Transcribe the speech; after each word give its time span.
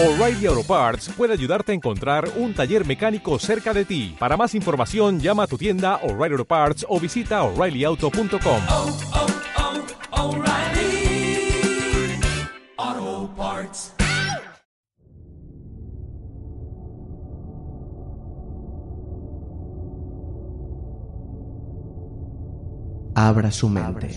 O'Reilly 0.00 0.46
Auto 0.46 0.62
Parts 0.62 1.08
puede 1.08 1.32
ayudarte 1.32 1.72
a 1.72 1.74
encontrar 1.74 2.30
un 2.36 2.54
taller 2.54 2.86
mecánico 2.86 3.36
cerca 3.40 3.74
de 3.74 3.84
ti. 3.84 4.14
Para 4.16 4.36
más 4.36 4.54
información, 4.54 5.18
llama 5.18 5.42
a 5.42 5.46
tu 5.48 5.58
tienda 5.58 5.96
O'Reilly 6.04 6.34
Auto 6.34 6.44
Parts 6.44 6.86
o 6.88 7.00
visita 7.00 7.42
oreillyauto.com. 7.42 8.38
oh, 8.70 8.96
oh, 12.92 13.28
Parts. 13.36 13.92
Abra 23.16 23.50
su 23.50 23.68
mente. 23.68 24.16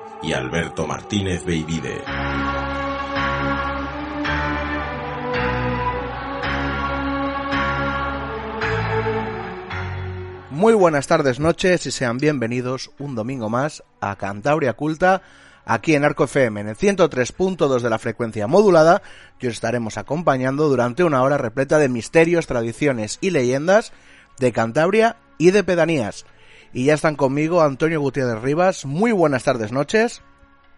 y 0.23 0.33
Alberto 0.33 0.87
Martínez 0.87 1.43
Beivide. 1.45 2.01
Muy 10.49 10.73
buenas 10.73 11.07
tardes, 11.07 11.39
noches 11.39 11.87
y 11.87 11.91
sean 11.91 12.17
bienvenidos 12.17 12.91
un 12.99 13.15
domingo 13.15 13.49
más 13.49 13.83
a 13.99 14.15
Cantabria 14.15 14.73
Culta, 14.73 15.23
aquí 15.65 15.95
en 15.95 16.05
Arco 16.05 16.25
FM, 16.25 16.61
en 16.61 16.67
el 16.67 16.77
103.2 16.77 17.81
de 17.81 17.89
la 17.89 17.97
frecuencia 17.97 18.45
modulada, 18.45 19.01
que 19.39 19.47
os 19.47 19.53
estaremos 19.53 19.97
acompañando 19.97 20.69
durante 20.69 21.03
una 21.03 21.23
hora 21.23 21.39
repleta 21.39 21.79
de 21.79 21.89
misterios, 21.89 22.45
tradiciones 22.45 23.17
y 23.21 23.31
leyendas 23.31 23.91
de 24.37 24.51
Cantabria 24.51 25.17
y 25.39 25.49
de 25.49 25.63
pedanías. 25.63 26.25
Y 26.73 26.85
ya 26.85 26.93
están 26.93 27.15
conmigo 27.15 27.61
Antonio 27.61 27.99
Gutiérrez 27.99 28.41
Rivas, 28.41 28.85
muy 28.85 29.11
buenas 29.11 29.43
tardes, 29.43 29.71
noches. 29.71 30.21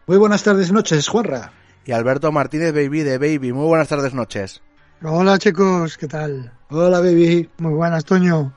Muy 0.08 0.18
buenas 0.18 0.44
tardes, 0.44 0.72
noches, 0.72 1.08
Juanra. 1.08 1.52
Y 1.86 1.92
Alberto 1.92 2.32
Martínez 2.32 2.74
Baby 2.74 3.02
de 3.02 3.18
Baby, 3.18 3.54
muy 3.54 3.68
buenas 3.68 3.90
tardes, 3.90 4.14
noches. 4.14 4.62
Hola 5.04 5.38
chicos, 5.38 5.98
¿qué 5.98 6.08
tal? 6.08 6.52
Hola, 6.70 7.02
baby. 7.02 7.50
Muy 7.58 7.74
buenas, 7.74 8.06
Toño. 8.06 8.54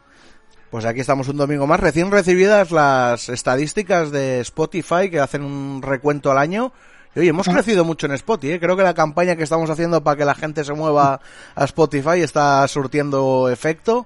Pues 0.70 0.84
aquí 0.84 1.00
estamos 1.00 1.28
un 1.28 1.36
domingo 1.36 1.66
más, 1.66 1.80
recién 1.80 2.10
recibidas 2.10 2.70
las 2.70 3.28
estadísticas 3.28 4.10
de 4.10 4.40
Spotify 4.40 5.10
que 5.10 5.20
hacen 5.20 5.42
un 5.42 5.82
recuento 5.82 6.30
al 6.30 6.38
año. 6.38 6.72
Y 7.14 7.20
oye, 7.20 7.30
hemos 7.30 7.48
crecido 7.48 7.84
mucho 7.84 8.06
en 8.06 8.12
Spotify, 8.12 8.52
¿eh? 8.54 8.60
creo 8.60 8.76
que 8.76 8.82
la 8.82 8.94
campaña 8.94 9.36
que 9.36 9.42
estamos 9.42 9.68
haciendo 9.68 10.04
para 10.04 10.16
que 10.16 10.24
la 10.24 10.34
gente 10.34 10.64
se 10.64 10.72
mueva 10.72 11.20
a 11.54 11.64
Spotify 11.64 12.20
está 12.20 12.66
surtiendo 12.68 13.50
efecto. 13.50 14.04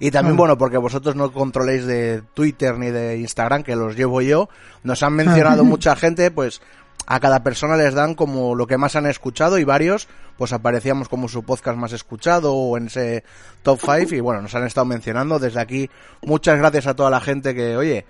Y 0.00 0.10
también, 0.10 0.36
bueno, 0.36 0.56
porque 0.58 0.78
vosotros 0.78 1.14
no 1.14 1.30
controléis 1.30 1.84
de 1.86 2.22
Twitter 2.34 2.76
ni 2.78 2.90
de 2.90 3.18
Instagram, 3.18 3.62
que 3.62 3.76
los 3.76 3.94
llevo 3.96 4.22
yo, 4.22 4.48
nos 4.82 5.02
han 5.02 5.12
mencionado 5.12 5.62
mucha 5.64 5.94
gente, 5.94 6.30
pues 6.30 6.60
a 7.06 7.20
cada 7.20 7.42
persona 7.42 7.76
les 7.76 7.94
dan 7.94 8.14
como 8.14 8.54
lo 8.54 8.66
que 8.66 8.78
más 8.78 8.96
han 8.96 9.06
escuchado 9.06 9.58
y 9.58 9.64
varios 9.64 10.06
pues 10.38 10.52
aparecíamos 10.52 11.08
como 11.08 11.28
su 11.28 11.42
podcast 11.42 11.76
más 11.76 11.92
escuchado 11.92 12.54
o 12.54 12.76
en 12.78 12.86
ese 12.86 13.24
top 13.62 13.78
5 13.80 14.14
y 14.14 14.20
bueno, 14.20 14.40
nos 14.40 14.54
han 14.54 14.64
estado 14.64 14.86
mencionando 14.86 15.38
desde 15.38 15.60
aquí. 15.60 15.90
Muchas 16.22 16.56
gracias 16.58 16.86
a 16.86 16.94
toda 16.94 17.10
la 17.10 17.20
gente 17.20 17.54
que, 17.54 17.76
oye, 17.76 18.06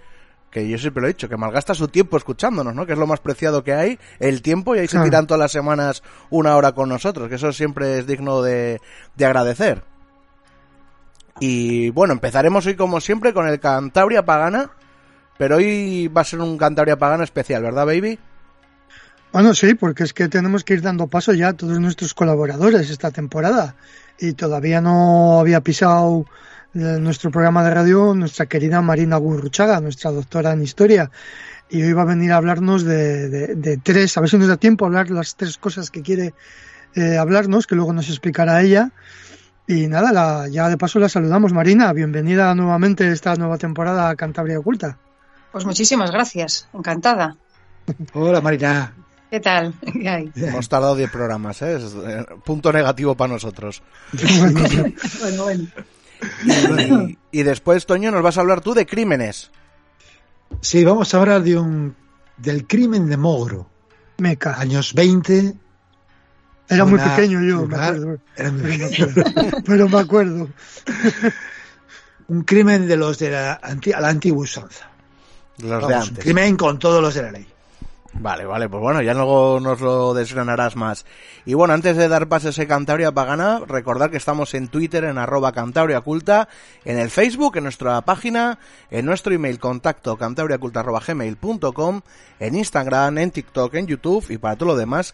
que 0.50 0.68
yo 0.68 0.78
siempre 0.78 1.00
lo 1.00 1.08
he 1.08 1.12
dicho, 1.12 1.28
que 1.28 1.36
malgasta 1.36 1.74
su 1.74 1.88
tiempo 1.88 2.16
escuchándonos, 2.16 2.72
¿no? 2.74 2.86
Que 2.86 2.92
es 2.92 2.98
lo 2.98 3.06
más 3.08 3.18
preciado 3.20 3.64
que 3.64 3.72
hay, 3.72 3.98
el 4.20 4.42
tiempo, 4.42 4.76
y 4.76 4.80
ahí 4.80 4.86
se 4.88 4.98
Ah. 4.98 5.02
tiran 5.04 5.26
todas 5.26 5.40
las 5.40 5.52
semanas 5.52 6.02
una 6.28 6.56
hora 6.56 6.70
con 6.72 6.88
nosotros, 6.88 7.28
que 7.28 7.34
eso 7.36 7.52
siempre 7.52 7.98
es 7.98 8.06
digno 8.06 8.42
de, 8.42 8.80
de 9.16 9.24
agradecer. 9.26 9.82
Y 11.38 11.90
bueno, 11.90 12.12
empezaremos 12.12 12.66
hoy 12.66 12.74
como 12.74 13.00
siempre 13.00 13.32
con 13.32 13.46
el 13.46 13.60
Cantabria 13.60 14.24
Pagana, 14.24 14.70
pero 15.38 15.56
hoy 15.56 16.08
va 16.08 16.22
a 16.22 16.24
ser 16.24 16.40
un 16.40 16.58
Cantabria 16.58 16.98
Pagana 16.98 17.24
especial, 17.24 17.62
¿verdad, 17.62 17.86
baby? 17.86 18.18
Bueno, 19.32 19.54
sí, 19.54 19.74
porque 19.74 20.02
es 20.02 20.12
que 20.12 20.28
tenemos 20.28 20.64
que 20.64 20.74
ir 20.74 20.82
dando 20.82 21.06
paso 21.06 21.32
ya 21.32 21.48
a 21.48 21.52
todos 21.52 21.78
nuestros 21.78 22.14
colaboradores 22.14 22.90
esta 22.90 23.12
temporada. 23.12 23.76
Y 24.18 24.32
todavía 24.32 24.80
no 24.80 25.38
había 25.38 25.60
pisado 25.60 26.26
eh, 26.74 26.78
nuestro 26.78 27.30
programa 27.30 27.64
de 27.64 27.74
radio 27.74 28.14
nuestra 28.14 28.46
querida 28.46 28.80
Marina 28.82 29.16
Gurruchaga, 29.16 29.80
nuestra 29.80 30.10
doctora 30.10 30.52
en 30.52 30.62
historia. 30.62 31.12
Y 31.68 31.82
hoy 31.82 31.92
va 31.92 32.02
a 32.02 32.06
venir 32.06 32.32
a 32.32 32.36
hablarnos 32.36 32.82
de, 32.84 33.80
tres, 33.84 34.16
a 34.16 34.20
ver 34.20 34.30
si 34.30 34.36
nos 34.36 34.48
da 34.48 34.56
tiempo 34.56 34.84
a 34.84 34.88
hablar 34.88 35.10
las 35.10 35.36
tres 35.36 35.58
cosas 35.58 35.92
que 35.92 36.02
quiere 36.02 36.34
eh, 36.96 37.16
hablarnos, 37.16 37.68
que 37.68 37.76
luego 37.76 37.92
nos 37.92 38.08
explicará 38.08 38.60
ella. 38.62 38.90
Y 39.70 39.86
nada, 39.86 40.10
la- 40.12 40.48
ya 40.48 40.68
de 40.68 40.76
paso 40.76 40.98
la 40.98 41.08
saludamos. 41.08 41.52
Marina, 41.52 41.92
bienvenida 41.92 42.52
nuevamente 42.56 43.04
a 43.04 43.12
esta 43.12 43.36
nueva 43.36 43.56
temporada 43.56 44.08
a 44.08 44.16
Cantabria 44.16 44.58
Oculta. 44.58 44.98
Pues 45.52 45.64
muchísimas 45.64 46.10
gracias, 46.10 46.68
encantada. 46.74 47.36
Hola, 48.14 48.40
Marina. 48.40 48.92
¿Qué 49.30 49.38
tal? 49.38 49.72
¿Qué 49.92 50.08
hay? 50.08 50.32
Hemos 50.34 50.68
tardado 50.68 50.96
10 50.96 51.08
programas, 51.12 51.62
¿eh? 51.62 51.76
Es 51.76 51.94
eh, 51.94 52.26
punto 52.44 52.72
negativo 52.72 53.14
para 53.14 53.32
nosotros. 53.34 53.80
Bueno, 55.20 55.44
bueno. 55.44 57.02
Y, 57.04 57.18
y 57.40 57.42
después, 57.44 57.86
Toño, 57.86 58.10
nos 58.10 58.22
vas 58.22 58.38
a 58.38 58.40
hablar 58.40 58.60
tú 58.60 58.74
de 58.74 58.86
crímenes. 58.86 59.52
Sí, 60.60 60.84
vamos 60.84 61.14
a 61.14 61.18
hablar 61.20 61.42
de 61.44 61.56
un 61.58 61.94
del 62.38 62.66
crimen 62.66 63.08
de 63.08 63.16
Mogro, 63.16 63.68
Meca. 64.18 64.58
años 64.58 64.94
20. 64.94 65.54
Era 66.70 66.84
muy 66.84 66.98
pequeño 66.98 67.40
yo, 67.42 67.66
me 67.66 67.76
acuerdo. 67.76 68.18
Era 68.36 68.50
muy 68.52 68.62
Pero 68.62 68.78
me 68.78 68.88
pequeño. 68.88 69.06
acuerdo. 69.10 69.62
Pero 69.66 69.88
me 69.88 69.98
acuerdo. 69.98 70.48
un 72.28 72.42
crimen 72.44 72.86
de 72.86 72.96
los 72.96 73.18
de 73.18 73.30
la, 73.30 73.60
anti- 73.62 73.92
a 73.92 74.00
la 74.00 74.08
antigua 74.08 74.42
usanza. 74.42 74.88
Los 75.58 75.82
Vamos, 75.82 75.88
de 75.88 75.94
un 75.94 76.02
antes. 76.02 76.24
crimen 76.24 76.56
con 76.56 76.78
todos 76.78 77.02
los 77.02 77.12
de 77.14 77.22
la 77.22 77.32
ley. 77.32 77.46
Vale, 78.12 78.44
vale, 78.44 78.68
pues 78.68 78.82
bueno, 78.82 79.00
ya 79.02 79.14
luego 79.14 79.60
nos 79.60 79.80
lo 79.80 80.14
desgranarás 80.14 80.74
más. 80.74 81.06
Y 81.44 81.54
bueno, 81.54 81.74
antes 81.74 81.96
de 81.96 82.08
dar 82.08 82.26
paso 82.28 82.48
a 82.48 82.50
ese 82.50 82.66
Cantabria 82.66 83.12
Pagana, 83.12 83.60
recordar 83.68 84.10
que 84.10 84.16
estamos 84.16 84.52
en 84.54 84.66
Twitter 84.66 85.04
en 85.04 85.16
arroba 85.16 85.52
Cantabria 85.52 86.00
Culta, 86.00 86.48
en 86.84 86.98
el 86.98 87.08
Facebook, 87.08 87.56
en 87.56 87.62
nuestra 87.64 88.00
página, 88.02 88.58
en 88.90 89.06
nuestro 89.06 89.32
email 89.32 89.60
contacto 89.60 90.16
cantabriaculta.gmail.com, 90.16 92.00
en 92.40 92.54
Instagram, 92.56 93.18
en 93.18 93.30
TikTok, 93.30 93.74
en 93.74 93.86
YouTube 93.86 94.26
y 94.30 94.38
para 94.38 94.56
todo 94.56 94.70
lo 94.70 94.76
demás, 94.76 95.12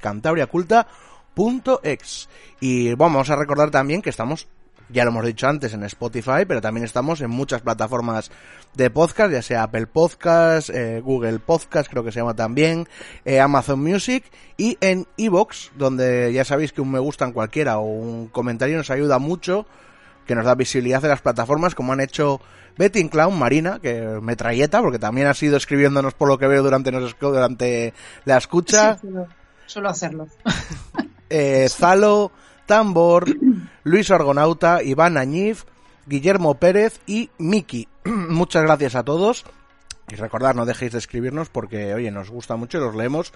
cantabriaculta.ex. 1.36 2.28
Y 2.60 2.94
vamos 2.94 3.30
a 3.30 3.36
recordar 3.36 3.70
también 3.70 4.02
que 4.02 4.10
estamos 4.10 4.48
ya 4.88 5.02
lo 5.04 5.10
hemos 5.10 5.26
dicho 5.26 5.48
antes 5.48 5.74
en 5.74 5.82
Spotify, 5.82 6.44
pero 6.46 6.60
también 6.60 6.84
estamos 6.84 7.20
en 7.20 7.28
muchas 7.28 7.60
plataformas 7.60 8.30
de 8.74 8.88
podcast, 8.88 9.32
ya 9.32 9.42
sea 9.42 9.64
Apple 9.64 9.88
Podcast, 9.88 10.70
eh, 10.70 11.00
Google 11.00 11.40
Podcast, 11.40 11.90
creo 11.90 12.04
que 12.04 12.12
se 12.12 12.20
llama 12.20 12.34
también, 12.34 12.86
eh, 13.24 13.40
Amazon 13.40 13.82
Music 13.82 14.22
y 14.56 14.78
en 14.80 15.04
Evox, 15.16 15.72
donde 15.76 16.32
ya 16.32 16.44
sabéis 16.44 16.72
que 16.72 16.82
un 16.82 16.92
me 16.92 17.00
gusta 17.00 17.24
en 17.24 17.32
cualquiera 17.32 17.78
o 17.78 17.82
un 17.86 18.28
comentario 18.28 18.76
nos 18.76 18.88
ayuda 18.90 19.18
mucho, 19.18 19.66
que 20.24 20.36
nos 20.36 20.44
da 20.44 20.54
visibilidad 20.54 21.02
de 21.02 21.08
las 21.08 21.20
plataformas, 21.20 21.74
como 21.74 21.92
han 21.92 22.00
hecho 22.00 22.40
Betting 22.78 23.08
Clown, 23.08 23.36
Marina, 23.36 23.80
que 23.80 24.02
me 24.22 24.36
trayeta, 24.36 24.80
porque 24.82 25.00
también 25.00 25.26
ha 25.26 25.34
sido 25.34 25.56
escribiéndonos 25.56 26.14
por 26.14 26.28
lo 26.28 26.38
que 26.38 26.46
veo 26.46 26.62
durante, 26.62 26.92
nos- 26.92 27.16
durante 27.18 27.92
la 28.24 28.36
escucha. 28.36 28.98
Sí, 28.98 29.08
suelo 29.66 29.88
hacerlo. 29.88 30.28
eh, 31.30 31.68
Zalo, 31.68 32.32
Tambor, 32.66 33.26
Luis 33.84 34.10
Argonauta, 34.10 34.82
Iván 34.82 35.16
Añif, 35.16 35.64
Guillermo 36.06 36.54
Pérez 36.54 37.00
y 37.06 37.30
Miki. 37.38 37.88
Muchas 38.04 38.62
gracias 38.62 38.94
a 38.94 39.02
todos. 39.02 39.44
Y 40.10 40.14
recordad, 40.14 40.54
no 40.54 40.66
dejéis 40.66 40.92
de 40.92 40.98
escribirnos 40.98 41.48
porque, 41.48 41.94
oye, 41.94 42.10
nos 42.10 42.30
gusta 42.30 42.56
mucho 42.56 42.78
y 42.78 42.80
los 42.80 42.94
leemos 42.94 43.32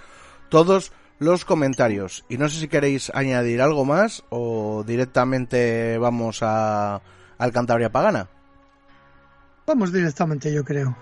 todos 0.48 0.92
los 1.18 1.44
comentarios. 1.44 2.24
Y 2.28 2.38
no 2.38 2.48
sé 2.48 2.60
si 2.60 2.68
queréis 2.68 3.10
añadir 3.14 3.60
algo 3.60 3.84
más 3.84 4.24
o 4.30 4.84
directamente 4.86 5.98
vamos 5.98 6.40
a, 6.42 7.02
al 7.38 7.52
Cantabria 7.52 7.90
Pagana. 7.90 8.28
Vamos 9.66 9.92
directamente, 9.92 10.52
yo 10.52 10.64
creo. 10.64 10.96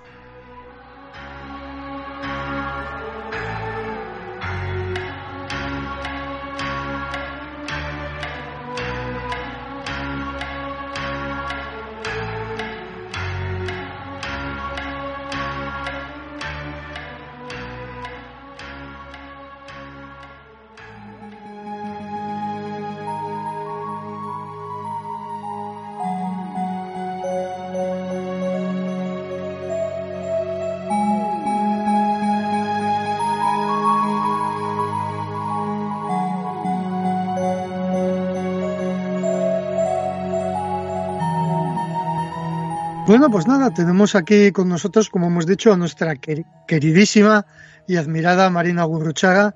Bueno, 43.29 43.45
pues 43.45 43.47
nada, 43.47 43.75
tenemos 43.75 44.15
aquí 44.15 44.53
con 44.53 44.71
nosotros, 44.71 45.11
como 45.11 45.27
hemos 45.27 45.45
dicho, 45.45 45.71
a 45.71 45.77
nuestra 45.77 46.15
quer- 46.15 46.47
queridísima 46.67 47.45
y 47.87 47.97
admirada 47.97 48.49
Marina 48.49 48.85
Gurruchaga, 48.85 49.55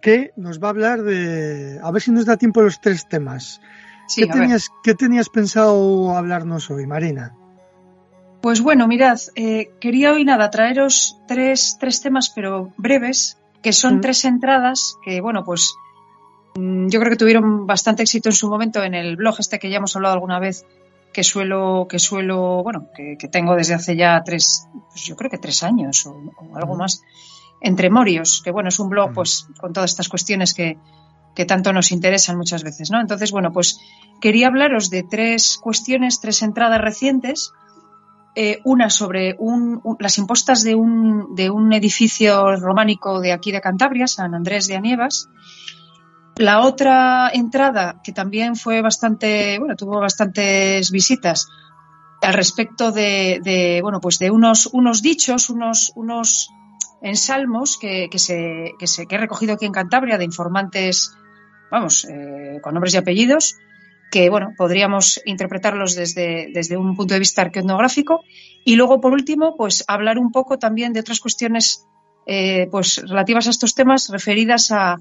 que 0.00 0.30
nos 0.36 0.62
va 0.62 0.68
a 0.68 0.70
hablar 0.70 1.02
de... 1.02 1.80
A 1.82 1.90
ver 1.90 2.00
si 2.00 2.12
nos 2.12 2.26
da 2.26 2.36
tiempo 2.36 2.62
los 2.62 2.80
tres 2.80 3.08
temas. 3.08 3.60
Sí, 4.06 4.22
¿Qué, 4.22 4.28
tenías, 4.28 4.68
¿Qué 4.84 4.94
tenías 4.94 5.28
pensado 5.30 6.16
hablarnos 6.16 6.70
hoy, 6.70 6.86
Marina? 6.86 7.34
Pues 8.40 8.60
bueno, 8.60 8.86
mirad, 8.86 9.18
eh, 9.34 9.72
quería 9.80 10.12
hoy 10.12 10.24
nada 10.24 10.48
traeros 10.50 11.18
tres, 11.26 11.78
tres 11.80 12.02
temas, 12.02 12.30
pero 12.30 12.72
breves, 12.76 13.36
que 13.62 13.72
son 13.72 14.00
tres 14.00 14.24
entradas 14.24 14.94
que, 15.04 15.20
bueno, 15.20 15.42
pues 15.42 15.74
mm, 16.54 16.86
yo 16.86 17.00
creo 17.00 17.10
que 17.10 17.18
tuvieron 17.18 17.66
bastante 17.66 18.04
éxito 18.04 18.28
en 18.28 18.34
su 18.36 18.48
momento 18.48 18.80
en 18.84 18.94
el 18.94 19.16
blog 19.16 19.40
este 19.40 19.58
que 19.58 19.70
ya 19.70 19.78
hemos 19.78 19.96
hablado 19.96 20.14
alguna 20.14 20.38
vez, 20.38 20.64
que 21.12 21.22
suelo, 21.24 21.86
que 21.88 21.98
suelo, 21.98 22.62
bueno, 22.62 22.88
que, 22.94 23.16
que 23.18 23.28
tengo 23.28 23.54
desde 23.54 23.74
hace 23.74 23.96
ya 23.96 24.22
tres, 24.24 24.66
pues 24.90 25.04
yo 25.04 25.16
creo 25.16 25.30
que 25.30 25.38
tres 25.38 25.62
años 25.62 26.06
o, 26.06 26.10
o 26.12 26.56
algo 26.56 26.76
más, 26.76 27.02
entre 27.60 27.90
Morios, 27.90 28.40
que 28.44 28.50
bueno, 28.50 28.68
es 28.70 28.78
un 28.80 28.88
blog 28.88 29.12
pues 29.12 29.46
con 29.60 29.72
todas 29.72 29.90
estas 29.90 30.08
cuestiones 30.08 30.52
que, 30.54 30.78
que 31.34 31.44
tanto 31.44 31.72
nos 31.72 31.92
interesan 31.92 32.36
muchas 32.36 32.64
veces, 32.64 32.90
¿no? 32.90 33.00
Entonces, 33.00 33.30
bueno, 33.30 33.52
pues 33.52 33.78
quería 34.20 34.48
hablaros 34.48 34.90
de 34.90 35.02
tres 35.02 35.58
cuestiones, 35.62 36.20
tres 36.20 36.42
entradas 36.42 36.80
recientes. 36.80 37.52
Eh, 38.34 38.60
una 38.64 38.88
sobre 38.88 39.36
un- 39.38 39.80
un- 39.84 39.96
las 40.00 40.16
impostas 40.16 40.62
de 40.64 40.74
un, 40.74 41.34
de 41.34 41.50
un 41.50 41.70
edificio 41.74 42.56
románico 42.56 43.20
de 43.20 43.30
aquí 43.30 43.52
de 43.52 43.60
Cantabria, 43.60 44.06
San 44.06 44.34
Andrés 44.34 44.66
de 44.68 44.76
Anievas. 44.76 45.28
La 46.36 46.60
otra 46.62 47.30
entrada, 47.32 48.00
que 48.02 48.12
también 48.12 48.56
fue 48.56 48.80
bastante, 48.80 49.58
bueno, 49.58 49.76
tuvo 49.76 50.00
bastantes 50.00 50.90
visitas, 50.90 51.46
al 52.22 52.34
respecto 52.34 52.92
de, 52.92 53.80
bueno, 53.82 54.00
pues 54.00 54.18
de 54.18 54.30
unos, 54.30 54.66
unos 54.72 55.02
dichos, 55.02 55.50
unos, 55.50 55.92
unos 55.94 56.48
ensalmos 57.02 57.76
que, 57.76 58.08
que, 58.10 58.18
se, 58.18 58.74
que, 58.78 59.14
he 59.14 59.18
recogido 59.18 59.54
aquí 59.54 59.66
en 59.66 59.72
Cantabria 59.72 60.18
de 60.18 60.24
informantes, 60.24 61.12
vamos, 61.70 62.06
eh, 62.08 62.60
con 62.62 62.74
nombres 62.74 62.94
y 62.94 62.98
apellidos, 62.98 63.56
que 64.10 64.30
bueno, 64.30 64.52
podríamos 64.56 65.20
interpretarlos 65.26 65.96
desde, 65.96 66.48
desde 66.52 66.76
un 66.76 66.96
punto 66.96 67.14
de 67.14 67.20
vista 67.20 67.42
arqueonográfico. 67.42 68.22
Y 68.64 68.76
luego, 68.76 69.00
por 69.00 69.12
último, 69.12 69.56
pues 69.56 69.84
hablar 69.88 70.18
un 70.18 70.30
poco 70.30 70.58
también 70.58 70.92
de 70.92 71.00
otras 71.00 71.18
cuestiones 71.18 71.86
eh, 72.26 72.68
pues 72.70 73.02
relativas 73.08 73.48
a 73.48 73.50
estos 73.50 73.74
temas 73.74 74.10
referidas 74.10 74.70
a, 74.70 74.96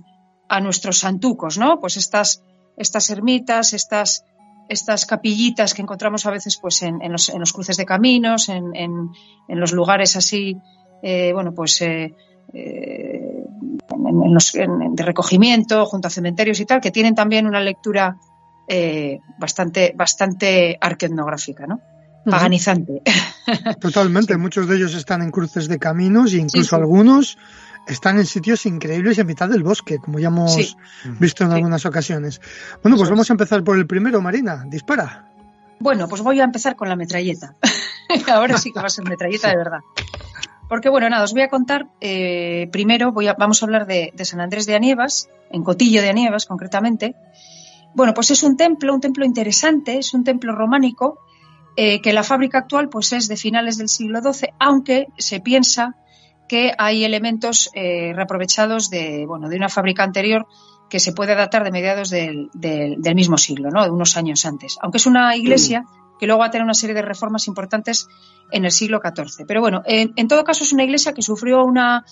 a 0.52 0.60
nuestros 0.60 1.00
santucos, 1.00 1.58
¿no? 1.58 1.80
Pues 1.80 1.96
estas, 1.96 2.44
estas 2.76 3.10
ermitas, 3.10 3.74
estas, 3.74 4.26
estas 4.68 5.06
capillitas 5.06 5.74
que 5.74 5.82
encontramos 5.82 6.26
a 6.26 6.32
veces 6.32 6.58
pues 6.62 6.82
en, 6.82 7.02
en, 7.02 7.14
los, 7.14 7.30
en 7.30 7.40
los, 7.40 7.54
cruces 7.54 7.78
de 7.78 7.86
caminos, 7.86 8.50
en, 8.50 8.76
en, 8.76 9.12
en 9.48 9.60
los 9.60 9.72
lugares 9.72 10.18
así, 10.18 10.58
eh, 11.02 11.32
bueno, 11.34 11.54
pues 11.54 11.82
eh, 11.82 12.14
eh, 12.54 13.46
en 13.94 14.34
los, 14.34 14.52
de 14.52 15.04
recogimiento, 15.04 15.86
junto 15.86 16.10
a 16.10 16.12
cementerios 16.12 16.60
y 16.60 16.66
tal, 16.66 16.82
que 16.82 16.92
tienen 16.92 17.16
también 17.16 17.48
una 17.48 17.62
lectura 17.62 18.18
eh, 18.68 19.20
bastante, 19.40 19.94
bastante 19.96 20.78
arqueonográfica, 20.82 21.66
¿no? 21.66 21.80
Paganizante. 22.26 23.02
Totalmente, 23.80 24.34
sí. 24.36 24.40
muchos 24.40 24.68
de 24.68 24.76
ellos 24.76 24.96
están 24.96 25.22
en 25.22 25.32
cruces 25.32 25.70
de 25.70 25.80
caminos 25.80 26.34
e 26.34 26.38
incluso 26.38 26.64
Sí, 26.64 26.70
sí. 26.70 26.76
algunos 26.76 27.38
están 27.88 28.18
en 28.18 28.26
sitios 28.26 28.66
increíbles 28.66 29.18
en 29.18 29.28
mitad 29.28 29.50
del 29.50 29.64
bosque, 29.64 29.98
como 30.00 30.20
ya 30.20 30.28
hemos 30.28 30.54
Sí. 30.54 30.76
visto 31.20 31.44
en 31.44 31.50
Sí. 31.52 31.56
algunas 31.56 31.86
ocasiones. 31.86 32.42
Bueno, 32.82 32.98
pues 32.98 33.10
vamos 33.10 33.30
a 33.30 33.34
empezar 33.34 33.64
por 33.64 33.78
el 33.78 33.88
primero, 33.88 34.22
Marina. 34.22 34.64
Dispara. 34.68 35.28
Bueno, 35.80 36.08
pues 36.08 36.22
voy 36.22 36.40
a 36.40 36.44
empezar 36.44 36.76
con 36.76 36.90
la 36.90 36.96
metralleta. 36.96 37.56
Ahora 38.32 38.58
sí 38.58 38.72
que 38.72 38.80
va 38.80 38.86
a 38.88 38.90
ser 38.90 39.06
metralleta 39.08 39.50
de 39.50 39.58
verdad. 39.58 39.80
Porque 40.70 40.90
bueno, 40.90 41.10
nada, 41.10 41.24
os 41.24 41.34
voy 41.34 41.42
a 41.42 41.50
contar, 41.50 41.88
eh, 42.00 42.70
primero 42.72 43.12
voy 43.12 43.28
a, 43.28 43.34
vamos 43.34 43.62
a 43.62 43.66
hablar 43.66 43.88
de, 43.88 44.14
de 44.16 44.26
San 44.26 44.40
Andrés 44.40 44.66
de 44.66 44.76
Anievas, 44.76 45.28
en 45.50 45.64
Cotillo 45.64 46.02
de 46.02 46.10
Anievas 46.10 46.46
concretamente. 46.46 47.16
Bueno, 47.94 48.14
pues 48.14 48.32
es 48.32 48.42
un 48.44 48.56
templo, 48.56 48.94
un 48.94 49.02
templo 49.02 49.26
interesante, 49.26 49.98
es 49.98 50.14
un 50.14 50.24
templo 50.24 50.56
románico, 50.56 51.18
eh, 51.76 52.02
que 52.02 52.14
la 52.14 52.24
fábrica 52.24 52.60
actual 52.60 52.88
pues 52.88 53.12
es 53.12 53.28
de 53.28 53.36
finales 53.36 53.78
del 53.78 53.90
siglo 53.90 54.22
XII, 54.22 54.50
aunque 54.60 55.08
se 55.18 55.42
piensa 55.42 55.96
que 56.52 56.74
hay 56.78 57.06
elementos 57.06 57.70
eh, 57.74 58.12
reaprovechados 58.14 58.90
de, 58.90 59.26
bueno, 59.26 59.48
de 59.48 59.56
una 59.56 59.70
fábrica 59.70 60.04
anterior 60.04 60.46
que 60.90 61.00
se 61.00 61.14
puede 61.14 61.34
datar 61.34 61.64
de 61.64 61.72
mediados 61.72 62.10
del, 62.10 62.50
del- 62.54 63.02
del 63.02 63.16
mismo 63.16 63.38
siglo, 63.38 63.70
¿no? 63.72 63.82
de 63.86 63.90
unos 63.90 64.18
años 64.18 64.46
antes. 64.46 64.78
Aunque 64.82 64.98
es 64.98 65.06
una 65.06 65.38
iglesia 65.38 65.86
que 66.20 66.26
luego 66.28 66.42
va 66.42 66.48
a 66.48 66.52
tener 66.52 66.66
una 66.66 66.74
serie 66.74 66.94
de 66.94 67.02
reformas 67.04 67.48
importantes 67.48 68.06
en 68.52 68.66
el 68.66 68.72
siglo 68.72 69.00
XIV. 69.02 69.46
Pero 69.48 69.62
bueno, 69.62 69.82
en, 69.86 70.12
en 70.18 70.28
todo 70.28 70.44
caso 70.44 70.66
es 70.66 70.74
una 70.74 70.84
iglesia 70.84 71.14
que 71.14 71.22
sufrió 71.22 71.64
una, 71.64 72.04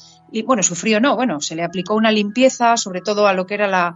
bueno, 0.46 0.64
sufrió 0.64 1.02
no, 1.02 1.18
bueno, 1.18 1.42
se 1.42 1.56
le 1.58 1.64
aplicó 1.64 1.96
una 1.96 2.10
limpieza, 2.12 2.78
sobre 2.78 3.02
todo 3.02 3.28
a 3.28 3.34
lo 3.34 3.46
que 3.46 3.56
era 3.56 3.68
la, 3.68 3.94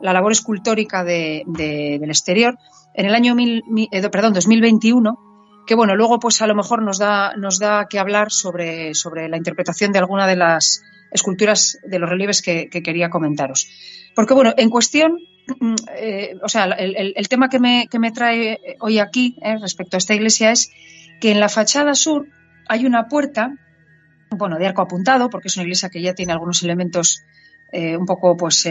la 0.00 0.12
labor 0.12 0.30
escultórica 0.30 1.02
de- 1.02 1.42
de- 1.48 1.98
del 2.00 2.10
exterior, 2.10 2.56
en 2.94 3.06
el 3.06 3.14
año 3.16 3.34
mil- 3.34 3.64
mi- 3.68 3.88
eh, 3.90 4.08
perdón, 4.08 4.32
2021, 4.34 5.18
que 5.66 5.74
bueno, 5.74 5.94
luego 5.96 6.18
pues 6.18 6.40
a 6.42 6.46
lo 6.46 6.54
mejor 6.54 6.82
nos 6.82 6.98
da, 6.98 7.34
nos 7.36 7.58
da 7.58 7.86
que 7.88 7.98
hablar 7.98 8.30
sobre, 8.32 8.94
sobre 8.94 9.28
la 9.28 9.36
interpretación 9.36 9.92
de 9.92 9.98
alguna 10.00 10.26
de 10.26 10.36
las 10.36 10.82
esculturas 11.12 11.78
de 11.84 11.98
los 11.98 12.08
relieves 12.08 12.42
que, 12.42 12.68
que 12.68 12.82
quería 12.82 13.10
comentaros. 13.10 13.68
Porque 14.14 14.34
bueno, 14.34 14.52
en 14.56 14.70
cuestión, 14.70 15.18
mm, 15.60 15.74
eh, 15.96 16.34
o 16.42 16.48
sea, 16.48 16.64
el, 16.64 17.14
el- 17.16 17.28
tema 17.28 17.48
que 17.48 17.58
me, 17.60 17.86
que 17.90 17.98
me 17.98 18.10
trae 18.12 18.58
hoy 18.80 18.98
aquí 18.98 19.36
eh, 19.42 19.56
respecto 19.58 19.96
a 19.96 19.98
esta 19.98 20.14
iglesia 20.14 20.50
es 20.52 20.70
que 21.20 21.30
en 21.30 21.40
la 21.40 21.48
fachada 21.48 21.94
sur 21.94 22.26
hay 22.68 22.86
una 22.86 23.08
puerta, 23.08 23.54
bueno, 24.30 24.58
de 24.58 24.66
arco 24.66 24.82
apuntado, 24.82 25.30
porque 25.30 25.48
es 25.48 25.56
una 25.56 25.64
iglesia 25.64 25.88
que 25.90 26.00
ya 26.02 26.14
tiene 26.14 26.32
algunos 26.32 26.62
elementos 26.62 27.22
eh, 27.72 27.96
un 27.96 28.06
poco, 28.06 28.36
pues, 28.36 28.66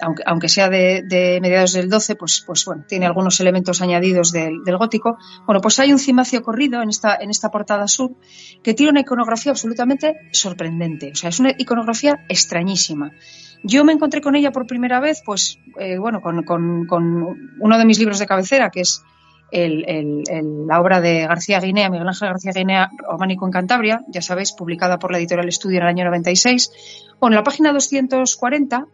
aunque, 0.00 0.22
aunque 0.26 0.48
sea 0.48 0.68
de, 0.68 1.38
mediados 1.40 1.72
del 1.72 1.88
12, 1.88 2.16
pues, 2.16 2.42
pues 2.46 2.64
bueno, 2.64 2.84
tiene 2.86 3.06
algunos 3.06 3.40
elementos 3.40 3.80
añadidos 3.82 4.32
del, 4.32 4.60
gótico. 4.78 5.18
Bueno, 5.46 5.60
pues 5.60 5.78
hay 5.78 5.92
un 5.92 5.98
cimacio 5.98 6.42
corrido 6.42 6.82
en 6.82 6.88
esta, 6.88 7.16
en 7.16 7.30
esta 7.30 7.50
portada 7.50 7.88
sur 7.88 8.12
que 8.62 8.74
tiene 8.74 8.90
una 8.90 9.00
iconografía 9.00 9.52
absolutamente 9.52 10.16
sorprendente. 10.32 11.12
O 11.12 11.14
sea, 11.14 11.30
es 11.30 11.40
una 11.40 11.52
iconografía 11.56 12.24
extrañísima. 12.28 13.12
Yo 13.62 13.84
me 13.84 13.92
encontré 13.92 14.20
con 14.20 14.36
ella 14.36 14.52
por 14.52 14.66
primera 14.66 15.00
vez, 15.00 15.22
pues, 15.24 15.58
eh, 15.78 15.98
bueno, 15.98 16.20
con, 16.20 16.44
con- 16.44 16.86
uno 17.58 17.78
de 17.78 17.84
mis 17.84 17.98
libros 17.98 18.18
de 18.18 18.26
cabecera, 18.26 18.70
que 18.70 18.80
es 18.80 19.02
la 19.52 20.80
obra 20.80 21.00
de 21.00 21.26
García 21.26 21.60
Guinea, 21.60 21.88
Miguel 21.88 22.08
Ángel 22.08 22.28
García 22.28 22.52
Guinea, 22.54 22.90
Románico 22.98 23.46
en 23.46 23.52
Cantabria, 23.52 24.02
ya 24.08 24.20
sabéis, 24.20 24.52
publicada 24.52 24.98
por 24.98 25.12
la 25.12 25.18
editorial 25.18 25.48
Estudio 25.48 25.78
en 25.78 25.84
el 25.84 25.88
año 25.88 26.04
96. 26.04 26.70
Bueno, 27.20 27.34
en 27.34 27.38
la 27.38 27.44
página 27.44 27.72
240 27.72 28.86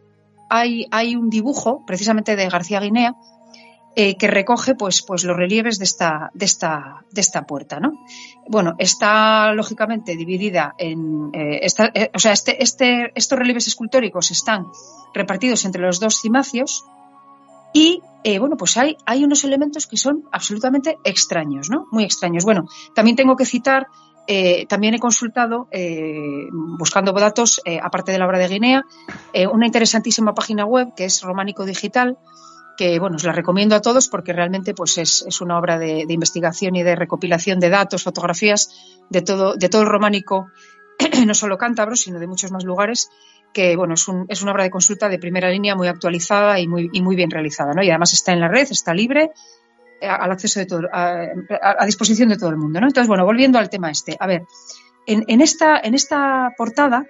hay, 0.49 1.15
un 1.15 1.29
dibujo, 1.29 1.83
precisamente 1.85 2.35
de 2.35 2.49
García 2.49 2.79
Guinea, 2.79 3.15
eh, 3.95 4.17
que 4.17 4.27
recoge 4.27 4.73
pues, 4.73 5.03
pues 5.03 5.23
los 5.23 5.37
relieves 5.37 5.77
de 5.77 5.85
esta, 5.85 7.45
puerta, 7.47 7.79
¿no? 7.79 8.05
Bueno, 8.47 8.73
está 8.79 9.53
lógicamente 9.53 10.15
dividida 10.15 10.73
en, 10.77 11.29
eh, 11.33 11.67
eh, 11.93 12.11
o 12.13 12.19
sea, 12.19 12.31
este, 12.33 12.63
este, 12.63 13.11
estos 13.13 13.37
relieves 13.37 13.67
escultóricos 13.67 14.31
están 14.31 14.65
repartidos 15.13 15.65
entre 15.65 15.83
los 15.83 15.99
dos 15.99 16.19
cimacios 16.19 16.83
y, 17.71 18.01
bueno, 18.39 18.55
pues 18.57 18.77
hay, 18.77 18.97
hay 19.05 19.23
unos 19.23 19.43
elementos 19.43 19.87
que 19.87 19.97
son 19.97 20.23
absolutamente 20.31 20.97
extraños, 21.03 21.69
¿no? 21.69 21.85
Muy 21.91 22.03
extraños. 22.03 22.45
Bueno, 22.45 22.67
también 22.95 23.15
tengo 23.15 23.35
que 23.35 23.45
citar, 23.45 23.87
eh, 24.27 24.65
también 24.67 24.93
he 24.93 24.99
consultado, 24.99 25.67
eh, 25.71 26.47
buscando 26.51 27.11
datos, 27.13 27.61
eh, 27.65 27.79
aparte 27.81 28.11
de 28.11 28.17
la 28.19 28.25
obra 28.25 28.39
de 28.39 28.47
Guinea, 28.47 28.83
una 29.51 29.65
interesantísima 29.65 30.33
página 30.33 30.65
web 30.65 30.93
que 30.95 31.05
es 31.05 31.21
Románico 31.21 31.65
Digital, 31.65 32.17
que 32.77 32.99
bueno, 32.99 33.17
os 33.17 33.23
la 33.23 33.33
recomiendo 33.33 33.75
a 33.75 33.81
todos 33.81 34.07
porque 34.07 34.33
realmente 34.33 34.73
pues 34.73 34.97
es, 34.97 35.23
es 35.27 35.41
una 35.41 35.59
obra 35.59 35.77
de, 35.77 36.05
de 36.07 36.13
investigación 36.13 36.75
y 36.75 36.83
de 36.83 36.95
recopilación 36.95 37.59
de 37.59 37.69
datos, 37.69 38.03
fotografías 38.03 38.69
de 39.09 39.21
todo, 39.21 39.55
de 39.55 39.69
todo 39.69 39.83
el 39.83 39.89
románico, 39.89 40.47
no 41.27 41.33
solo 41.33 41.57
cántabro, 41.57 41.95
sino 41.95 42.19
de 42.19 42.27
muchos 42.27 42.51
más 42.51 42.63
lugares, 42.63 43.09
que 43.53 43.75
bueno, 43.75 43.93
es, 43.93 44.07
un- 44.07 44.25
es 44.29 44.41
una 44.41 44.53
obra 44.53 44.63
de 44.63 44.71
consulta 44.71 45.07
de 45.09 45.19
primera 45.19 45.49
línea 45.49 45.75
muy 45.75 45.87
actualizada 45.87 46.59
y 46.59 46.67
muy, 46.67 46.89
y 46.91 47.01
muy 47.03 47.15
bien 47.15 47.29
realizada, 47.29 47.73
¿no? 47.73 47.83
Y 47.83 47.89
además 47.91 48.13
está 48.13 48.31
en 48.33 48.39
la 48.39 48.47
red, 48.47 48.67
está 48.71 48.93
libre, 48.95 49.29
al 50.05 50.31
acceso 50.31 50.59
de 50.59 50.65
todo, 50.65 50.81
a, 50.91 51.25
a- 51.79 51.85
disposición 51.85 52.29
de 52.29 52.37
todo 52.37 52.49
el 52.49 52.57
mundo, 52.57 52.79
¿no? 52.79 52.87
Entonces, 52.87 53.07
bueno, 53.07 53.25
volviendo 53.25 53.59
al 53.59 53.69
tema 53.69 53.89
este, 53.91 54.15
a 54.19 54.27
ver, 54.27 54.43
en, 55.05 55.41
esta, 55.41 55.79
en 55.79 55.93
esta 55.95 56.53
portada, 56.57 57.05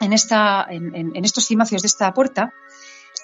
en, 0.00 0.12
esta, 0.12 0.66
en 0.70 1.24
estos 1.24 1.46
cimacios 1.46 1.82
de 1.82 1.88
esta 1.88 2.12
puerta, 2.14 2.52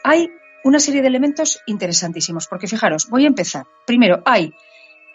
hay 0.02 0.30
una 0.64 0.78
serie 0.80 1.02
de 1.02 1.08
elementos 1.08 1.60
interesantísimos, 1.66 2.46
porque 2.46 2.66
fijaros, 2.66 3.08
voy 3.08 3.24
a 3.24 3.28
empezar. 3.28 3.66
Primero, 3.86 4.22
hay 4.24 4.52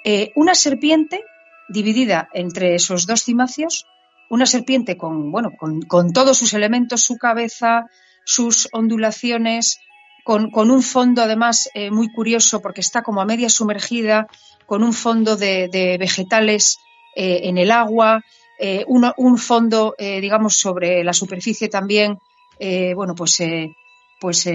eh, 0.03 0.31
una 0.36 0.55
serpiente 0.55 1.24
dividida 1.67 2.29
entre 2.34 2.75
esos 2.75 3.05
dos 3.05 3.24
cimacios, 3.24 3.86
una 4.29 4.46
serpiente 4.46 4.96
con, 4.96 5.31
bueno, 5.31 5.51
con, 5.58 5.81
con 5.81 6.13
todos 6.13 6.38
sus 6.38 6.53
elementos, 6.53 7.01
su 7.01 7.17
cabeza, 7.17 7.88
sus 8.25 8.69
ondulaciones, 8.72 9.79
con, 10.30 10.70
un 10.70 10.84
fondo 10.84 11.22
además 11.24 11.70
eh, 11.74 11.90
muy 11.92 12.12
curioso 12.12 12.62
porque 12.62 12.82
está 12.82 13.02
como 13.02 13.20
a 13.22 13.26
media 13.26 13.50
sumergida, 13.50 14.28
con 14.68 14.84
un 14.84 14.94
fondo 14.94 15.36
de, 15.36 15.68
vegetales 16.00 16.78
eh, 17.16 17.42
en 17.50 17.58
el 17.58 17.72
agua, 17.72 18.22
eh, 18.60 18.84
uno- 18.88 19.14
un 19.18 19.38
fondo, 19.38 19.96
digamos, 19.98 20.56
sobre 20.58 21.04
la 21.04 21.14
superficie 21.14 21.68
también, 21.70 22.20
bueno, 22.96 23.16
pues, 23.16 23.38
pues 24.20 24.46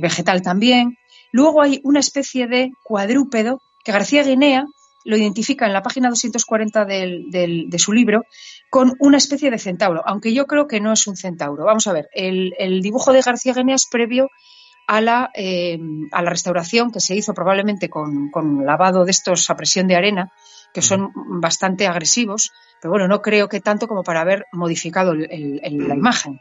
vegetal 0.00 0.42
también. 0.42 0.96
Luego 1.32 1.62
hay 1.62 1.80
una 1.82 2.00
especie 2.00 2.46
de 2.46 2.70
cuadrúpedo 2.84 3.60
que 3.84 3.92
García 3.92 4.22
Guinea 4.22 4.66
lo 5.04 5.16
identifica 5.16 5.66
en 5.66 5.72
la 5.72 5.82
página 5.82 6.10
240 6.10 6.84
del- 6.84 7.30
del- 7.30 7.70
de 7.70 7.78
su 7.78 7.92
libro 7.92 8.22
con 8.70 8.92
una 9.00 9.16
especie 9.16 9.50
de 9.50 9.58
centauro, 9.58 10.02
aunque 10.06 10.32
yo 10.34 10.44
creo 10.46 10.66
que 10.68 10.80
no 10.80 10.92
es 10.92 11.06
un 11.06 11.16
centauro. 11.16 11.64
Vamos 11.64 11.86
a 11.86 11.92
ver, 11.94 12.08
el, 12.12 12.52
el 12.58 12.82
dibujo 12.82 13.12
de 13.12 13.22
García 13.22 13.54
Guinea 13.54 13.76
es 13.76 13.86
previo 13.90 14.28
a 14.88 15.00
la, 15.00 15.30
eh, 15.34 15.78
a 16.12 16.22
la 16.22 16.30
restauración 16.30 16.90
que 16.90 17.00
se 17.00 17.14
hizo 17.14 17.34
probablemente 17.34 17.88
con, 17.88 18.30
con 18.30 18.64
lavado 18.64 19.04
de 19.04 19.10
estos 19.12 19.48
a 19.50 19.54
presión 19.56 19.86
de 19.86 19.96
arena, 19.96 20.32
que 20.74 20.82
son 20.82 21.12
bastante 21.40 21.86
agresivos, 21.86 22.50
pero 22.80 22.92
bueno, 22.92 23.06
no 23.08 23.20
creo 23.22 23.48
que 23.48 23.60
tanto 23.60 23.86
como 23.86 24.02
para 24.02 24.20
haber 24.22 24.46
modificado 24.52 25.12
el- 25.12 25.28
el- 25.30 25.60
el- 25.62 25.88
la 25.88 25.94
imagen. 25.94 26.40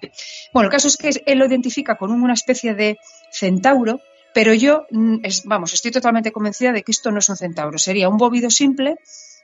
Bueno, 0.53 0.67
el 0.67 0.71
caso 0.71 0.87
es 0.87 0.97
que 0.97 1.09
él 1.25 1.39
lo 1.39 1.45
identifica 1.45 1.95
con 1.97 2.11
una 2.11 2.33
especie 2.33 2.73
de 2.73 2.97
centauro, 3.31 3.99
pero 4.33 4.53
yo, 4.53 4.85
mm, 4.91 5.17
es- 5.23 5.43
vamos, 5.45 5.73
estoy 5.73 5.91
totalmente 5.91 6.31
convencida 6.31 6.71
de 6.71 6.83
que 6.83 6.91
esto 6.91 7.11
no 7.11 7.19
es 7.19 7.29
un 7.29 7.37
centauro, 7.37 7.77
sería 7.77 8.09
un 8.09 8.17
bóvido 8.17 8.49
simple 8.49 8.95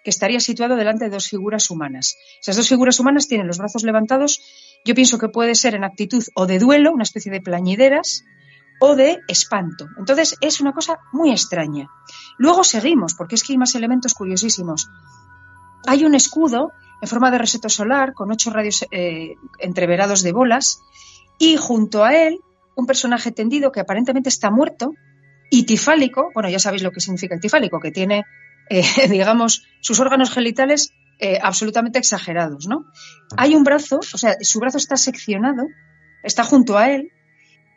que 0.03 0.10
estaría 0.10 0.39
situado 0.39 0.75
delante 0.75 1.05
de 1.05 1.12
dos 1.12 1.27
figuras 1.29 1.69
humanas. 1.69 2.15
Esas 2.41 2.57
dos 2.57 2.67
figuras 2.69 3.00
humanas 3.00 3.27
tienen 3.27 3.48
los 3.48 3.57
brazos 3.57 3.83
levantados, 3.83 4.41
yo 4.86 4.93
pienso 4.95 5.17
que 5.17 5.29
puede 5.29 5.55
ser 5.55 5.75
en 5.75 5.83
actitud 5.86 6.24
o 6.36 6.45
de 6.45 6.60
duelo, 6.60 6.91
una 6.91 7.03
especie 7.03 7.31
de 7.31 7.41
plañideras, 7.41 8.24
o 8.80 8.96
de 8.96 9.22
espanto. 9.27 9.88
Entonces 9.98 10.36
es 10.42 10.62
una 10.62 10.74
cosa 10.74 11.00
muy 11.12 11.32
extraña. 11.32 11.88
Luego 12.38 12.63
seguimos, 12.63 13.13
porque 13.13 13.36
es 13.36 13.44
que 13.44 13.53
hay 13.53 13.58
más 13.58 13.75
elementos 13.75 14.13
curiosísimos. 14.13 14.89
Hay 15.88 16.06
un 16.06 16.15
escudo 16.15 16.72
en 17.01 17.08
forma 17.08 17.32
de 17.32 17.38
reseto 17.38 17.70
solar 17.70 18.13
con 18.13 18.32
ocho 18.32 18.50
radios 18.50 18.86
eh, 18.92 19.36
entreverados 19.60 20.24
de 20.24 20.32
bolas 20.32 20.80
y 21.38 21.58
junto 21.58 22.03
a 22.03 22.15
él 22.15 22.39
un 22.75 22.86
personaje 22.86 23.32
tendido 23.32 23.72
que 23.72 23.82
aparentemente 23.82 24.30
está 24.30 24.50
muerto 24.50 24.94
y 25.50 25.63
tifálico, 25.65 26.32
bueno, 26.34 26.50
ya 26.50 26.60
sabéis 26.60 26.82
lo 26.82 26.92
que 26.92 27.00
significa 27.00 27.36
el 27.36 27.42
tifálico, 27.42 27.80
que 27.80 27.92
tiene, 27.92 28.24
eh, 28.70 28.84
digamos, 29.10 29.63
sus 29.82 30.00
órganos 30.00 30.32
genitales 30.32 30.94
eh, 31.20 31.39
absolutamente 31.42 32.00
exagerados, 32.00 32.68
¿no? 32.68 32.86
Hay 33.38 33.53
un 33.53 33.63
brazo, 33.63 34.00
o 34.00 34.18
sea, 34.18 34.36
su 34.42 34.60
brazo 34.60 34.77
está 34.77 34.98
seccionado, 34.98 35.68
está 36.24 36.44
junto 36.44 36.77
a 36.77 36.89
él 36.89 37.12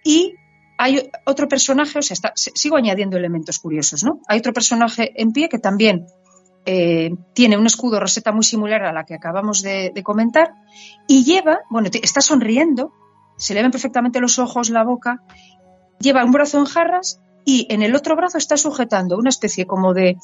y 0.05 0.35
hay 0.78 1.11
otro 1.25 1.49
personaje, 1.49 1.99
o 1.99 2.02
sea, 2.02 2.14
está- 2.14 2.33
sigo 2.35 2.76
añadiendo 2.76 3.16
elementos 3.16 3.59
curiosos, 3.59 4.04
¿no? 4.04 4.21
Hay 4.28 4.38
otro 4.38 4.52
personaje 4.52 5.12
en 5.21 5.33
pie 5.33 5.49
que 5.49 5.59
también 5.59 6.06
eh, 6.68 7.11
tiene 7.33 7.56
un 7.56 7.66
escudo 7.66 8.00
roseta 8.00 8.33
muy 8.33 8.42
similar 8.45 8.83
a 8.85 8.92
la 8.92 9.04
que 9.04 9.14
acabamos 9.14 9.62
de, 9.62 9.92
de 9.95 10.02
comentar 10.02 10.52
y 11.06 11.25
lleva, 11.25 11.61
bueno, 11.71 11.88
está 11.92 12.21
sonriendo, 12.21 12.92
se 13.37 13.54
le 13.54 13.62
ven 13.62 13.71
perfectamente 13.71 14.21
los 14.21 14.38
ojos, 14.40 14.71
la 14.71 14.83
boca, 14.83 15.23
lleva 16.00 16.25
un 16.25 16.33
brazo 16.33 16.59
en 16.59 16.64
jarras 16.64 17.21
y 17.45 17.66
en 17.71 17.83
el 17.83 17.95
otro 17.95 18.16
brazo 18.16 18.37
está 18.38 18.56
sujetando 18.56 19.16
una 19.16 19.28
especie 19.30 19.64
como 19.66 19.95
de, 19.95 20.16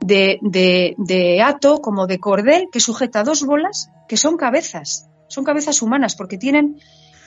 de, 0.00 0.38
de, 0.40 0.94
de 0.96 1.42
hato, 1.42 1.82
como 1.82 2.06
de 2.06 2.18
cordel, 2.18 2.68
que 2.72 2.80
sujeta 2.80 3.22
dos 3.22 3.44
bolas 3.44 3.90
que 4.08 4.16
son 4.16 4.38
cabezas, 4.38 5.08
son 5.28 5.44
cabezas 5.44 5.82
humanas 5.82 6.16
porque 6.16 6.38
tienen 6.38 6.80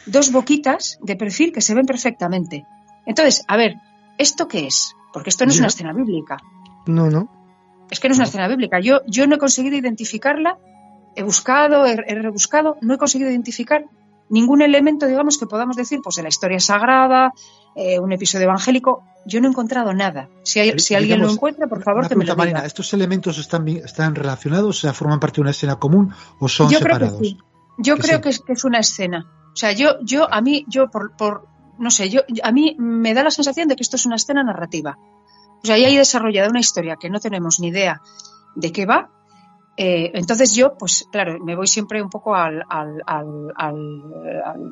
dos 0.08 0.32
boquitas 0.32 0.98
de 1.02 1.16
perfil 1.16 1.52
que 1.54 1.62
se 1.62 1.74
ven 1.76 1.86
perfectamente. 1.86 2.66
Entonces, 3.06 3.44
a 3.48 3.58
ver, 3.58 3.76
¿esto 4.18 4.48
qué 4.48 4.68
es? 4.68 4.94
Porque 5.14 5.30
esto 5.30 5.46
no 5.46 5.52
es 5.52 5.60
una 5.60 5.68
escena 5.68 5.94
bíblica. 5.94 6.38
No, 6.86 7.10
no. 7.10 7.30
Es 7.90 8.00
que 8.00 8.08
no 8.10 8.14
es 8.14 8.18
una 8.20 8.28
escena 8.28 8.48
bíblica. 8.48 8.80
Yo, 8.80 9.02
yo 9.08 9.28
no 9.28 9.36
he 9.36 9.40
conseguido 9.40 9.78
identificarla, 9.78 10.58
he 11.16 11.24
buscado, 11.24 11.86
he, 11.86 11.92
he 11.94 12.16
rebuscado, 12.16 12.78
no 12.82 12.94
he 12.94 12.98
conseguido 12.98 13.30
identificar 13.30 13.86
ningún 14.30 14.62
elemento, 14.62 15.06
digamos, 15.08 15.38
que 15.38 15.46
podamos 15.46 15.78
decir, 15.78 16.00
pues 16.04 16.18
de 16.18 16.24
la 16.24 16.28
historia 16.30 16.60
sagrada, 16.60 17.32
eh, 17.76 17.98
un 18.00 18.12
episodio 18.12 18.44
evangélico. 18.46 19.04
Yo 19.26 19.40
no 19.40 19.48
he 19.48 19.52
encontrado 19.52 19.94
nada. 19.94 20.30
Si, 20.44 20.60
hay- 20.60 20.72
Pero, 20.72 20.80
si 20.80 20.96
alguien 20.96 21.22
lo 21.22 21.32
encuentra, 21.32 21.68
por 21.68 21.82
favor, 21.82 22.08
que 22.10 22.16
me 22.16 22.26
lo 22.26 22.34
diga. 22.34 22.36
Marina, 22.36 22.66
¿estos 22.66 22.94
elementos 22.94 23.38
están, 23.38 23.66
están 23.70 24.16
relacionados, 24.16 24.78
o 24.78 24.82
sea, 24.82 24.94
forman 24.94 25.20
parte 25.22 25.36
de 25.36 25.42
una 25.44 25.52
escena 25.52 25.78
común 25.78 26.14
o 26.40 26.48
son 26.50 26.70
Yo 26.70 26.80
creo 26.80 26.96
separados? 26.96 27.20
que 27.22 27.26
sí. 27.26 27.38
Yo 27.78 27.96
Que 27.96 28.02
creo 28.02 28.16
sí. 28.18 28.22
que, 28.24 28.30
es, 28.30 28.40
que 28.42 28.54
es 28.54 28.64
una 28.66 28.80
escena. 28.80 29.26
O 29.58 29.60
sea, 29.60 29.72
yo, 29.72 29.98
yo 30.02 30.32
a 30.32 30.40
mí, 30.40 30.66
yo 30.68 30.88
por, 30.92 31.16
por, 31.18 31.48
no 31.80 31.90
sé, 31.90 32.12
yo, 32.12 32.22
a 32.44 32.52
mí 32.52 32.76
me 32.78 33.16
da 33.16 33.24
la 33.24 33.32
sensación 33.32 33.68
de 33.68 33.76
que 33.76 33.82
esto 33.82 33.96
es 33.96 34.06
una 34.06 34.18
escena 34.18 34.44
narrativa. 34.44 35.00
O 35.64 35.66
sea, 35.66 35.74
ahí 35.74 35.84
hay 35.86 35.98
desarrollada 35.98 36.48
una 36.50 36.60
historia 36.60 36.96
que 36.96 37.10
no 37.10 37.20
tenemos 37.20 37.60
ni 37.60 37.70
idea 37.70 38.00
de 38.56 38.72
qué 38.72 38.86
va. 38.86 39.10
Eh, 39.76 40.12
entonces 40.14 40.54
yo, 40.54 40.78
pues 40.78 41.08
claro, 41.12 41.40
me 41.44 41.56
voy 41.56 41.66
siempre 41.66 42.04
un 42.04 42.10
poco 42.12 42.36
al, 42.36 42.64
al, 42.70 43.02
al, 43.08 43.74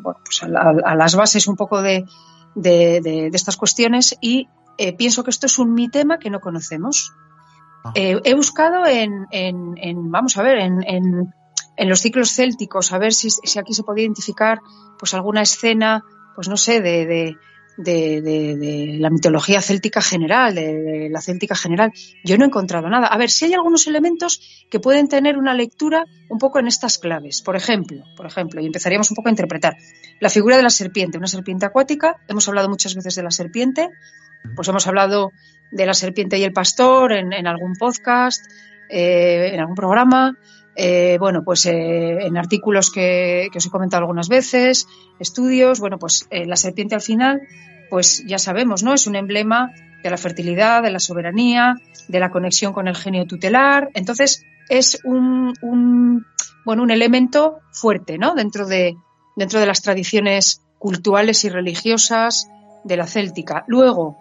bueno, 0.03 0.19
pues 0.23 0.43
a 0.43 0.95
las 0.95 1.15
bases 1.15 1.47
un 1.47 1.55
poco 1.55 1.81
de, 1.81 2.05
de, 2.53 3.01
de- 3.01 3.29
de 3.31 3.35
estas 3.35 3.57
cuestiones 3.57 4.15
y 4.21 4.47
eh, 4.77 4.93
pienso 4.95 5.23
que 5.23 5.31
esto 5.31 5.47
es 5.47 5.57
un 5.57 5.73
mi 5.73 5.89
tema 5.89 6.19
que 6.19 6.29
no 6.29 6.39
conocemos. 6.41 7.11
Ah. 7.83 7.91
Eh, 7.95 8.21
he 8.23 8.35
buscado 8.35 8.85
en, 8.85 9.25
en, 9.31 9.73
en- 9.77 10.11
vamos 10.11 10.37
a 10.37 10.43
ver, 10.43 10.59
en, 10.59 10.83
en, 10.83 11.33
en 11.77 11.89
los 11.89 12.01
ciclos 12.01 12.32
célticos, 12.32 12.94
a 12.94 12.98
ver 12.98 13.13
si, 13.13 13.29
si 13.29 13.60
aquí 13.60 13.74
se 13.74 13.84
podía 13.84 14.03
identificar 14.03 14.60
pues 14.98 15.13
alguna 15.13 15.41
escena, 15.41 16.03
pues 16.36 16.48
no 16.48 16.58
sé, 16.58 16.82
de, 16.82 17.05
de, 17.05 17.38
de, 17.77 18.98
la 19.00 19.10
mitología 19.10 19.62
céltica 19.62 20.01
general, 20.01 20.55
de, 20.55 21.10
la 21.12 21.22
céltica 21.22 21.55
general. 21.55 21.91
Yo 22.24 22.38
no 22.38 22.46
he 22.46 22.48
encontrado 22.48 22.89
nada. 22.89 23.08
A 23.08 23.17
ver, 23.17 23.29
si 23.29 23.46
hay 23.46 23.53
algunos 23.53 23.88
elementos 23.88 24.65
que 24.70 24.79
pueden 24.79 25.08
tener 25.08 25.38
una 25.38 25.53
lectura 25.53 26.05
un 26.29 26.39
poco 26.39 26.60
en 26.60 26.67
estas 26.67 26.98
claves. 26.98 27.41
Por 27.41 27.55
ejemplo, 27.55 28.03
por 28.15 28.25
ejemplo, 28.25 28.62
y 28.62 28.65
empezaríamos 28.65 29.12
un 29.12 29.15
poco 29.15 29.29
a 29.29 29.32
interpretar 29.32 29.75
la 30.20 30.29
figura 30.29 30.58
de 30.58 30.63
la 30.63 30.70
serpiente, 30.70 31.17
una 31.17 31.27
serpiente 31.27 31.65
acuática. 31.65 32.17
Hemos 32.27 32.48
hablado 32.48 32.70
muchas 32.70 32.96
veces 32.96 33.15
de 33.15 33.24
la 33.24 33.32
serpiente, 33.32 33.89
pues 34.55 34.67
hemos 34.67 34.88
hablado 34.88 35.32
de 35.72 35.86
la 35.86 35.94
serpiente 35.94 36.38
y 36.38 36.44
el 36.44 36.53
pastor 36.53 37.12
en, 37.12 37.34
en 37.34 37.48
algún 37.48 37.75
podcast, 37.75 38.46
eh, 38.89 39.51
en 39.53 39.60
algún 39.60 39.75
programa. 39.75 40.38
Eh, 40.75 41.17
bueno, 41.20 41.44
pues 41.44 41.65
eh, 41.65 42.25
en 42.25 42.38
artículos 42.38 42.91
que, 42.91 43.50
que 43.51 43.58
os 43.58 43.65
he 43.65 43.70
comentado 43.70 44.01
algunas 44.01 44.27
veces, 44.29 44.88
estudios, 45.20 45.79
bueno, 45.79 45.98
pues 45.98 46.27
eh, 46.29 46.46
la 46.46 46.55
serpiente 46.55 46.96
al 46.96 47.01
final, 47.01 47.41
pues 47.89 48.24
ya 48.25 48.38
sabemos, 48.38 48.84
¿no? 48.84 48.94
Es 48.94 49.08
un 49.08 49.15
emblema 49.15 49.72
de 50.03 50.10
la 50.10 50.17
fertilidad, 50.17 50.84
de 50.84 50.91
la 50.91 51.00
soberanía, 51.00 51.75
de 52.08 52.20
la 52.20 52.29
conexión 52.29 52.74
con 52.74 52.88
el 52.88 52.96
genio 52.96 53.25
tutelar. 53.25 53.89
Entonces, 53.94 54.44
es 54.70 55.00
un, 55.03 55.53
un 55.62 56.25
bueno, 56.65 56.84
un 56.84 56.91
elemento 56.91 57.60
fuerte, 57.72 58.17
¿no? 58.17 58.36
Dentro 58.36 58.67
de, 58.67 58.96
dentro 59.36 59.60
de 59.60 59.65
las 59.65 59.82
tradiciones 59.82 60.62
culturales 60.79 61.44
y 61.46 61.50
religiosas 61.50 62.50
de 62.84 62.98
la 62.98 63.08
céltica. 63.08 63.63
Luego, 63.67 64.17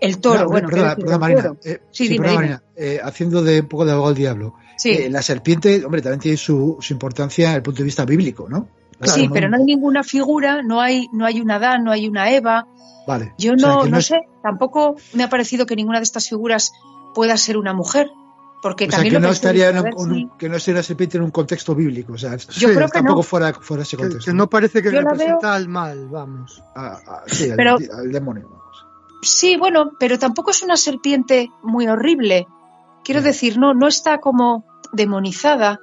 el 0.00 0.18
toro, 0.18 0.40
No, 0.44 0.48
bueno, 0.48 0.68
¿qué 0.68 0.74
perdona, 0.76 1.18
Marina. 1.18 1.52
eh, 1.64 1.80
Sí, 1.90 2.04
sí, 2.06 2.08
dime, 2.12 2.26
perdona, 2.26 2.42
dime. 2.42 2.54
Marina, 2.56 2.62
eh, 2.76 3.00
haciendo 3.02 3.42
de 3.42 3.60
un 3.60 3.68
poco 3.68 3.84
de 3.84 3.92
abogado 3.92 4.10
al 4.10 4.14
diablo. 4.16 4.54
Sí. 4.76 4.90
Eh, 4.90 5.10
la 5.10 5.22
serpiente, 5.22 5.84
hombre, 5.84 6.02
también 6.02 6.20
tiene 6.20 6.36
su, 6.36 6.76
su 6.80 6.92
importancia 6.92 7.46
desde 7.46 7.56
el 7.58 7.62
punto 7.62 7.78
de 7.78 7.84
vista 7.84 8.04
bíblico, 8.04 8.46
¿no? 8.48 8.68
sí, 9.02 9.28
pero 9.30 9.48
no 9.50 9.56
hay 9.58 9.64
ninguna 9.64 10.02
figura, 10.02 10.62
no 10.62 10.80
hay, 10.80 11.06
no 11.12 11.26
hay 11.26 11.40
un 11.40 11.50
Adán, 11.50 11.84
no 11.84 11.92
hay 11.92 12.08
una 12.08 12.30
Eva. 12.30 12.66
Vale. 13.06 13.34
Yo 13.38 13.52
O 13.52 13.58
sea, 13.58 13.68
no, 13.68 13.84
no 13.86 13.98
es- 13.98 14.06
sé, 14.06 14.20
tampoco 14.42 14.96
me 15.12 15.22
ha 15.22 15.28
parecido 15.28 15.66
que 15.66 15.76
ninguna 15.76 15.98
de 15.98 16.04
estas 16.04 16.28
figuras 16.28 16.72
pueda 17.14 17.36
ser 17.36 17.56
una 17.58 17.72
mujer. 17.74 18.08
Porque 18.62 18.84
O 18.86 18.88
sea, 18.88 18.96
también 18.96 19.14
que 19.16 19.20
lo 19.20 19.26
no, 19.28 19.32
estaría 19.32 19.68
en 19.68 19.76
un- 19.76 19.82
ver 19.84 19.94
un- 19.96 20.14
si- 20.14 20.28
que 20.38 20.48
no 20.48 20.58
sería 20.58 20.78
la 20.80 20.82
serpiente 20.82 21.18
en 21.18 21.24
un 21.24 21.30
contexto 21.30 21.74
bíblico. 21.74 22.14
O 22.14 22.18
sea, 22.18 22.36
Yo 22.36 22.68
creo 22.72 22.86
que 22.86 22.92
tampoco 22.92 23.18
no. 23.18 23.22
fuera, 23.22 23.52
fuera 23.52 23.82
ese 23.82 23.96
contexto. 23.98 24.30
que 24.30 24.34
no 24.36 24.48
parece 24.48 24.82
que 24.82 24.90
Yo 24.90 25.00
representa 25.02 25.54
al 25.54 25.68
mal, 25.68 26.08
vamos. 26.08 26.62
Ah, 26.74 26.98
ah, 27.06 27.22
sí, 27.26 27.50
al, 27.50 27.56
Pero- 27.56 27.76
al 27.76 28.10
demonio. 28.10 28.55
Sí, 29.26 29.56
bueno, 29.56 29.92
pero 29.98 30.18
tampoco 30.18 30.50
es 30.52 30.62
una 30.62 30.76
serpiente 30.76 31.48
muy 31.62 31.88
horrible. 31.88 32.46
Quiero 33.04 33.22
decir, 33.22 33.58
no, 33.58 33.74
no 33.74 33.88
está 33.88 34.18
como 34.18 34.64
demonizada. 34.92 35.80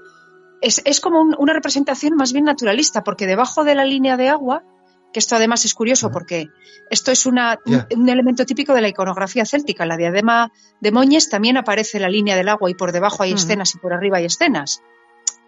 Es, 0.61 0.81
es 0.85 1.01
como 1.01 1.19
un- 1.21 1.35
una 1.37 1.53
representación 1.53 2.15
más 2.15 2.31
bien 2.31 2.45
naturalista, 2.45 3.03
porque 3.03 3.27
debajo 3.27 3.63
de 3.63 3.75
la 3.75 3.83
línea 3.85 4.15
de 4.17 4.29
agua, 4.29 4.63
que 5.11 5.19
esto 5.19 5.35
además 5.35 5.63
es 5.65 5.73
curioso 5.73 6.09
porque 6.09 6.47
esto 6.89 7.11
es 7.11 7.25
una, 7.25 7.59
un, 7.95 8.09
elemento 8.09 8.45
típico 8.45 8.73
de 8.73 8.81
la 8.81 8.87
iconografía 8.87 9.45
céltica. 9.45 9.85
La 9.85 9.97
diadema 9.97 10.51
de 10.79 10.91
Moñes 10.91 11.29
también 11.29 11.57
aparece 11.57 11.99
la 11.99 12.09
línea 12.09 12.35
del 12.35 12.49
agua 12.49 12.69
y 12.71 12.75
por 12.75 12.91
debajo 12.91 13.23
hay 13.23 13.33
escenas 13.33 13.75
y 13.75 13.77
por 13.77 13.93
arriba 13.93 14.17
hay 14.17 14.25
escenas. 14.25 14.81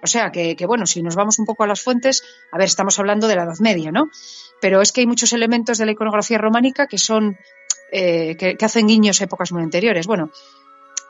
O 0.04 0.08
sea 0.08 0.32
que, 0.32 0.56
que, 0.56 0.68
bueno, 0.68 0.86
si 0.86 1.02
nos 1.02 1.16
vamos 1.16 1.40
un 1.40 1.46
poco 1.46 1.64
a 1.64 1.68
las 1.68 1.82
fuentes, 1.82 2.22
a 2.52 2.58
ver, 2.60 2.68
estamos 2.68 3.00
hablando 3.00 3.28
de 3.28 3.38
la 3.38 3.44
Edad 3.44 3.58
Media, 3.60 3.92
¿no? 3.92 4.10
Pero 4.62 4.82
es 4.82 4.92
que 4.92 5.02
hay 5.02 5.08
muchos 5.08 5.34
elementos 5.34 5.80
de 5.80 5.86
la 5.88 5.94
iconografía 5.94 6.38
románica 6.38 6.86
que 6.86 7.00
son 7.00 7.36
eh, 7.92 8.36
que, 8.38 8.56
que 8.58 8.66
hacen 8.66 8.88
guiños 8.88 9.22
a 9.22 9.26
épocas 9.26 9.52
muy 9.52 9.64
anteriores. 9.64 10.08
Bueno, 10.08 10.30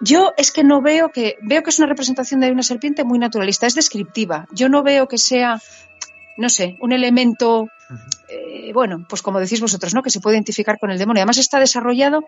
yo 0.02 0.34
es 0.38 0.52
que 0.52 0.64
no 0.64 0.82
veo 0.82 1.10
que 1.10 1.38
veo 1.42 1.64
que 1.64 1.70
es 1.70 1.80
una 1.80 1.88
representación 1.88 2.42
de 2.42 2.52
una 2.52 2.64
serpiente 2.64 3.04
muy 3.04 3.20
naturalista, 3.20 3.68
es 3.68 3.76
descriptiva. 3.76 4.46
Yo 4.52 4.68
no 4.70 4.84
veo 4.84 5.08
que 5.08 5.18
sea, 5.18 5.62
no 6.38 6.50
sé, 6.50 6.78
un 6.82 6.92
elemento, 6.92 7.68
eh, 8.30 8.72
bueno, 8.74 9.06
pues 9.08 9.22
como 9.22 9.40
decís 9.40 9.62
vosotros, 9.62 9.94
¿no? 9.94 10.04
Que 10.04 10.10
se 10.10 10.20
puede 10.20 10.36
identificar 10.36 10.78
con 10.80 10.92
el 10.92 10.98
demonio. 10.98 11.22
Además 11.22 11.38
está 11.38 11.60
desarrollado 11.60 12.26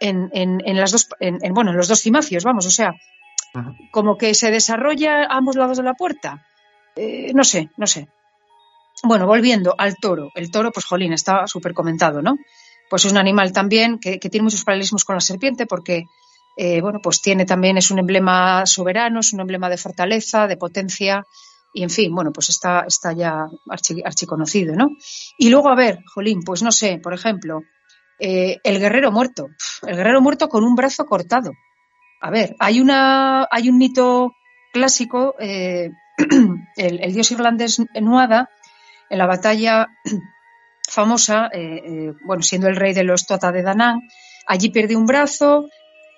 en, 0.00 0.30
en, 0.32 0.62
en 0.64 0.76
las 0.76 0.90
dos, 0.90 1.08
en, 1.20 1.38
en, 1.44 1.52
bueno, 1.52 1.70
en 1.70 1.76
los 1.76 1.88
dos 1.88 2.00
cimacios, 2.00 2.44
vamos, 2.44 2.66
o 2.66 2.70
sea, 2.70 2.94
como 3.90 4.16
que 4.16 4.32
se 4.34 4.50
desarrolla 4.50 5.24
a 5.24 5.36
ambos 5.36 5.56
lados 5.56 5.76
de 5.76 5.82
la 5.82 5.94
puerta. 5.94 6.46
Eh, 6.96 7.32
no 7.34 7.44
sé, 7.44 7.68
no 7.76 7.86
sé. 7.86 8.08
Bueno, 9.02 9.26
volviendo 9.26 9.74
al 9.76 9.96
toro. 9.96 10.30
El 10.34 10.50
toro, 10.50 10.70
pues 10.70 10.86
jolín, 10.86 11.12
está 11.12 11.46
súper 11.46 11.74
comentado, 11.74 12.22
¿no? 12.22 12.36
Pues 12.92 13.06
es 13.06 13.12
un 13.12 13.16
animal 13.16 13.54
también 13.54 13.98
que, 13.98 14.18
tiene 14.18 14.42
muchos 14.42 14.64
paralelismos 14.64 15.06
con 15.06 15.16
la 15.16 15.22
serpiente 15.22 15.64
porque, 15.64 16.04
eh, 16.58 16.82
bueno, 16.82 17.00
pues 17.02 17.22
tiene 17.22 17.46
también, 17.46 17.78
es 17.78 17.90
un 17.90 17.98
emblema 17.98 18.66
soberano, 18.66 19.20
es 19.20 19.32
un 19.32 19.40
emblema 19.40 19.70
de 19.70 19.78
fortaleza, 19.78 20.46
de 20.46 20.58
potencia, 20.58 21.24
y 21.72 21.84
en 21.84 21.88
fin, 21.88 22.14
bueno, 22.14 22.32
pues 22.34 22.50
está, 22.50 22.80
está 22.86 23.14
ya 23.14 23.46
archi, 23.70 24.02
archiconocido, 24.04 24.74
¿no? 24.76 24.90
Y 25.38 25.48
luego, 25.48 25.70
a 25.70 25.74
ver, 25.74 26.00
jolín, 26.04 26.42
pues 26.42 26.62
no 26.62 26.70
sé, 26.70 27.00
por 27.02 27.14
ejemplo, 27.14 27.62
eh, 28.20 28.58
el 28.62 28.78
guerrero 28.78 29.10
muerto. 29.10 29.48
El 29.86 29.96
guerrero 29.96 30.20
muerto 30.20 30.50
con 30.50 30.62
un 30.62 30.74
brazo 30.74 31.06
cortado. 31.06 31.52
A 32.20 32.30
ver, 32.30 32.56
hay, 32.58 32.78
una, 32.78 33.48
hay 33.50 33.70
un 33.70 33.78
mito 33.78 34.32
clásico, 34.70 35.34
eh, 35.40 35.88
el, 36.76 37.00
el, 37.02 37.12
dios 37.14 37.30
irlandés 37.30 37.80
Nuada, 38.02 38.50
en 39.08 39.16
la 39.16 39.26
batalla 39.26 39.88
famosa, 40.88 41.48
eh, 41.52 41.82
eh, 41.84 42.12
bueno, 42.24 42.42
siendo 42.42 42.68
el 42.68 42.76
rey 42.76 42.92
de 42.92 43.04
los 43.04 43.26
Tota 43.26 43.52
de 43.52 43.62
Danán, 43.62 44.08
allí 44.46 44.70
pierde 44.70 44.96
un 44.96 45.06
brazo, 45.06 45.68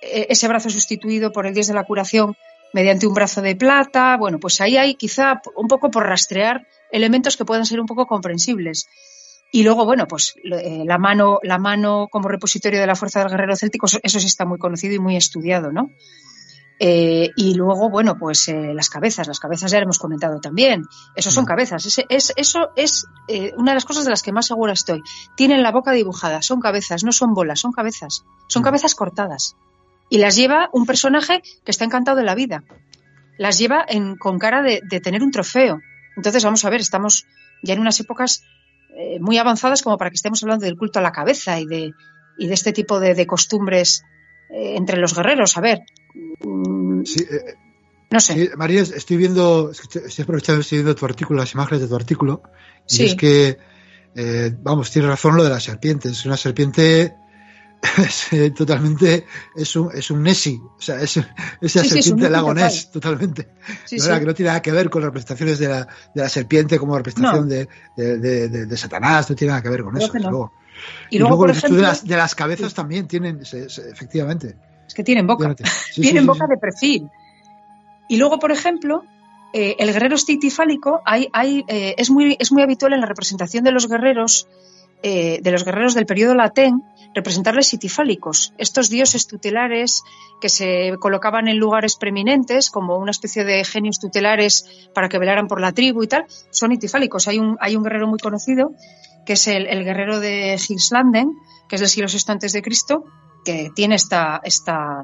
eh, 0.01 0.27
ese 0.31 0.49
brazo 0.49 0.71
sustituido 0.71 1.33
por 1.33 1.47
el 1.47 1.55
dios 1.55 1.67
de 1.67 1.75
la 1.75 1.85
curación 1.85 2.37
mediante 2.73 3.07
un 3.07 3.15
brazo 3.15 3.41
de 3.41 3.57
plata. 3.57 4.17
Bueno, 4.17 4.39
pues 4.39 4.61
ahí 4.61 4.77
hay 4.77 4.95
quizá 4.97 5.41
un 5.57 5.69
poco 5.69 5.91
por 5.91 6.07
rastrear 6.07 6.67
elementos 6.91 7.37
que 7.37 7.45
puedan 7.45 7.67
ser 7.67 7.81
un 7.81 7.87
poco 7.87 8.07
comprensibles. 8.07 8.89
Y 9.53 9.63
luego, 9.63 9.85
bueno, 9.85 10.09
pues 10.09 10.35
eh, 10.43 10.83
la 10.85 10.99
mano, 10.99 11.39
la 11.43 11.59
mano 11.59 12.09
como 12.11 12.29
repositorio 12.29 12.81
de 12.81 12.87
la 12.89 12.97
fuerza 12.97 13.21
del 13.21 13.31
guerrero 13.31 13.55
céltico, 13.55 13.87
eso, 13.87 13.99
eso 14.03 14.19
sí 14.19 14.27
está 14.27 14.45
muy 14.45 14.59
conocido 14.59 14.95
y 14.95 14.99
muy 14.99 15.17
estudiado, 15.17 15.71
¿no? 15.71 15.91
Eh, 16.81 17.31
y 17.37 17.55
luego, 17.55 17.89
bueno, 17.89 18.17
pues 18.19 18.49
eh, 18.49 18.73
las 18.75 18.91
cabezas, 18.91 19.29
las 19.29 19.39
cabezas 19.39 19.71
ya 19.71 19.79
hemos 19.79 19.99
comentado 19.99 20.41
también. 20.41 20.85
Eso 21.15 21.31
son 21.31 21.45
cabezas. 21.45 21.87
Ese, 21.87 22.05
es, 22.09 22.33
eso 22.37 22.71
es 22.77 23.07
eh, 23.29 23.53
una 23.57 23.71
de 23.73 23.77
las 23.77 23.85
cosas 23.85 24.05
de 24.05 24.11
las 24.11 24.23
que 24.23 24.33
más 24.33 24.47
segura 24.47 24.73
estoy. 24.73 25.03
Tienen 25.37 25.63
la 25.63 25.71
boca 25.71 25.93
dibujada, 25.93 26.43
son 26.43 26.61
cabezas, 26.61 27.05
no 27.05 27.13
son 27.13 27.33
bolas, 27.33 27.61
son 27.61 27.73
cabezas. 27.73 28.25
Son 28.49 28.63
cabezas 28.63 28.95
cortadas. 28.95 29.57
Y 30.11 30.19
las 30.19 30.37
lleva 30.37 30.69
un 30.73 30.85
personaje 30.85 31.43
que 31.65 31.71
está 31.71 31.85
encantado 31.85 32.17
de 32.17 32.25
la 32.25 32.35
vida. 32.35 32.65
Las 33.39 33.59
lleva 33.59 33.85
en, 33.87 34.17
con 34.17 34.39
cara 34.39 34.63
de, 34.63 34.81
de 34.89 35.01
tener 35.01 35.23
un 35.23 35.31
trofeo. 35.31 35.81
Entonces, 36.17 36.45
vamos 36.45 36.65
a 36.65 36.71
ver, 36.71 36.81
estamos 36.81 37.25
ya 37.63 37.75
en 37.75 37.81
unas 37.81 37.99
épocas 38.01 38.43
eh, 38.97 39.19
muy 39.21 39.39
avanzadas 39.39 39.83
como 39.83 39.97
para 39.97 40.11
que 40.11 40.17
estemos 40.17 40.43
hablando 40.43 40.67
del 40.67 40.77
culto 40.77 40.99
a 40.99 41.03
la 41.03 41.13
cabeza 41.13 41.59
y 41.59 41.67
de, 41.67 41.93
y 42.37 42.47
de 42.47 42.55
este 42.55 42.73
tipo 42.73 43.01
de, 43.01 43.15
de 43.15 43.27
costumbres 43.27 44.03
entre 44.51 44.99
los 44.99 45.15
guerreros. 45.15 45.57
A 45.57 45.61
ver. 45.61 45.81
Mm, 46.15 47.05
Sí, 47.05 47.21
eh, 47.31 47.55
no 48.11 48.21
sé. 48.21 48.35
sí, 48.35 48.51
María, 48.57 48.83
estoy 48.83 49.17
viendo, 49.17 49.71
estoy 49.73 50.23
aprovechando, 50.23 50.61
estoy 50.61 50.79
viendo 50.79 50.95
tu 50.95 51.05
artículo, 51.05 51.41
las 51.41 51.53
imágenes 51.55 51.83
de 51.83 51.89
tu 51.89 51.97
artículo, 51.97 52.43
y 52.89 52.95
Sí. 52.95 53.05
es 53.07 53.15
que, 53.17 53.59
eh, 54.15 54.55
vamos, 54.63 54.91
tienes 54.91 55.11
razón 55.11 55.37
lo 55.37 55.43
de 55.45 55.51
las 55.51 55.65
serpientes. 55.65 56.13
Es 56.13 56.25
una 56.27 56.37
serpiente 56.37 57.15
es, 57.99 58.33
eh, 58.33 58.51
totalmente, 58.53 59.27
es 59.57 59.77
un, 59.77 59.91
es 59.93 60.11
un 60.11 60.23
Nessie, 60.23 60.59
o 60.59 60.81
sea, 60.81 61.01
es, 61.03 61.17
es 61.19 61.75
la 61.75 61.83
Sí, 61.83 61.89
serpiente 61.91 62.15
Nessie 62.15 62.31
lago 62.31 62.49
total. 62.49 62.65
Ness, 62.65 62.91
totalmente. 62.91 63.49
Sí. 63.85 63.97
verdad, 63.99 64.21
que 64.21 64.27
no 64.27 64.35
tiene 64.35 64.49
nada 64.49 64.63
que 64.63 64.73
ver 64.73 64.89
con 64.89 65.03
las 65.03 65.09
representaciones 65.09 65.59
de 65.59 65.69
la, 65.69 65.81
de 66.15 66.23
la 66.23 66.29
serpiente 66.31 66.79
como 66.79 66.97
representación 66.97 67.43
No. 67.49 67.55
de, 67.55 67.69
de, 67.97 68.17
de- 68.19 68.77
Satanás, 68.77 69.29
no 69.29 69.37
tiene 69.37 69.51
nada 69.51 69.63
que 69.63 69.69
ver 69.69 69.83
con 69.83 69.93
Creo 69.95 70.05
eso, 70.07 70.13
no. 70.19 70.31
luego. 70.31 70.53
Y 71.11 71.19
luego, 71.19 71.37
por 71.37 71.51
tú 71.53 71.59
ejemplo, 71.59 71.77
de, 71.77 71.83
las, 71.83 72.07
de 72.07 72.17
las 72.17 72.35
cabezas 72.35 72.73
también 72.75 73.07
tienen, 73.07 73.45
se- 73.45 73.69
se- 73.69 73.91
efectivamente. 73.91 74.57
Es 74.87 74.95
que 74.95 75.05
tienen 75.05 75.27
boca. 75.27 75.55
Sí, 75.93 76.01
tienen 76.01 76.25
sí, 76.25 76.27
boca 76.27 76.47
sí. 76.47 76.51
de 76.51 76.57
perfil. 76.57 77.11
Y 78.09 78.17
luego, 78.17 78.39
por 78.39 78.53
ejemplo, 78.53 79.05
eh, 79.53 79.77
el 79.79 79.93
guerrero 79.93 80.17
estitifálico 80.17 81.01
hay, 81.05 81.29
hay, 81.33 81.65
eh, 81.69 81.95
es, 81.97 82.11
muy, 82.11 82.37
es 82.41 82.51
muy 82.51 82.63
habitual 82.63 82.93
en 82.93 83.01
la 83.01 83.07
representación 83.07 83.63
de 83.63 83.71
los 83.71 83.89
guerreros, 83.89 84.49
eh, 85.05 85.39
de 85.41 85.51
los 85.53 85.65
guerreros 85.65 85.95
del 85.95 86.07
periodo 86.07 86.35
latén, 86.35 86.83
representarles 87.15 87.69
sitifálicos, 87.69 88.53
estos 88.59 88.91
dioses 88.91 89.29
tutelares 89.29 90.03
que 90.41 90.49
se 90.49 90.97
colocaban 90.99 91.47
en 91.47 91.59
lugares 91.59 91.95
preeminentes, 91.95 92.69
como 92.69 92.99
una 92.99 93.13
especie 93.13 93.45
de 93.45 93.65
genios 93.65 94.01
tutelares 94.01 94.89
para 94.93 95.09
que 95.09 95.19
velaran 95.19 95.47
por 95.47 95.61
la 95.61 95.71
tribu 95.71 96.03
y 96.03 96.09
tal, 96.09 96.27
son 96.51 96.73
itifálicos. 96.73 97.29
Hay 97.29 97.39
un, 97.39 97.57
hay 97.61 97.77
un 97.77 97.85
guerrero 97.85 98.09
muy 98.09 98.19
conocido, 98.19 98.73
que 99.25 99.35
es 99.35 99.47
el, 99.47 99.69
el 99.69 99.85
guerrero 99.85 100.19
de 100.19 100.59
Gislanden, 100.59 101.31
que 101.69 101.77
es 101.77 101.81
del 101.81 101.89
siglo 101.89 102.09
VI 102.13 102.33
antes 102.33 102.53
de 102.53 102.63
Cristo, 102.63 103.05
que 103.45 103.71
tiene 103.75 103.95
esta, 103.97 104.41
esta, 104.43 105.03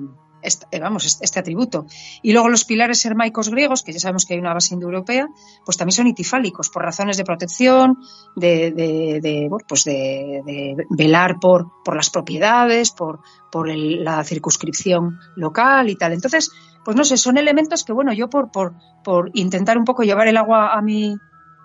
eh, 0.70 0.80
vamos, 0.80 1.04
este, 1.04 1.24
este 1.24 1.40
atributo. 1.40 1.86
Y 2.22 2.32
luego 2.32 2.48
los 2.48 2.64
pilares 2.64 3.04
hermaicos 3.04 3.48
griegos, 3.50 3.82
que 3.82 3.92
ya 3.92 4.00
sabemos 4.00 4.24
que 4.24 4.34
hay 4.34 4.40
una 4.40 4.54
base 4.54 4.74
indoeuropea, 4.74 5.26
pues 5.64 5.76
también 5.76 5.94
son 5.94 6.06
itifálicos 6.06 6.70
por 6.70 6.82
razones 6.82 7.16
de 7.18 7.24
protección, 7.24 7.98
de, 8.36 8.70
de, 8.72 9.20
de, 9.22 9.46
bueno, 9.50 9.64
pues 9.68 9.84
de, 9.84 10.40
de 10.46 10.86
velar 10.90 11.36
por, 11.40 11.68
por 11.84 11.94
las 11.96 12.08
propiedades, 12.10 12.90
por, 12.90 13.20
por 13.52 13.68
el- 13.68 14.02
la 14.04 14.24
circunscripción 14.24 15.18
local 15.36 15.90
y 15.90 15.96
tal. 15.96 16.12
Entonces, 16.14 16.50
pues 16.84 16.96
no 16.96 17.04
sé, 17.04 17.18
son 17.18 17.36
elementos 17.36 17.84
que, 17.84 17.92
bueno, 17.92 18.12
yo 18.14 18.30
por, 18.30 18.50
por, 18.50 18.72
por 19.04 19.30
intentar 19.34 19.76
un 19.76 19.84
poco 19.84 20.02
llevar 20.02 20.28
el 20.28 20.38
agua 20.38 20.72
a 20.72 20.80
mi, 20.80 21.14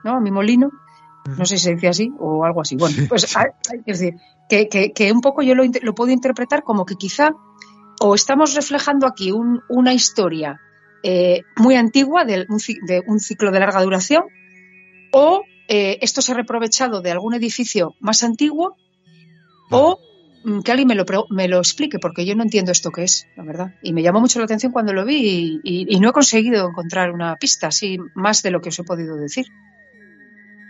¿no? 0.03 0.17
a 0.17 0.19
mi 0.19 0.31
molino, 0.31 0.69
no 1.38 1.45
sé 1.45 1.57
si 1.57 1.63
se 1.65 1.75
dice 1.75 1.88
así 1.88 2.11
o 2.19 2.45
algo 2.45 2.61
así. 2.61 2.75
Bueno, 2.75 2.95
pues 3.09 3.23
es 3.23 3.99
decir, 3.99 4.13
que, 4.49 4.67
que, 4.69 4.91
que 4.93 5.11
un 5.11 5.21
poco 5.21 5.41
yo 5.41 5.55
lo, 5.55 5.95
puedo 5.95 6.11
interpretar 6.11 6.63
como 6.63 6.85
que 6.85 6.95
quizá 6.95 7.31
o 8.01 8.13
estamos 8.15 8.53
reflejando 8.55 9.07
aquí 9.07 9.31
un- 9.31 9.61
una 9.69 9.93
historia 9.93 10.59
eh, 11.03 11.41
muy 11.57 11.75
antigua 11.75 12.25
de 12.25 12.45
un, 12.49 12.59
ci- 12.59 12.79
de 12.85 13.01
un 13.07 13.19
ciclo 13.19 13.51
de 13.51 13.59
larga 13.59 13.81
duración 13.83 14.23
o 15.11 15.41
eh, 15.67 15.97
esto 16.01 16.21
se 16.21 16.31
ha 16.31 16.35
reprovechado 16.35 17.01
de 17.01 17.11
algún 17.11 17.33
edificio 17.33 17.93
más 17.99 18.21
antiguo 18.23 18.75
o 19.71 19.97
mm, 20.43 20.59
que 20.61 20.71
alguien 20.71 20.88
me 20.88 20.95
lo, 20.95 21.05
pre- 21.05 21.23
me 21.29 21.47
lo 21.47 21.57
explique 21.57 21.97
porque 21.99 22.25
yo 22.25 22.35
no 22.35 22.43
entiendo 22.43 22.71
esto 22.71 22.91
que 22.91 23.03
es, 23.03 23.25
la 23.35 23.43
verdad. 23.43 23.73
Y 23.81 23.93
me 23.93 24.03
llamó 24.03 24.19
mucho 24.21 24.39
la 24.39 24.45
atención 24.45 24.71
cuando 24.71 24.93
lo 24.93 25.05
vi 25.05 25.15
y, 25.15 25.59
y- 25.63 25.85
y 25.95 25.99
no 25.99 26.09
he 26.09 26.13
conseguido 26.13 26.67
encontrar 26.69 27.11
una 27.11 27.35
pista 27.38 27.67
así 27.67 27.97
más 28.13 28.43
de 28.43 28.51
lo 28.51 28.61
que 28.61 28.69
os 28.69 28.77
he 28.79 28.83
podido 28.83 29.15
decir. 29.15 29.45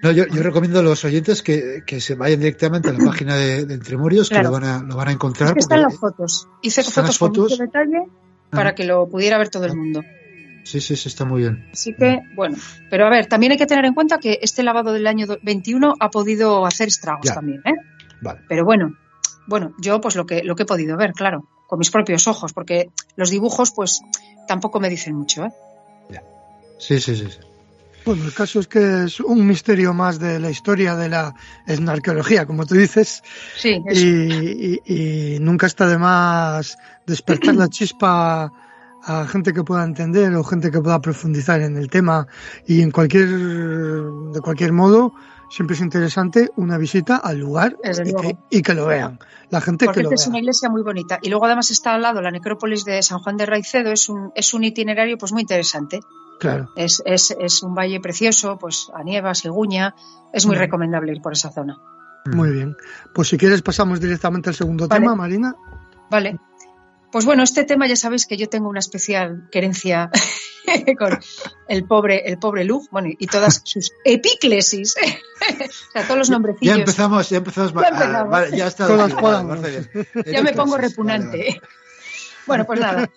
No, 0.06 0.12
yo, 0.12 0.28
yo 0.28 0.44
recomiendo 0.44 0.80
a 0.80 0.84
los 0.84 1.04
oyentes 1.04 1.42
que, 1.42 1.82
que 1.84 2.00
se 2.00 2.14
vayan 2.14 2.40
directamente 2.40 2.90
a 2.90 2.94
la 2.94 3.04
página 3.04 3.36
de, 3.36 3.66
de 3.66 3.80
Claro. 3.80 4.28
que 4.30 4.42
lo 4.44 4.52
van 4.52 4.64
a, 4.64 4.84
lo 4.84 4.96
van 4.96 5.08
a 5.08 5.12
encontrar. 5.12 5.50
Es 5.50 5.54
que 5.56 5.60
están 5.62 5.82
las 5.82 5.98
fotos. 5.98 6.48
Hice 6.62 6.82
están 6.82 6.94
fotos, 6.94 7.08
las 7.08 7.18
con 7.18 7.30
fotos. 7.30 7.52
mucho 7.54 7.64
detalle 7.64 8.06
para 8.52 8.70
Ajá. 8.70 8.76
que 8.76 8.84
lo 8.84 9.08
pudiera 9.10 9.40
ver 9.40 9.50
todo 9.50 9.66
el 9.66 9.76
mundo. 9.76 10.04
Sí, 10.64 10.80
sí, 10.80 10.96
sí, 10.96 11.10
está 11.10 11.26
muy 11.26 11.42
bien. 11.42 11.68
Así 11.74 11.96
que, 11.96 12.20
bueno, 12.36 12.56
pero 12.92 13.08
a 13.08 13.10
ver, 13.10 13.26
también 13.26 13.52
hay 13.54 13.58
que 13.58 13.66
tener 13.66 13.84
en 13.86 13.96
cuenta 13.96 14.20
que 14.20 14.38
este 14.44 14.62
lavado 14.62 14.94
del 14.94 15.08
año 15.08 15.26
do- 15.26 15.40
21 15.42 15.96
ha 16.00 16.10
podido 16.12 16.68
hacer 16.68 16.88
estragos 16.88 17.26
Ya. 17.26 17.34
también, 17.34 17.62
¿eh? 17.66 17.74
Vale. 18.22 18.42
Pero 18.48 18.64
bueno, 18.64 18.96
bueno, 19.48 19.74
yo 19.80 20.00
pues 20.02 20.16
lo 20.16 20.28
que, 20.28 20.44
lo 20.44 20.56
que 20.56 20.64
he 20.64 20.66
podido 20.68 20.98
ver, 20.98 21.14
claro, 21.14 21.48
con 21.68 21.80
mis 21.80 21.90
propios 21.90 22.28
ojos, 22.28 22.54
porque 22.54 22.90
los 23.16 23.32
dibujos 23.32 23.72
pues 23.72 24.02
tampoco 24.48 24.80
me 24.80 24.90
dicen 24.90 25.16
mucho, 25.16 25.46
¿eh? 25.46 25.52
Sí, 26.78 27.00
sí, 27.00 27.16
sí. 27.16 27.28
sí. 27.32 27.40
Bueno, 28.06 28.24
el 28.26 28.34
caso 28.34 28.60
es 28.60 28.68
que 28.68 29.06
es 29.06 29.20
un 29.20 29.48
misterio 29.48 29.94
más 29.94 30.20
de 30.20 30.40
la 30.40 30.50
historia 30.52 30.96
de 30.96 31.10
la 31.10 31.34
etnoarqueología, 31.66 32.46
como 32.46 32.66
tú 32.66 32.76
dices, 32.76 33.24
Sí, 33.58 33.82
y, 33.92 34.80
y- 34.86 35.36
y 35.36 35.40
nunca 35.40 35.66
está 35.66 35.88
de 35.88 35.98
más 35.98 36.78
despertar 37.08 37.56
la 37.56 37.68
chispa 37.68 38.52
a 39.08 39.28
gente 39.28 39.54
que 39.54 39.64
pueda 39.64 39.84
entender 39.84 40.34
o 40.36 40.44
gente 40.44 40.72
que 40.72 40.82
pueda 40.82 41.00
profundizar 41.02 41.62
en 41.62 41.78
el 41.78 41.90
tema. 41.90 42.28
Y 42.68 42.82
en 42.82 42.92
cualquier 42.92 43.28
de 43.30 44.42
cualquier 44.42 44.72
modo 44.72 45.14
siempre 45.50 45.76
es 45.76 45.82
interesante 45.82 46.50
una 46.58 46.78
visita 46.78 47.18
al 47.18 47.38
lugar 47.40 47.78
y 47.84 48.14
que, 48.22 48.38
y 48.50 48.62
que 48.62 48.74
lo 48.74 48.88
vean. 48.88 49.20
La 49.52 49.62
gente 49.62 49.86
Porque 49.86 50.00
que 50.00 50.04
lo 50.04 50.10
esta 50.10 50.16
es 50.16 50.22
vea. 50.26 50.30
una 50.30 50.40
iglesia 50.40 50.70
muy 50.70 50.82
bonita. 50.84 51.20
Y 51.22 51.30
luego 51.30 51.46
además 51.46 51.70
está 51.72 51.94
al 51.94 52.02
lado 52.02 52.22
la 52.22 52.32
necrópolis 52.32 52.84
de 52.86 53.02
San 53.04 53.20
Juan 53.20 53.38
de 53.38 53.46
Raicedo, 53.46 53.92
es 53.92 54.10
un, 54.10 54.32
es 54.36 54.54
un 54.56 54.64
itinerario 54.64 55.18
pues 55.20 55.32
muy 55.32 55.42
interesante. 55.42 56.00
Claro 56.40 56.70
Es, 56.76 57.02
es, 57.06 57.36
es 57.40 57.64
un 57.64 57.74
valle 57.76 58.00
precioso, 58.00 58.58
pues 58.58 58.90
a 58.94 59.04
Nievas, 59.04 59.46
Iguña, 59.46 59.96
es 60.34 60.46
muy 60.46 60.56
Mm. 60.56 60.60
recomendable 60.60 61.12
ir 61.14 61.22
por 61.22 61.34
esa 61.34 61.52
zona. 61.52 61.78
muy 62.26 62.52
bien 62.52 62.76
pues 63.14 63.28
si 63.30 63.38
quieres 63.38 63.62
pasamos 63.62 64.00
directamente 64.00 64.50
al 64.50 64.56
segundo 64.56 64.88
Vale. 64.88 65.02
tema 65.02 65.16
Marina 65.16 65.56
Vale. 66.10 66.40
Pues 67.12 67.24
bueno, 67.26 67.44
este 67.44 67.64
tema 67.64 67.88
ya 67.88 67.96
sabéis 67.96 68.26
que 68.26 68.36
yo 68.36 68.50
tengo 68.50 68.68
una 68.68 68.80
especial 68.80 69.48
querencia 69.52 70.10
con 71.00 71.18
el 71.70 71.86
pobre, 71.86 72.24
el 72.30 72.38
pobre 72.38 72.66
Lug, 72.66 72.90
bueno, 72.92 73.08
y 73.18 73.26
todas 73.28 73.62
sus 73.64 73.92
epíclesis. 74.04 74.96
o 75.60 75.92
sea, 75.94 76.04
todos 76.04 76.18
los 76.18 76.28
Ya 76.28 76.34
nombrecillos. 76.34 76.78
empezamos, 76.78 77.30
ya 77.30 77.38
empezamos. 77.38 77.72
Ya 77.74 77.80
ah, 77.82 77.88
empezamos. 77.90 78.30
vale, 78.30 78.58
ya 78.58 78.68
está. 78.68 78.88
Con 78.88 78.98
las 78.98 79.14
vale, 79.16 79.48
vale, 79.48 79.70
bien. 79.70 80.08
ya 80.26 80.44
me 80.44 80.52
pongo 80.54 80.74
Vale, 80.76 80.88
repugnante. 80.90 81.38
vale. 81.38 81.62
Bueno, 82.48 82.66
pues 82.66 82.80
nada. 82.82 83.10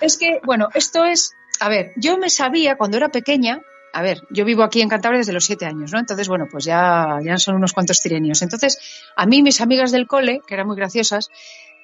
Es 0.00 0.16
que, 0.16 0.40
bueno, 0.44 0.68
esto 0.74 1.04
es, 1.04 1.32
a 1.64 1.68
ver, 1.68 1.92
yo 1.96 2.18
me 2.18 2.28
sabía 2.30 2.76
cuando 2.76 2.96
era 2.96 3.08
pequeña, 3.10 3.60
a 3.92 4.02
ver, 4.02 4.22
yo 4.30 4.44
vivo 4.44 4.62
aquí 4.62 4.80
en 4.80 4.88
Cantabria 4.88 5.18
desde 5.18 5.32
los 5.32 5.44
siete 5.44 5.66
años, 5.66 5.92
¿no? 5.92 5.98
Entonces, 5.98 6.28
bueno, 6.28 6.46
pues 6.50 6.64
ya, 6.64 7.18
ya 7.22 7.36
son 7.38 7.56
unos 7.56 7.72
cuantos 7.72 8.00
tirenios. 8.00 8.42
Entonces, 8.42 8.78
a 9.16 9.26
mí 9.26 9.42
mis 9.42 9.60
amigas 9.60 9.92
del 9.92 10.06
cole, 10.06 10.40
que 10.46 10.54
eran 10.54 10.66
muy 10.66 10.76
graciosas, 10.76 11.28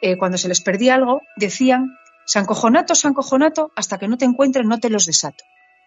eh, 0.00 0.16
cuando 0.16 0.38
se 0.38 0.48
les 0.48 0.60
perdía 0.60 0.94
algo, 0.94 1.20
decían 1.36 1.96
San 2.24 2.44
Cojonato, 2.44 2.94
San 2.94 3.14
Cojonato, 3.14 3.72
hasta 3.76 3.98
que 3.98 4.08
no 4.08 4.16
te 4.16 4.24
encuentren, 4.24 4.66
no 4.68 4.78
te 4.78 4.90
los 4.90 5.06
desato. 5.06 5.44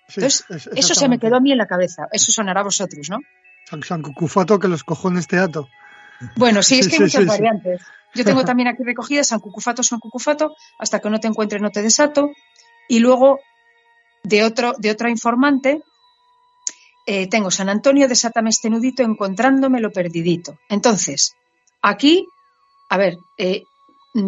Sí, 0.07 0.15
Entonces, 0.21 0.45
es- 0.49 0.69
eso 0.75 0.93
se 0.95 1.07
me 1.07 1.17
quedó 1.19 1.37
a 1.37 1.39
mí 1.39 1.51
en 1.51 1.57
la 1.57 1.67
cabeza. 1.67 2.07
Eso 2.11 2.31
sonará 2.31 2.61
a 2.61 2.63
vosotros, 2.65 3.09
¿no? 3.09 3.19
San, 3.69 3.81
San 3.83 4.01
Cucufato 4.01 4.59
que 4.59 4.67
los 4.67 4.83
cojones 4.83 5.27
te 5.27 5.37
ato. 5.37 5.69
Bueno, 6.35 6.61
sí, 6.61 6.79
es 6.79 6.85
Sí, 6.85 6.89
que 6.91 6.95
hay 6.97 7.01
muchas 7.03 7.21
sí, 7.23 7.27
variantes. 7.27 7.81
Yo 8.13 8.25
tengo 8.25 8.43
también 8.45 8.67
aquí 8.67 8.83
recogida 8.83 9.23
San 9.23 9.39
Cucufato, 9.39 9.81
San 9.83 9.99
Cucufato, 9.99 10.55
hasta 10.77 10.99
que 10.99 11.09
no 11.09 11.19
te 11.19 11.27
encuentre 11.27 11.59
no 11.59 11.71
te 11.71 11.81
desato. 11.81 12.31
Y 12.89 12.99
luego, 12.99 13.39
de, 14.23 14.43
otro, 14.43 14.73
de 14.77 14.91
otra 14.91 15.09
informante, 15.09 15.81
eh, 17.05 17.27
tengo 17.27 17.51
San 17.51 17.69
Antonio, 17.69 18.07
desátame 18.07 18.49
este 18.49 18.69
nudito, 18.69 19.03
encontrándome 19.03 19.79
lo 19.79 19.91
perdidito. 19.91 20.57
Entonces, 20.69 21.35
aquí, 21.81 22.27
a 22.89 22.97
ver, 22.97 23.17
eh, 23.37 23.63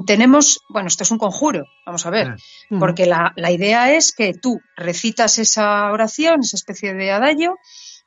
tenemos, 0.05 0.61
bueno, 0.69 0.87
esto 0.87 1.03
es 1.03 1.11
un 1.11 1.17
conjuro, 1.17 1.65
vamos 1.85 2.05
a 2.05 2.09
ver, 2.09 2.35
Ujú. 2.69 2.79
porque 2.79 3.05
la, 3.05 3.33
la 3.35 3.51
idea 3.51 3.93
es 3.93 4.13
que 4.13 4.33
tú 4.33 4.59
recitas 4.75 5.37
esa 5.39 5.91
oración, 5.91 6.41
esa 6.41 6.57
especie 6.57 6.93
de 6.93 7.11
adagio, 7.11 7.57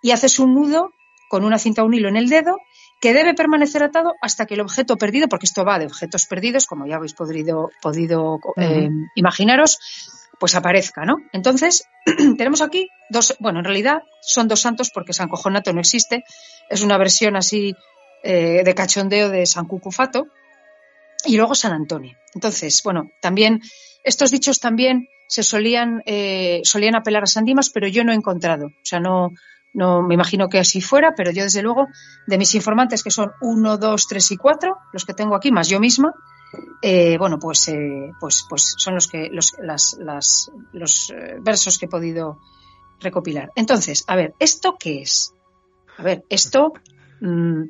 y 0.03 0.11
haces 0.11 0.38
un 0.38 0.55
nudo 0.55 0.90
con 1.29 1.44
una 1.44 1.59
cinta 1.59 1.83
o 1.83 1.87
un 1.87 1.94
hilo 1.94 2.09
en 2.09 2.16
el 2.16 2.29
dedo 2.29 2.57
que 3.01 3.12
debe 3.12 3.35
permanecer 3.35 3.83
atado 3.83 4.14
hasta 4.22 4.46
que 4.46 4.55
el 4.55 4.61
objeto 4.61 4.96
perdido, 4.96 5.29
porque 5.29 5.46
esto 5.46 5.64
va 5.64 5.79
de 5.79 5.87
objetos 5.87 6.27
perdidos, 6.27 6.66
como 6.66 6.87
ya 6.87 6.96
habéis 6.96 7.12
podido, 7.12 7.70
podido 7.83 8.40
eh, 8.57 8.88
imaginaros, 9.14 9.79
pues 10.38 10.55
aparezca, 10.55 11.05
¿no? 11.05 11.16
Entonces, 11.33 11.85
tenemos 12.38 12.61
aquí 12.61 12.88
dos, 13.11 13.37
bueno, 13.38 13.61
en 13.61 13.64
realidad 13.64 14.03
son 14.20 14.49
dos 14.49 14.61
santos 14.61 14.90
porque 14.92 15.12
San 15.12 15.29
Cojonato 15.29 15.72
no 15.72 15.81
existe, 15.81 16.25
es 16.68 16.83
una 16.83 16.99
versión 16.99 17.37
así 17.37 17.75
eh, 18.22 18.62
de 18.64 18.75
cachondeo 18.75 19.31
de 19.31 19.46
San 19.46 19.66
Cucufato, 19.66 20.27
y 21.25 21.37
luego 21.37 21.55
San 21.55 21.72
Antonio. 21.72 22.16
Entonces, 22.35 22.83
bueno, 22.83 23.11
también 23.20 23.61
estos 24.05 24.31
dichos 24.31 24.61
también 24.61 25.09
se 25.29 25.42
solían, 25.42 26.03
eh, 26.07 26.61
solían 26.64 26.94
apelar 26.94 27.25
a 27.25 27.27
San 27.27 27.44
Dimas, 27.44 27.70
pero 27.70 27.88
yo 27.88 28.05
no 28.05 28.12
he 28.12 28.14
encontrado. 28.14 28.66
O 28.66 28.85
sea, 28.85 29.01
no, 29.01 29.31
no 29.72 30.03
me 30.03 30.14
imagino 30.14 30.49
que 30.49 30.59
así 30.59 30.81
fuera, 30.81 31.14
pero 31.16 31.33
yo 31.33 31.42
desde 31.42 31.62
luego, 31.62 31.87
de 32.27 32.38
mis 32.38 32.55
informantes, 32.55 33.03
que 33.03 33.11
son 33.11 33.33
uno, 33.40 33.77
dos, 33.77 34.07
tres 34.09 34.31
y 34.31 34.37
cuatro, 34.37 34.77
los 34.92 35.05
que 35.05 35.14
tengo 35.14 35.35
aquí, 35.35 35.51
más 35.51 35.68
yo 35.68 35.81
misma, 35.81 36.12
eh, 36.82 37.16
bueno, 37.18 37.38
pues, 37.38 37.68
eh, 37.68 38.12
pues, 38.20 38.46
pues 38.48 38.74
son 38.76 38.94
los 38.94 39.09
que, 39.09 39.28
los, 39.30 39.54
las, 39.61 39.96
las, 39.98 40.50
los 40.72 41.11
eh, 41.11 41.37
versos 41.40 41.78
que 41.78 41.87
he 41.87 41.88
podido 41.88 42.38
recopilar. 43.00 43.50
Entonces, 43.56 44.04
a 44.06 44.16
ver, 44.16 44.35
¿esto 44.38 44.76
qué 44.78 45.02
es? 45.02 45.35
A 45.98 46.02
ver, 46.02 46.24
esto, 46.28 46.74
mm, 47.20 47.62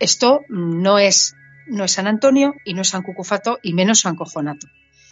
esto 0.00 0.40
no 0.48 0.98
es, 0.98 1.34
no 1.66 1.84
es 1.84 1.92
San 1.92 2.06
Antonio 2.06 2.54
y 2.64 2.74
no 2.74 2.82
es 2.82 2.88
San 2.88 3.02
Cucufato 3.02 3.58
y 3.62 3.74
menos 3.74 4.00
San 4.00 4.16
Cojonato. 4.16 4.66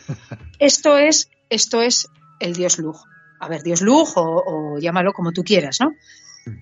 Esto 0.61 0.99
es, 0.99 1.29
esto 1.51 1.83
es 1.83 2.09
el 2.39 2.55
dios 2.55 2.79
Lug. 2.79 2.97
A 3.41 3.49
ver, 3.49 3.65
dios 3.65 3.83
Lug 3.83 4.09
o, 4.17 4.43
o 4.47 4.79
llámalo 4.79 5.13
como 5.13 5.33
tú 5.33 5.43
quieras, 5.43 5.79
¿no? 5.81 5.95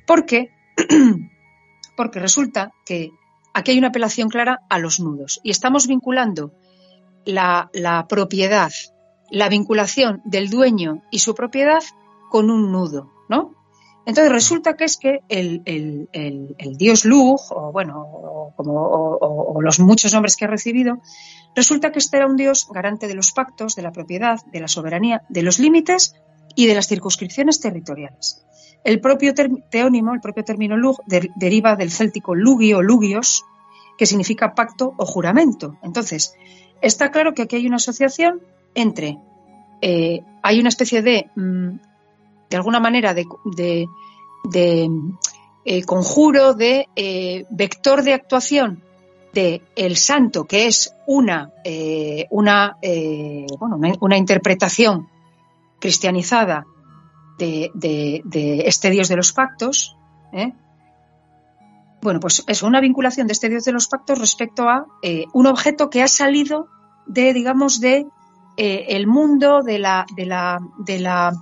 Porque, 0.07 0.49
porque 1.97 2.21
resulta 2.21 2.73
que 2.87 3.11
aquí 3.55 3.71
hay 3.71 3.79
una 3.79 3.89
apelación 3.89 4.29
clara 4.29 4.61
a 4.69 4.79
los 4.79 5.01
nudos 5.01 5.41
y 5.43 5.51
estamos 5.51 5.87
vinculando 5.87 6.53
la, 7.25 8.07
propiedad, 8.09 8.73
la 9.31 9.49
vinculación 9.49 10.21
del 10.25 10.51
dueño 10.51 11.03
y 11.11 11.21
su 11.21 11.35
propiedad 11.35 11.83
con 12.31 12.51
un 12.51 12.71
nudo, 12.71 13.11
¿no? 13.31 13.55
Entonces 14.07 14.31
resulta 14.31 14.75
que 14.75 14.85
es 14.85 14.99
que 14.99 15.21
el, 15.31 16.77
dios 16.77 17.07
Lug, 17.07 17.41
o 17.51 17.73
bueno, 17.73 18.53
como, 18.57 18.75
o 18.75 19.63
los 19.63 19.81
muchos 19.81 20.13
nombres 20.13 20.37
que 20.37 20.45
ha 20.45 20.49
recibido, 20.49 20.99
resulta 21.55 21.91
que 21.91 22.01
este 22.01 22.19
era 22.19 22.27
un 22.27 22.37
dios 22.37 22.69
garante 22.71 23.09
de 23.09 23.15
los 23.15 23.33
pactos, 23.33 23.77
de 23.77 23.83
la 23.83 23.93
propiedad, 23.93 24.41
de 24.53 24.61
la 24.61 24.69
soberanía, 24.69 25.23
de 25.31 25.43
los 25.43 25.59
límites 25.59 26.15
y 26.55 26.67
de 26.67 26.75
las 26.75 26.87
circunscripciones 26.87 27.61
territoriales. 27.61 28.45
El 28.85 29.01
propio 29.01 29.33
teónimo, 29.71 30.13
el 30.15 30.21
propio 30.21 30.45
término 30.45 30.77
Lug, 30.77 30.99
de- 31.07 31.31
deriva 31.37 31.75
del 31.75 31.91
céltico 31.91 32.35
lugi 32.35 32.75
o 32.75 32.83
lugios, 32.83 33.45
que 33.97 34.07
significa 34.07 34.55
pacto 34.55 34.93
o 34.99 35.07
juramento. 35.07 35.77
Entonces, 35.83 36.35
está 36.83 37.11
claro 37.11 37.33
que 37.33 37.43
aquí 37.43 37.57
hay 37.57 37.67
una 37.67 37.77
asociación 37.77 38.43
entre, 38.75 39.19
eh, 39.81 40.21
hay 40.43 40.61
una 40.61 40.69
especie 40.69 41.01
de, 41.01 41.31
mm, 41.35 41.69
de 42.51 42.57
alguna 42.57 42.79
manera, 42.81 43.15
de, 43.15 43.25
de- 44.51 44.89
eh, 45.65 45.83
conjuro, 45.85 46.53
de 46.53 46.89
eh, 46.95 47.47
vector 47.51 48.03
de 48.03 48.13
actuación 48.13 48.83
de 49.33 49.63
el 49.77 49.97
santo, 49.97 50.45
que 50.45 50.67
es 50.67 50.95
una, 51.07 51.51
una, 52.31 52.77
bueno, 53.59 53.81
una 54.01 54.17
interpretación 54.17 55.09
cristianizada 55.81 56.67
de, 57.39 57.71
de- 57.75 58.23
de 58.25 58.63
este 58.67 58.91
dios 58.91 59.09
de 59.09 59.17
los 59.17 59.33
pactos, 59.33 59.97
¿eh? 60.33 60.53
bueno, 62.03 62.21
pues 62.21 62.45
es 62.47 62.63
una 62.63 62.81
vinculación 62.81 63.27
de 63.27 63.33
este 63.33 63.49
dios 63.49 63.65
de 63.65 63.73
los 63.73 63.89
pactos 63.89 64.19
respecto 64.19 64.69
a 64.69 64.87
eh, 65.03 65.25
un 65.33 65.47
objeto 65.47 65.89
que 65.89 66.03
ha 66.03 66.09
salido 66.09 66.69
de, 67.07 67.33
digamos, 67.33 67.81
de 67.81 68.07
eh, 68.57 68.85
el 68.91 69.07
mundo 69.07 69.63
de 69.63 69.79
la, 69.79 70.05
de 70.15 70.27
la, 70.27 70.59
de 70.79 70.99
la 71.01 71.33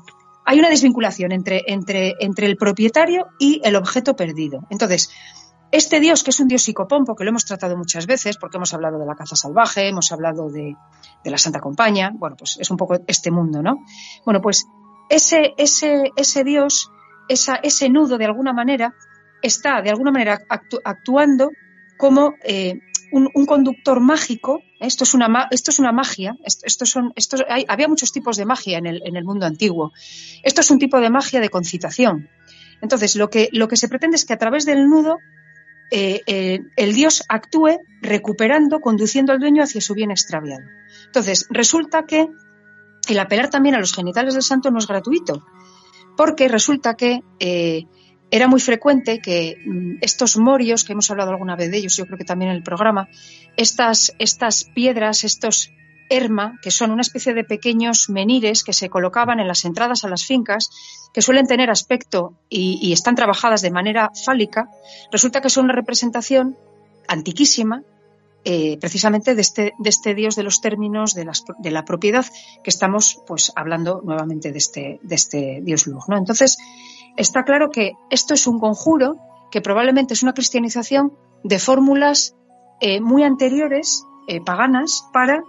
hay 0.45 0.59
una 0.59 0.69
desvinculación 0.71 1.33
entre, 1.33 1.63
entre, 1.67 2.15
entre 2.21 2.47
el 2.47 2.57
propietario 2.57 3.27
y 3.39 3.61
el 3.65 3.77
objeto 3.77 4.15
perdido. 4.17 4.61
Entonces, 4.71 5.11
este 5.73 6.01
dios, 6.01 6.23
que 6.23 6.31
es 6.31 6.41
un 6.41 6.49
dios 6.49 6.63
psicopompo, 6.63 7.15
que 7.17 7.25
lo 7.25 7.31
hemos 7.31 7.45
tratado 7.45 7.77
muchas 7.77 8.07
veces, 8.07 8.37
porque 8.37 8.57
hemos 8.59 8.75
hablado 8.75 8.99
de 8.99 9.07
la 9.07 9.15
caza 9.15 9.37
salvaje, 9.37 9.89
hemos 9.89 10.13
hablado 10.13 10.49
de, 10.51 10.77
de 11.25 11.31
la 11.31 11.39
Santa 11.39 11.61
Compañía, 11.61 12.13
bueno, 12.15 12.37
pues 12.37 12.57
es 12.61 12.71
un 12.71 12.77
poco 12.77 12.99
este 13.07 13.31
mundo, 13.31 13.63
¿no? 13.63 13.79
Bueno, 14.25 14.41
pues 14.41 14.67
ese, 15.09 15.55
ese, 15.59 16.11
ese 16.17 16.45
dios, 16.45 16.91
esa, 17.29 17.57
ese 17.57 17.89
nudo, 17.89 18.19
de 18.19 18.25
alguna 18.25 18.53
manera, 18.53 18.95
está 19.43 19.83
de 19.83 19.91
alguna 19.91 20.11
manera 20.11 20.41
actu- 20.49 20.81
actuando 20.85 21.51
como 21.97 22.35
eh, 22.45 22.81
un, 23.13 23.47
conductor 23.47 24.01
mágico. 24.01 24.61
Esto 24.81 25.05
es 25.05 25.15
una, 25.15 25.49
esto 25.51 25.71
es 25.71 25.79
una 25.79 25.93
magia. 25.93 26.37
Esto, 26.45 26.87
son, 26.87 27.13
estos, 27.17 27.45
hay- 27.49 27.65
había 27.69 27.89
muchos 27.89 28.13
tipos 28.13 28.37
de 28.37 28.47
magia 28.47 28.79
en 28.79 28.87
el, 28.87 29.03
en 29.05 29.17
el 29.17 29.25
mundo 29.25 29.47
antiguo. 29.47 29.93
Esto 30.43 30.61
es 30.63 30.71
un 30.71 30.79
tipo 30.79 31.01
de 31.01 31.11
magia 31.11 31.41
de 31.41 31.51
concitación. 31.51 32.29
Entonces, 32.81 33.15
lo 33.17 33.31
que, 33.31 33.49
lo 33.53 33.69
que 33.69 33.77
se 33.77 33.89
pretende 33.89 34.17
es 34.17 34.25
que 34.25 34.33
a 34.33 34.39
través 34.39 34.65
del 34.65 34.89
nudo 34.89 35.19
eh, 35.91 36.23
eh, 36.27 36.61
el 36.77 36.95
dios 36.95 37.23
actúe 37.29 37.79
recuperando, 38.01 38.81
conduciendo 38.81 39.33
al 39.33 39.39
dueño 39.39 39.63
hacia 39.63 39.81
su 39.81 39.95
bien 39.95 40.11
extraviado. 40.11 40.65
Entonces, 41.07 41.47
resulta 41.51 42.07
que 42.07 42.29
el 43.09 43.19
apelar 43.19 43.51
también 43.51 43.75
a 43.75 43.81
los 43.81 43.93
genitales 43.93 44.35
del 44.35 44.43
santo 44.43 44.71
no 44.71 44.79
es 44.79 44.87
gratuito, 44.87 45.45
porque 46.17 46.49
resulta 46.49 46.95
que 46.95 47.23
eh, 47.41 47.87
era 48.31 48.49
muy 48.49 48.61
frecuente 48.61 49.21
que 49.21 49.57
mm, 49.65 49.99
estos 50.01 50.37
morios, 50.37 50.85
que 50.85 50.93
hemos 50.93 51.11
hablado 51.11 51.31
alguna 51.31 51.57
vez 51.57 51.71
de 51.71 51.79
ellos, 51.79 51.97
yo 51.97 52.07
creo 52.07 52.19
que 52.19 52.25
también 52.25 52.51
en 52.51 52.57
el 52.57 52.63
programa, 52.63 53.09
estas, 53.57 54.15
estas 54.19 54.65
piedras, 54.65 55.25
estos 55.25 55.71
erma, 56.09 56.59
que 56.63 56.71
son 56.71 56.91
una 56.91 57.01
especie 57.01 57.33
de 57.33 57.45
pequeños 57.45 58.11
menires 58.11 58.65
que 58.65 58.75
se 58.75 58.91
colocaban 58.91 59.41
en 59.41 59.49
las 59.49 59.65
entradas 59.65 60.05
a 60.05 60.09
las 60.09 60.25
fincas, 60.25 60.69
que 61.13 61.23
suelen 61.23 61.47
tener 61.47 61.71
aspecto 61.71 62.35
y, 62.51 62.79
y 62.83 62.93
están 62.93 63.15
trabajadas 63.15 63.63
de 63.63 63.71
manera 63.71 64.11
fálica, 64.25 64.69
resulta 65.11 65.41
que 65.41 65.49
son 65.49 65.67
una 65.67 65.75
representación 65.75 66.57
antiquísima 67.09 67.83
eh, 68.45 68.77
precisamente 68.79 69.35
de 69.35 69.41
este, 69.41 69.73
de 69.79 69.91
este 69.91 70.15
dios 70.15 70.35
de 70.37 70.43
los 70.43 70.61
términos 70.61 71.15
de, 71.15 71.25
las- 71.25 71.45
de 71.59 71.71
la 71.71 71.85
propiedad 71.85 72.25
que 72.63 72.71
estamos 72.71 73.21
pues 73.27 73.53
hablando 73.55 74.01
nuevamente 74.05 74.51
de 74.53 74.59
este, 74.59 74.99
de 75.03 75.15
este 75.15 75.61
dios 75.63 75.87
Lug. 75.87 76.09
¿no? 76.09 76.17
Entonces, 76.17 76.59
está 77.17 77.45
claro 77.45 77.71
que 77.71 77.93
esto 78.11 78.35
es 78.35 78.47
un 78.47 78.59
conjuro 78.59 79.17
que 79.51 79.61
probablemente 79.61 80.15
es 80.15 80.23
una 80.23 80.33
cristianización 80.35 81.13
de 81.45 81.59
fórmulas 81.59 82.35
eh, 82.81 83.01
muy 83.01 83.23
anteriores, 83.23 84.05
eh, 84.29 84.41
paganas, 84.41 85.05
para 85.13 85.43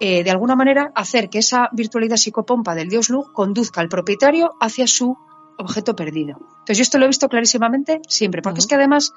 de 0.00 0.30
alguna 0.30 0.54
manera 0.54 0.92
hacer 0.94 1.28
que 1.28 1.40
esa 1.40 1.70
virtualidad 1.72 2.18
psicopompa 2.18 2.76
del 2.76 2.88
dios 2.88 3.08
Lug 3.10 3.32
conduzca 3.32 3.80
al 3.80 3.88
propietario 3.88 4.52
hacia 4.60 4.86
su 4.86 5.16
objeto 5.58 5.96
perdido. 5.96 6.38
Entonces 6.60 6.78
yo 6.78 6.82
esto 6.82 6.98
lo 6.98 7.04
he 7.06 7.08
visto 7.08 7.28
clarísimamente 7.28 8.00
siempre, 8.06 8.40
porque 8.40 8.60
es 8.60 8.68
que 8.68 8.76
además 8.76 9.12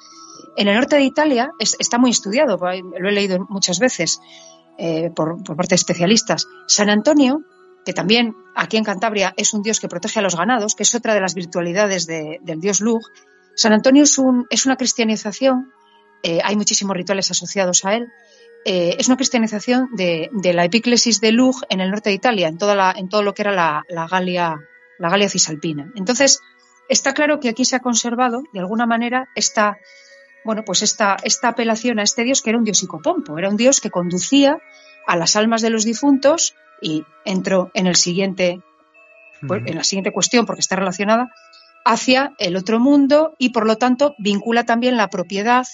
en 0.57 0.67
el 0.67 0.75
norte 0.75 0.95
de 0.97 1.03
Italia 1.03 1.51
es- 1.59 1.75
está 1.79 1.97
muy 1.97 2.11
estudiado, 2.11 2.57
lo 2.57 3.09
he 3.09 3.11
leído 3.11 3.45
muchas 3.49 3.79
veces 3.79 4.19
eh, 4.77 5.11
por, 5.15 5.43
parte 5.43 5.69
de 5.69 5.75
especialistas. 5.75 6.47
San 6.67 6.89
Antonio, 6.89 7.41
que 7.85 7.93
también 7.93 8.35
aquí 8.55 8.77
en 8.77 8.83
Cantabria 8.83 9.33
es 9.37 9.53
un 9.53 9.61
dios 9.61 9.79
que 9.79 9.87
protege 9.87 10.19
a 10.19 10.21
los 10.23 10.35
ganados, 10.35 10.73
que 10.75 10.83
es 10.83 10.95
otra 10.95 11.13
de 11.13 11.21
las 11.21 11.35
virtualidades 11.35 12.07
de- 12.07 12.39
del 12.41 12.59
dios 12.61 12.79
Lug. 12.81 13.01
San 13.55 13.73
Antonio 13.73 14.03
es, 14.03 14.17
un- 14.17 14.47
es 14.49 14.65
una 14.65 14.77
cristianización, 14.77 15.71
eh, 16.23 16.39
hay 16.43 16.55
muchísimos 16.55 16.95
rituales 16.95 17.29
asociados 17.29 17.85
a 17.85 17.95
él, 17.95 18.07
eh, 18.65 18.95
es 18.97 19.07
una 19.07 19.17
cristianización 19.17 19.89
de, 19.93 20.29
la 20.53 20.63
epíclesis 20.65 21.19
de 21.19 21.31
Lug 21.31 21.55
en 21.69 21.81
el 21.81 21.89
norte 21.91 22.09
de 22.09 22.15
Italia, 22.15 22.47
en, 22.47 22.57
todo 22.57 23.23
lo 23.23 23.33
que 23.33 23.41
era 23.41 23.51
la 23.51 24.07
Galia 24.07 25.29
cisalpina. 25.29 25.91
Entonces, 25.95 26.39
está 26.89 27.13
claro 27.13 27.39
que 27.39 27.49
aquí 27.49 27.65
se 27.65 27.75
ha 27.75 27.79
conservado, 27.79 28.43
de 28.53 28.59
alguna 28.59 28.85
manera, 28.85 29.29
esta, 29.35 29.77
bueno, 30.43 30.63
pues 30.65 30.81
esta, 30.81 31.17
esta 31.23 31.49
apelación 31.49 31.99
a 31.99 32.03
este 32.03 32.23
dios 32.23 32.41
que 32.41 32.49
era 32.49 32.59
un 32.59 32.65
dios 32.65 32.79
psicopompo, 32.79 33.37
era 33.37 33.49
un 33.49 33.57
dios 33.57 33.79
que 33.79 33.89
conducía 33.89 34.57
a 35.07 35.15
las 35.15 35.35
almas 35.35 35.61
de 35.61 35.69
los 35.69 35.85
difuntos 35.85 36.55
y 36.81 37.03
entro 37.25 37.71
en 37.73 37.87
el 37.87 37.95
siguiente, 37.95 38.61
pues, 39.47 39.63
en 39.65 39.75
la 39.75 39.83
siguiente 39.83 40.11
cuestión 40.11 40.45
porque 40.45 40.61
está 40.61 40.75
relacionada 40.75 41.31
hacia 41.85 42.33
el 42.37 42.55
otro 42.55 42.79
mundo 42.79 43.35
y 43.37 43.49
por 43.49 43.65
lo 43.65 43.77
tanto 43.77 44.15
vincula 44.17 44.63
también 44.63 44.97
la 44.97 45.09
propiedad 45.09 45.65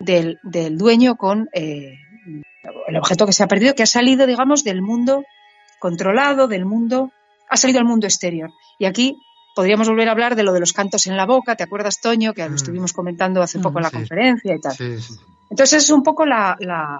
del, 0.00 0.38
del 0.42 0.76
dueño 0.76 1.16
con 1.16 1.48
eh, 1.52 1.98
el 2.86 2.96
objeto 2.96 3.26
que 3.26 3.32
se 3.32 3.42
ha 3.42 3.48
perdido, 3.48 3.74
que 3.74 3.82
ha 3.82 3.86
salido, 3.86 4.26
digamos, 4.26 4.64
del 4.64 4.82
mundo 4.82 5.24
controlado, 5.78 6.48
del 6.48 6.64
mundo, 6.64 7.12
ha 7.48 7.56
salido 7.56 7.78
al 7.78 7.86
mundo 7.86 8.06
exterior. 8.06 8.50
Y 8.78 8.86
aquí 8.86 9.16
podríamos 9.54 9.88
volver 9.88 10.08
a 10.08 10.12
hablar 10.12 10.36
de 10.36 10.42
lo 10.42 10.52
de 10.52 10.60
los 10.60 10.72
cantos 10.72 11.06
en 11.06 11.16
la 11.16 11.26
boca, 11.26 11.56
¿te 11.56 11.62
acuerdas, 11.64 12.00
Toño? 12.00 12.32
Que 12.34 12.44
lo 12.44 12.50
Mm. 12.50 12.54
estuvimos 12.54 12.92
comentando 12.92 13.42
hace 13.42 13.58
poco 13.60 13.78
en 13.78 13.84
la 13.84 13.90
sí. 13.90 13.96
conferencia 13.96 14.54
y 14.54 14.60
tal. 14.60 14.74
Sí, 14.76 15.00
sí. 15.00 15.14
Entonces 15.50 15.84
es 15.84 15.90
un 15.90 16.02
poco 16.02 16.26
la, 16.26 16.56
la- 16.60 16.98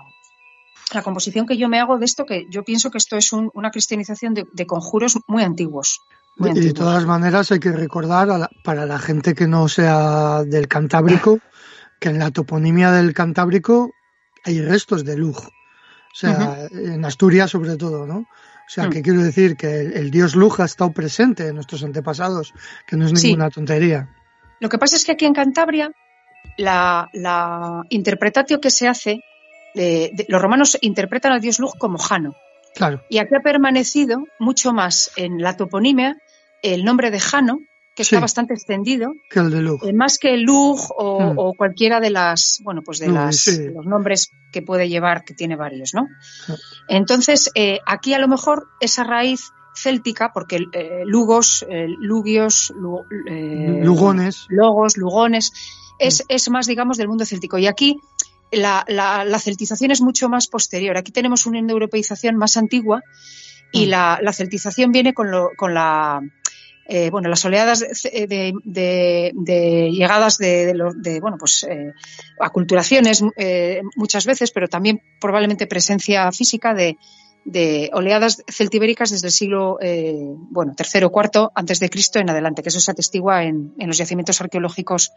la 0.93 1.03
composición 1.03 1.47
que 1.47 1.57
yo 1.57 1.69
me 1.69 1.81
hago 1.81 1.99
de 1.99 2.05
esto, 2.05 2.25
que 2.27 2.47
yo 2.51 2.63
pienso 2.63 2.91
que 2.91 2.99
esto 2.99 3.17
es 3.17 3.33
un- 3.33 3.51
una 3.55 3.71
cristianización 3.71 4.35
de, 4.35 4.47
de 4.53 4.67
conjuros 4.67 5.19
muy 5.27 5.43
antiguos. 5.43 6.01
Muy 6.37 6.51
Y 6.51 6.61
de 6.61 6.73
todas 6.73 7.05
maneras 7.07 7.51
hay 7.53 7.61
que 7.61 7.73
recordar 7.73 8.31
a 8.31 8.39
la- 8.39 8.51
para 8.65 8.87
la 8.87 8.99
gente 8.99 9.35
que 9.35 9.47
no 9.47 9.69
sea 9.69 10.43
del 10.45 10.69
Cantábrico 10.69 11.39
que 12.01 12.11
en 12.11 12.19
la 12.19 12.31
toponimia 12.31 12.91
del 12.91 13.15
Cantábrico 13.15 13.91
hay 14.45 14.61
restos 14.61 15.05
de 15.05 15.17
Lug. 15.17 15.39
O 15.39 16.17
sea, 16.17 16.59
en 16.71 17.05
Asturias 17.05 17.51
sobre 17.51 17.77
todo, 17.77 18.07
¿no? 18.07 18.27
O 18.67 18.71
sea, 18.71 18.87
Mm. 18.87 18.91
que 18.91 19.03
quiero 19.03 19.23
decir 19.23 19.57
que 19.57 19.81
el, 19.81 19.93
el 19.93 20.11
dios 20.11 20.35
Lug 20.35 20.61
ha 20.61 20.65
estado 20.65 20.91
presente 20.93 21.49
en 21.49 21.55
nuestros 21.55 21.85
antepasados, 21.85 22.53
que 22.87 22.97
no 22.97 23.07
es 23.07 23.21
Sí. 23.21 23.29
ninguna 23.29 23.51
tontería. 23.51 24.09
Lo 24.61 24.69
que 24.69 24.79
pasa 24.79 24.97
es 24.97 25.05
que 25.05 25.13
aquí 25.13 25.27
en 25.27 25.35
Cantabria, 25.35 25.93
la, 26.57 27.09
la 27.13 27.83
interpretatio 27.91 28.61
que 28.61 28.71
se 28.71 28.89
hace, 28.89 29.21
de- 29.75 30.11
de- 30.15 30.27
los 30.29 30.41
romanos 30.41 30.79
interpretan 30.81 31.33
al 31.33 31.41
dios 31.41 31.59
Lug 31.59 31.77
como 31.79 31.99
Jano. 31.99 32.35
Claro, 32.75 33.03
Y 33.09 33.19
aquí 33.19 33.35
ha 33.37 33.41
permanecido 33.41 34.25
mucho 34.41 34.73
más 34.73 35.11
en 35.17 35.41
la 35.43 35.57
toponimia 35.57 36.17
el 36.63 36.85
nombre 36.85 37.11
de 37.11 37.21
Jano, 37.21 37.61
que 37.95 38.03
está 38.03 38.19
bastante 38.21 38.55
extendido, 38.55 39.13
que 39.31 39.39
el 39.41 39.51
de 39.51 39.63
Lug. 39.63 39.85
eh, 39.87 39.93
más 39.93 40.19
que 40.19 40.37
Lug 40.37 40.79
o, 40.99 41.21
Mm. 41.21 41.39
o 41.39 41.55
cualquiera 41.55 42.01
de 42.01 42.11
las, 42.11 42.61
bueno, 42.65 42.83
pues 42.83 42.99
de 42.99 43.07
Lug, 43.07 43.15
las, 43.17 43.37
sí. 43.37 43.69
los 43.73 43.87
nombres 43.87 44.31
que 44.53 44.63
puede 44.63 44.89
llevar, 44.89 45.25
que 45.25 45.35
tiene 45.35 45.55
varios, 45.57 45.95
¿no? 45.95 46.07
Sí. 46.47 46.53
Entonces, 46.89 47.51
eh, 47.55 47.79
aquí 47.87 48.13
a 48.15 48.19
lo 48.19 48.27
mejor 48.29 48.67
esa 48.81 49.05
raíz 49.05 49.43
céltica, 49.77 50.33
porque 50.35 50.65
eh, 50.73 51.03
Lugos, 51.05 51.65
Lugios, 51.99 52.73
Lu- 52.77 53.05
Lugones. 53.83 54.47
Logos, 54.49 54.97
Lugones, 54.97 55.53
es, 55.99 56.21
Mm. 56.23 56.25
es 56.29 56.51
más, 56.51 56.67
digamos, 56.67 56.97
del 56.97 57.09
mundo 57.09 57.25
céltico. 57.25 57.59
Y 57.59 57.67
aquí 57.67 57.99
la, 58.53 58.85
la- 58.89 59.25
la 59.25 59.39
celtización 59.39 59.91
es 59.91 60.01
mucho 60.01 60.29
más 60.29 60.47
posterior. 60.47 60.97
Aquí 60.97 61.13
tenemos 61.13 61.47
una 61.47 61.59
indoeuropeización 61.59 62.37
más 62.37 62.57
antigua 62.57 63.03
y 63.73 63.87
Mm. 63.87 63.91
la, 63.91 64.19
la 64.23 64.33
celtización 64.33 64.93
viene 64.93 65.13
con, 65.15 65.31
lo- 65.31 65.51
con 65.57 65.75
la, 65.75 66.21
eh, 66.87 67.11
bueno, 67.11 67.29
las 67.29 67.45
oleadas 67.45 67.81
de, 67.81 68.27
de- 68.27 68.53
de- 68.65 69.33
de 69.35 69.91
llegadas 69.91 70.39
de, 70.39 70.67
de 70.67 70.75
los- 70.75 71.01
de, 71.03 71.21
bueno, 71.21 71.37
pues, 71.39 71.65
eh, 71.69 71.93
aculturaciones 72.41 73.23
eh, 73.37 73.83
muchas 73.97 74.27
veces, 74.27 74.51
pero 74.51 74.69
también 74.69 75.01
probablemente 75.21 75.67
presencia 75.67 76.31
física 76.33 76.75
de, 76.75 76.97
oleadas 77.93 78.43
celtibéricas 78.49 79.11
desde 79.11 79.27
el 79.29 79.33
siglo 79.33 79.79
eh, 79.83 80.15
bueno 80.51 80.75
tercero 80.75 81.09
o 81.09 81.13
cuarto 81.13 81.53
antes 81.55 81.79
de 81.79 81.91
Cristo 81.91 82.19
en 82.19 82.31
adelante, 82.31 82.63
que 82.63 82.71
eso 82.71 82.81
se 82.81 82.91
atestigua 82.91 83.45
en, 83.45 83.75
en 83.79 83.87
los 83.87 83.99
yacimientos 83.99 84.41
arqueológicos 84.41 85.13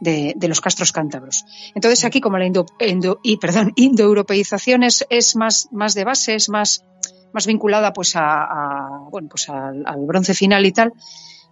de, 0.00 0.34
de 0.36 0.48
los 0.48 0.60
castros 0.60 0.92
cántabros. 0.92 1.44
Entonces 1.74 2.04
aquí 2.04 2.20
como 2.20 2.38
la 2.38 2.46
indo, 2.46 2.64
indo- 2.78 3.18
y, 3.24 3.38
perdón, 3.38 3.72
indoeuropeización 3.76 4.84
es, 4.84 5.04
es 5.10 5.34
más, 5.36 5.68
más 5.72 5.94
de 5.94 6.04
base, 6.04 6.34
es 6.36 6.48
más, 6.48 6.84
más 7.34 7.46
vinculada 7.46 7.92
pues 7.92 8.16
a, 8.16 8.44
a, 8.44 8.98
bueno 9.10 9.28
pues 9.28 9.48
al, 9.50 9.82
al 9.86 10.06
bronce 10.06 10.32
final 10.34 10.64
y 10.64 10.72
tal, 10.72 10.92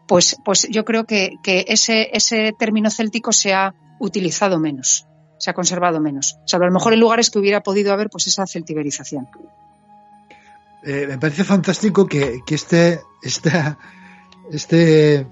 pues, 0.06 0.36
pues 0.44 0.66
yo 0.70 0.84
creo 0.84 1.04
que, 1.04 1.34
que 1.42 1.64
ese, 1.68 2.08
ese 2.16 2.54
término 2.58 2.90
céltico 2.90 3.32
se 3.32 3.52
ha 3.52 3.74
utilizado 3.98 4.58
menos, 4.58 5.06
se 5.38 5.50
ha 5.50 5.54
conservado 5.54 6.00
menos. 6.00 6.38
Salvo 6.46 6.64
a 6.64 6.68
lo 6.68 6.72
mejor 6.74 6.92
en 6.92 7.00
lugares 7.00 7.30
que 7.30 7.38
hubiera 7.38 7.62
podido 7.62 7.92
haber 7.92 8.08
pues 8.10 8.26
esa 8.26 8.46
celtiberización. 8.46 9.28
Eh, 10.84 11.06
me 11.08 11.18
parece 11.18 11.44
fantástico 11.44 12.06
que, 12.06 12.40
que 12.46 12.54
este, 12.56 13.00
esta- 13.22 13.78
este, 14.50 15.26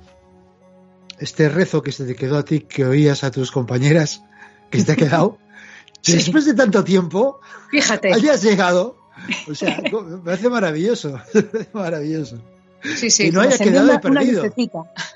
este 1.19 1.49
rezo 1.49 1.83
que 1.83 1.91
se 1.93 2.05
te 2.07 2.15
quedó 2.15 2.39
a 2.39 2.45
ti, 2.45 2.61
que 2.61 2.85
oías 2.85 3.25
a 3.25 3.31
tus 3.31 3.51
compañeras, 3.51 4.23
que 4.71 4.79
se 4.79 4.85
te 4.87 4.93
ha 4.93 4.97
quedado, 4.97 5.39
Sí. 6.03 6.13
después 6.15 6.47
de 6.47 6.55
tanto 6.55 6.83
tiempo, 6.83 7.41
Fíjate, 7.71 8.15
hayas 8.15 8.43
llegado. 8.43 8.97
O 9.51 9.55
sea, 9.55 9.81
me 9.83 10.19
parece 10.19 10.49
maravilloso, 10.49 11.13
me 11.35 11.43
parece 11.43 11.71
maravilloso. 11.75 12.39
sí, 12.97 13.11
sí, 13.11 13.27
y 13.27 13.31
no 13.31 13.41
como 13.41 13.49
haya 13.53 13.59
quedado 13.65 13.91
una 13.91 14.01
perdido. 14.01 14.43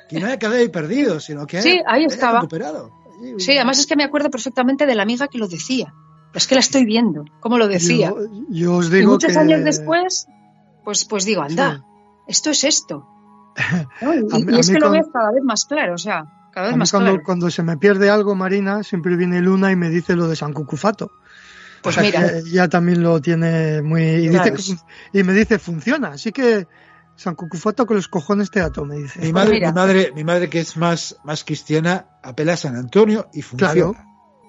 Que 0.09 0.21
no 0.21 0.27
haya 0.27 0.39
quedado 0.39 0.57
ahí 0.57 0.69
perdido, 0.69 1.21
sino 1.21 1.47
que 1.47 1.63
Sí, 1.63 1.71
haya- 1.71 1.83
ahí 1.87 2.05
haya 2.05 2.15
estaba. 2.15 2.41
recuperado. 2.41 2.91
Sí, 3.39 3.53
además 3.57 3.79
es 3.79 3.87
que 3.87 3.97
me 3.97 4.05
acuerdo 4.05 4.31
perfectamente 4.31 4.87
de 4.87 4.95
la 4.95 5.03
amiga 5.03 5.29
que 5.29 5.39
lo 5.39 5.49
decía. 5.49 5.95
Es 6.35 6.47
que 6.49 6.55
la 6.57 6.61
estoy 6.61 6.85
viendo, 6.85 7.25
cómo 7.41 7.59
lo 7.59 7.69
decía. 7.69 8.09
Yo, 8.11 8.17
yo 8.51 8.75
os 8.77 8.89
y 8.89 8.97
digo 8.97 9.13
muchos 9.13 9.33
que 9.33 9.39
años 9.39 9.63
después, 9.65 10.27
pues, 10.85 11.05
pues 11.05 11.25
digo, 11.25 11.43
anda, 11.43 11.77
Sí. 11.77 11.83
esto 12.29 12.51
es 12.51 12.65
esto. 12.65 13.07
¿no? 14.03 14.15
Y, 14.15 14.45
mí- 14.45 14.57
y 14.57 14.59
es 14.59 14.69
que 14.69 14.79
lo 14.81 14.91
veo 14.91 15.09
cada 15.13 15.31
vez 15.31 15.43
más 15.45 15.65
claro, 15.65 15.95
o 15.95 15.99
sea, 15.99 16.25
cada 16.53 16.69
vez 16.69 16.77
más 16.77 16.91
cuando, 16.91 17.11
claro. 17.13 17.25
cuando 17.25 17.51
se 17.51 17.63
me 17.63 17.77
pierde 17.77 18.11
algo, 18.11 18.35
Marina, 18.35 18.83
siempre 18.83 19.15
viene 19.17 19.41
Luna 19.41 19.71
y 19.71 19.77
me 19.77 19.91
dice 19.91 20.17
lo 20.17 20.27
de 20.27 20.35
San 20.37 20.53
Cucufato. 20.53 21.13
Pues 21.85 21.99
O 21.99 22.01
sea, 22.01 22.03
mira, 22.03 22.39
ella 22.39 22.69
también 22.69 23.03
lo 23.03 23.21
tiene 23.21 23.83
muy... 23.83 24.03
Y, 24.27 24.29
Claro. 24.31 24.57
y 25.13 25.23
me 25.23 25.35
dice, 25.35 25.59
funciona. 25.59 26.09
Así 26.09 26.33
que 26.33 26.67
San 27.15 27.35
Cucufato 27.35 27.85
con 27.87 27.97
los 27.97 28.09
cojones 28.09 28.51
te 28.51 28.61
ato, 28.61 28.87
me 28.87 28.97
dice. 28.97 29.21
Mi 29.21 29.33
madre, 29.35 29.51
mira. 29.53 29.69
mi 29.69 29.75
madre, 29.75 30.13
mi 30.17 30.25
madre 30.25 30.49
que 30.49 30.61
es 30.61 30.79
más, 30.79 31.17
más 31.25 31.45
cristiana, 31.45 32.07
apela 32.23 32.55
a 32.55 32.57
San 32.57 32.75
Antonio 32.75 33.29
y 33.35 33.43
funciona. 33.43 33.73
Claro, 33.75 33.95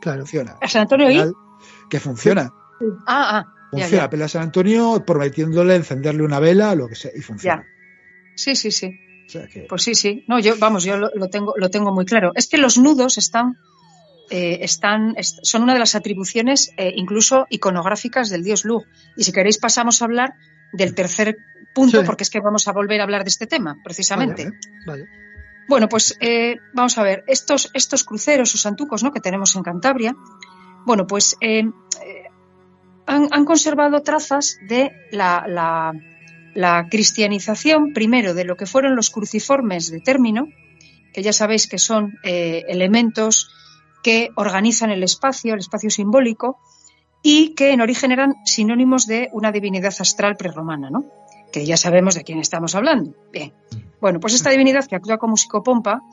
claro. 0.02 0.20
Funciona. 0.22 0.56
¿a 0.62 0.68
San 0.70 0.84
Antonio 0.84 1.08
final, 1.10 1.34
Que 1.90 2.00
funciona. 2.00 2.50
Ah, 3.06 3.44
ah, 3.44 3.46
ya, 3.74 3.88
ya. 3.90 4.04
Apela 4.06 4.26
a 4.26 4.30
San 4.30 4.44
Antonio 4.44 5.04
prometiéndole 5.06 5.76
encenderle 5.76 6.24
una 6.24 6.40
vela, 6.40 6.74
lo 6.74 6.88
que 6.88 6.96
sea, 6.96 7.12
y 7.14 7.20
funciona. 7.20 7.64
Ya. 7.64 7.68
Sí, 8.38 8.56
sí, 8.56 8.72
sí. 8.72 8.98
O 9.28 9.30
sea 9.30 9.48
que- 9.48 9.66
Pues 9.68 9.84
sí, 9.84 9.94
sí. 9.94 10.24
No, 10.30 10.40
yo, 10.40 10.54
vamos, 10.58 10.86
yo 10.86 10.98
lo, 10.98 11.10
lo 11.14 11.30
tengo, 11.30 11.54
lo 11.58 11.70
tengo 11.70 11.92
muy 11.94 12.06
claro. 12.06 12.32
Es 12.36 12.48
que 12.48 12.58
los 12.58 12.78
nudos 12.78 13.18
están, 13.18 13.58
eh, 14.30 14.60
están, 14.62 15.14
est- 15.18 15.40
son 15.44 15.64
una 15.64 15.74
de 15.74 15.80
las 15.80 15.96
atribuciones 15.96 16.72
eh, 16.78 16.92
incluso 16.96 17.46
iconográficas 17.50 18.30
del 18.30 18.44
dios 18.44 18.66
Lug. 18.66 18.86
Y 19.18 19.24
si 19.24 19.32
queréis 19.32 19.58
pasamos 19.58 20.02
a 20.02 20.06
hablar 20.06 20.34
del 20.74 20.94
tercer 20.96 21.38
punto, 21.74 22.00
Sí. 22.00 22.06
porque 22.06 22.24
es 22.24 22.30
que 22.30 22.40
vamos 22.40 22.68
a 22.68 22.72
volver 22.72 23.02
a 23.02 23.04
hablar 23.04 23.24
de 23.24 23.30
este 23.30 23.48
tema, 23.48 23.78
precisamente. 23.84 24.46
Vale. 24.46 24.58
Vale. 24.86 25.06
Bueno, 25.68 25.90
pues 25.90 26.16
eh, 26.22 26.58
vamos 26.74 26.98
a 26.98 27.04
ver, 27.04 27.24
estos, 27.28 27.72
estos 27.74 28.04
cruceros 28.04 28.54
o 28.54 28.58
santucos 28.58 29.02
¿no? 29.04 29.12
que 29.12 29.20
tenemos 29.20 29.56
en 29.56 29.64
Cantabria, 29.64 30.16
bueno, 30.86 31.08
pues 31.08 31.36
han, 33.08 33.28
han 33.32 33.46
conservado 33.46 34.02
trazas 34.02 34.58
de 34.68 34.92
la, 35.12 35.46
la- 35.48 35.94
la 36.54 36.88
cristianización, 36.90 37.92
primero, 37.94 38.34
de 38.34 38.46
lo 38.46 38.56
que 38.56 38.66
fueron 38.66 38.96
los 38.96 39.10
cruciformes 39.10 39.92
de 39.92 40.00
término, 40.00 40.48
que 41.14 41.22
ya 41.22 41.34
sabéis 41.34 41.68
que 41.68 41.78
son 41.78 42.14
elementos 42.24 43.50
que 44.06 44.30
organizan 44.36 44.92
el 44.92 45.02
espacio, 45.02 45.56
el 45.56 45.62
espacio 45.62 45.90
simbólico, 45.90 46.60
y 47.24 47.56
que 47.56 47.72
en 47.72 47.82
origen 47.82 48.12
eran 48.12 48.36
sinónimos 48.46 49.08
de 49.08 49.30
una 49.34 49.52
divinidad 49.52 49.96
astral 49.98 50.38
prerromana, 50.38 50.92
¿no? 50.92 51.06
Que 51.52 51.66
ya 51.66 51.76
sabemos 51.76 52.14
de 52.14 52.24
quién 52.24 52.38
estamos 52.38 52.76
hablando. 52.76 53.16
Bien. 53.34 53.52
Bueno, 54.00 54.20
pues 54.20 54.36
esta 54.36 54.52
divinidad 54.52 54.86
que 54.86 54.96
actúa 54.96 55.18
como 55.18 55.38
psicopompa, 55.38 56.04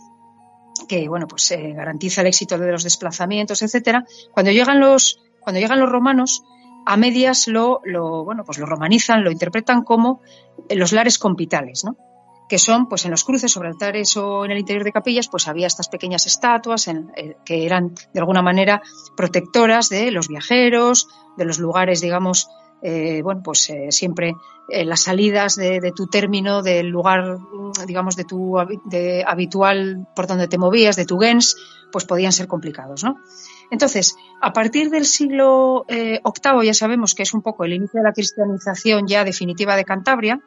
que 0.88 1.06
bueno, 1.06 1.28
pues 1.28 1.50
eh, 1.50 1.74
garantiza 1.76 2.22
el 2.22 2.28
éxito 2.28 2.56
de 2.56 2.72
los 2.72 2.82
desplazamientos, 2.82 3.60
etcétera, 3.60 4.06
cuando 4.32 4.52
llegan 4.52 4.80
los, 4.80 5.20
cuando 5.40 5.60
llegan 5.60 5.78
los 5.78 5.90
romanos, 5.90 6.44
a 6.86 6.96
medias 6.96 7.46
lo, 7.46 7.82
lo, 7.84 8.24
bueno, 8.24 8.42
pues 8.42 8.56
lo 8.56 8.64
romanizan, 8.64 9.22
lo 9.22 9.30
interpretan 9.30 9.82
como 9.82 10.22
los 10.70 10.92
lares 10.92 11.18
compitales, 11.18 11.84
¿no? 11.84 11.98
Que 12.52 12.58
son, 12.58 12.86
pues 12.86 13.06
en 13.06 13.10
los 13.12 13.24
cruces 13.24 13.50
sobre 13.50 13.70
altares 13.70 14.14
o 14.18 14.44
en 14.44 14.50
el 14.50 14.58
interior 14.58 14.84
de 14.84 14.92
capillas, 14.92 15.26
pues 15.26 15.48
había 15.48 15.66
estas 15.66 15.88
pequeñas 15.88 16.26
estatuas 16.26 16.86
eh, 16.86 17.38
que 17.46 17.64
eran 17.64 17.94
de 18.12 18.20
alguna 18.20 18.42
manera 18.42 18.82
protectoras 19.16 19.88
de 19.88 20.10
los 20.10 20.28
viajeros, 20.28 21.08
de 21.38 21.46
los 21.46 21.58
lugares, 21.58 22.02
digamos, 22.02 22.50
eh, 22.82 23.22
bueno, 23.22 23.40
pues 23.42 23.70
eh, 23.70 23.86
siempre 23.88 24.34
las 24.68 25.00
salidas 25.00 25.56
de, 25.56 25.94
tu 25.96 26.08
término, 26.08 26.62
del 26.62 26.88
lugar, 26.88 27.38
mm, 27.38 27.86
digamos, 27.86 28.16
de 28.16 28.24
tu 28.24 28.58
de 28.84 29.24
habitual 29.26 30.06
por 30.14 30.26
donde 30.26 30.46
te 30.46 30.58
movías, 30.58 30.96
de 30.96 31.06
tu 31.06 31.18
gens, 31.18 31.56
pues 31.90 32.04
podían 32.04 32.32
ser 32.32 32.48
complicados, 32.48 33.02
¿no? 33.02 33.16
Entonces, 33.70 34.14
a 34.42 34.52
partir 34.52 34.90
del 34.90 35.06
siglo 35.06 35.86
VIII, 35.88 36.66
ya 36.66 36.74
sabemos 36.74 37.14
que 37.14 37.22
es 37.22 37.32
un 37.32 37.40
poco 37.40 37.64
el 37.64 37.72
inicio 37.72 38.00
de 38.00 38.04
la 38.04 38.12
cristianización 38.12 39.06
ya 39.06 39.24
definitiva 39.24 39.74
de 39.74 39.86
Cantabria, 39.86 40.42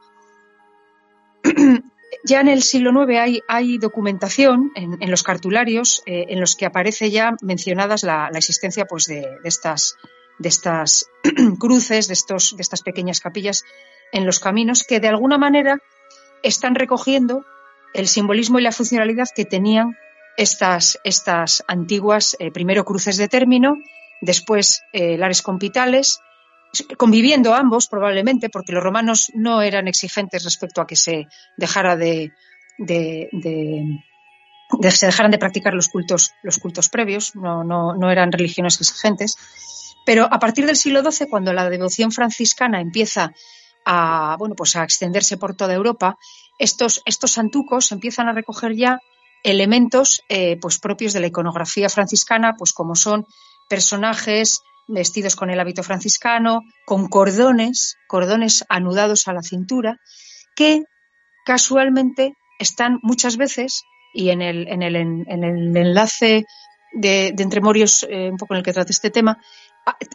ya 2.25 2.41
en 2.41 2.47
el 2.47 2.63
siglo 2.63 2.91
IX 3.09 3.43
hay, 3.47 3.77
documentación 3.77 4.71
en, 4.75 5.11
los 5.11 5.23
cartularios 5.23 6.01
eh, 6.05 6.25
en 6.29 6.39
los 6.39 6.55
que 6.55 6.65
aparece 6.65 7.11
ya 7.11 7.35
mencionadas 7.41 8.03
la, 8.03 8.29
existencia 8.33 8.85
pues, 8.85 9.05
de, 9.05 9.21
de 9.21 9.49
estas 9.49 9.97
de 10.37 10.49
estas 10.49 11.09
cruces, 11.59 12.07
de, 12.07 12.13
estos, 12.13 12.55
de 12.55 12.61
estas 12.61 12.81
pequeñas 12.81 13.19
capillas 13.19 13.63
en 14.11 14.25
los 14.25 14.39
caminos, 14.39 14.83
que 14.83 14.99
de 14.99 15.07
alguna 15.07 15.37
manera 15.37 15.79
están 16.43 16.75
recogiendo 16.75 17.45
el 17.93 18.07
simbolismo 18.07 18.59
y 18.59 18.63
la 18.63 18.71
funcionalidad 18.71 19.27
que 19.35 19.45
tenían 19.45 19.97
estas, 20.37 20.99
estas 21.03 21.63
antiguas, 21.67 22.35
eh, 22.39 22.51
primero 22.51 22.83
cruces 22.83 23.17
de 23.17 23.29
término, 23.29 23.77
después 24.21 24.81
eh, 24.91 25.17
lares 25.17 25.41
compitales, 25.41 26.19
conviviendo 26.97 27.53
ambos 27.53 27.87
probablemente, 27.87 28.49
porque 28.49 28.73
los 28.73 28.83
romanos 28.83 29.31
no 29.33 29.61
eran 29.61 29.87
exigentes 29.87 30.43
respecto 30.43 30.81
a 30.81 30.87
que 30.87 30.95
se 30.95 31.27
dejara 31.57 31.95
de, 31.95 32.31
se 32.77 35.05
dejaran 35.05 35.31
de 35.31 35.37
practicar 35.37 35.73
los 35.73 35.89
cultos, 35.89 36.33
los 36.43 36.57
cultos 36.57 36.89
previos, 36.89 37.35
no, 37.35 37.63
no, 37.63 37.95
no 37.95 38.11
eran 38.11 38.31
religiones 38.31 38.79
exigentes. 38.79 39.37
Pero 40.05 40.27
a 40.31 40.39
partir 40.39 40.65
del 40.65 40.75
siglo 40.75 41.09
XII, 41.09 41.27
cuando 41.27 41.53
la 41.53 41.69
devoción 41.69 42.11
franciscana 42.11 42.79
empieza 42.79 43.33
a, 43.85 44.35
bueno, 44.37 44.55
pues 44.55 44.75
a 44.75 44.83
extenderse 44.83 45.37
por 45.37 45.55
toda 45.55 45.73
Europa, 45.73 46.17
estos, 46.57 47.01
estos 47.05 47.31
santucos 47.31 47.91
empiezan 47.91 48.27
a 48.27 48.33
recoger 48.33 48.75
ya 48.75 48.99
elementos 49.43 50.23
eh, 50.29 50.57
pues 50.59 50.79
propios 50.79 51.13
de 51.13 51.19
la 51.19 51.27
iconografía 51.27 51.89
franciscana, 51.89 52.55
pues 52.57 52.73
como 52.73 52.95
son 52.95 53.25
personajes 53.69 54.61
vestidos 54.87 55.35
con 55.35 55.49
el 55.49 55.59
hábito 55.59 55.83
franciscano, 55.83 56.61
con 56.85 57.07
cordones, 57.07 57.97
cordones 58.07 58.65
anudados 58.69 59.27
a 59.27 59.33
la 59.33 59.41
cintura, 59.41 59.97
que 60.55 60.83
casualmente 61.45 62.33
están 62.59 62.99
muchas 63.01 63.37
veces, 63.37 63.83
y 64.13 64.29
en 64.29 64.41
el, 64.41 64.67
en 64.67 64.81
el, 64.81 64.95
en 64.95 65.43
el 65.43 65.75
enlace 65.75 66.45
de, 66.93 67.33
de 67.35 67.43
Entremorios, 67.43 68.05
eh, 68.09 68.29
un 68.31 68.37
poco 68.37 68.53
en 68.53 68.59
el 68.59 68.63
que 68.63 68.73
trata 68.73 68.91
este 68.91 69.11
tema, 69.11 69.37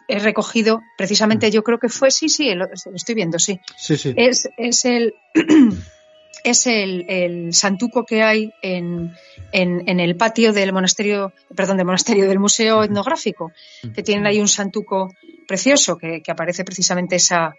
he 0.07 0.19
recogido 0.19 0.81
precisamente, 0.97 1.51
yo 1.51 1.63
creo 1.63 1.77
que 1.77 1.89
fue, 1.89 2.11
sí, 2.11 2.27
sí, 2.27 2.53
lo, 2.53 2.65
lo 2.65 2.95
estoy 2.95 3.15
viendo, 3.15 3.39
sí. 3.39 3.59
Sí, 3.77 3.97
sí. 3.97 4.13
Es, 4.17 4.49
es 4.57 4.85
el 4.85 5.13
es 6.43 6.65
el, 6.67 7.05
el, 7.07 7.53
santuco 7.53 8.05
que 8.05 8.23
hay 8.23 8.51
en, 8.61 9.13
en, 9.51 9.87
en, 9.87 9.99
el 9.99 10.15
patio 10.15 10.53
del 10.53 10.73
monasterio, 10.73 11.33
perdón, 11.55 11.77
del 11.77 11.85
monasterio 11.85 12.27
del 12.27 12.39
Museo 12.39 12.83
Etnográfico, 12.83 13.51
que 13.93 14.03
tienen 14.03 14.25
ahí 14.25 14.39
un 14.39 14.47
santuco 14.47 15.13
precioso 15.47 15.97
que, 15.97 16.21
que 16.21 16.31
aparece 16.31 16.63
precisamente 16.63 17.15
esa, 17.17 17.53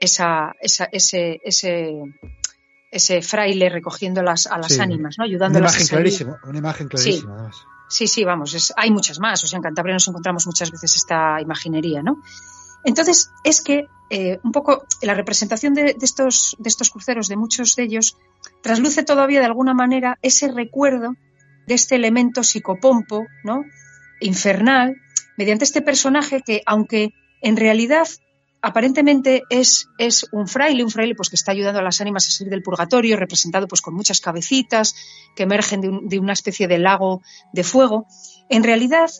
esa, 0.00 0.52
esa, 0.60 0.88
ese, 0.92 1.40
ese, 1.42 1.92
ese 2.90 3.22
fraile 3.22 3.68
recogiendo 3.70 4.22
las, 4.22 4.46
a 4.46 4.58
las 4.58 4.72
Sí. 4.72 4.80
ánimas, 4.80 5.16
¿no? 5.18 5.24
ayudándolas 5.24 5.72
Una 5.72 5.80
imagen 5.80 5.82
a 5.82 5.86
salir. 5.88 6.02
clarísima, 6.02 6.40
una 6.48 6.58
imagen 6.58 6.88
clarísima. 6.88 7.34
además. 7.34 7.56
Sí, 7.88 8.06
sí, 8.06 8.24
vamos, 8.24 8.54
es- 8.54 8.72
hay 8.76 8.90
muchas 8.90 9.18
más. 9.18 9.42
O 9.44 9.46
sea, 9.46 9.56
en 9.58 9.62
Cantabria 9.62 9.94
nos 9.94 10.06
encontramos 10.08 10.46
muchas 10.46 10.70
veces 10.70 10.96
esta 10.96 11.40
imaginería, 11.40 12.02
¿no? 12.02 12.22
Entonces, 12.84 13.30
es 13.44 13.60
que 13.60 13.86
eh, 14.10 14.38
un 14.42 14.52
poco 14.52 14.84
la 15.00 15.14
representación 15.14 15.72
de, 15.74 15.94
de 15.94 15.96
estos, 16.04 16.56
de 16.58 16.68
estos 16.68 16.90
cruceros, 16.90 17.28
de 17.28 17.36
muchos 17.36 17.76
de 17.76 17.84
ellos, 17.84 18.16
trasluce 18.62 19.02
todavía 19.04 19.40
de 19.40 19.46
alguna 19.46 19.72
manera 19.74 20.18
ese 20.22 20.48
recuerdo 20.48 21.14
de 21.66 21.74
este 21.74 21.94
elemento 21.94 22.42
psicopompo, 22.42 23.24
¿no? 23.44 23.64
Infernal, 24.20 24.96
mediante 25.38 25.64
este 25.64 25.80
personaje 25.82 26.42
que, 26.44 26.62
aunque 26.66 27.10
en 27.40 27.56
realidad 27.56 28.06
aparentemente 28.60 29.42
es, 29.50 29.88
es 29.98 30.26
un 30.30 30.46
fraile, 30.46 30.84
un 30.84 30.90
fraile 30.90 31.14
pues 31.16 31.28
que 31.30 31.34
está 31.36 31.50
ayudando 31.50 31.80
a 31.80 31.82
las 31.82 32.00
ánimas 32.00 32.28
a 32.28 32.30
salir 32.30 32.50
del 32.50 32.62
purgatorio, 32.62 33.16
representado 33.16 33.66
pues 33.66 33.80
con 33.80 33.94
muchas 33.94 34.20
cabecitas 34.20 34.94
que 35.34 35.42
emergen 35.42 35.80
de, 35.80 35.88
un- 35.88 36.08
de 36.08 36.18
una 36.20 36.32
especie 36.32 36.68
de 36.68 36.78
lago 36.78 37.22
de 37.52 37.64
fuego, 37.64 38.06
en 38.48 38.62
realidad 38.62 39.10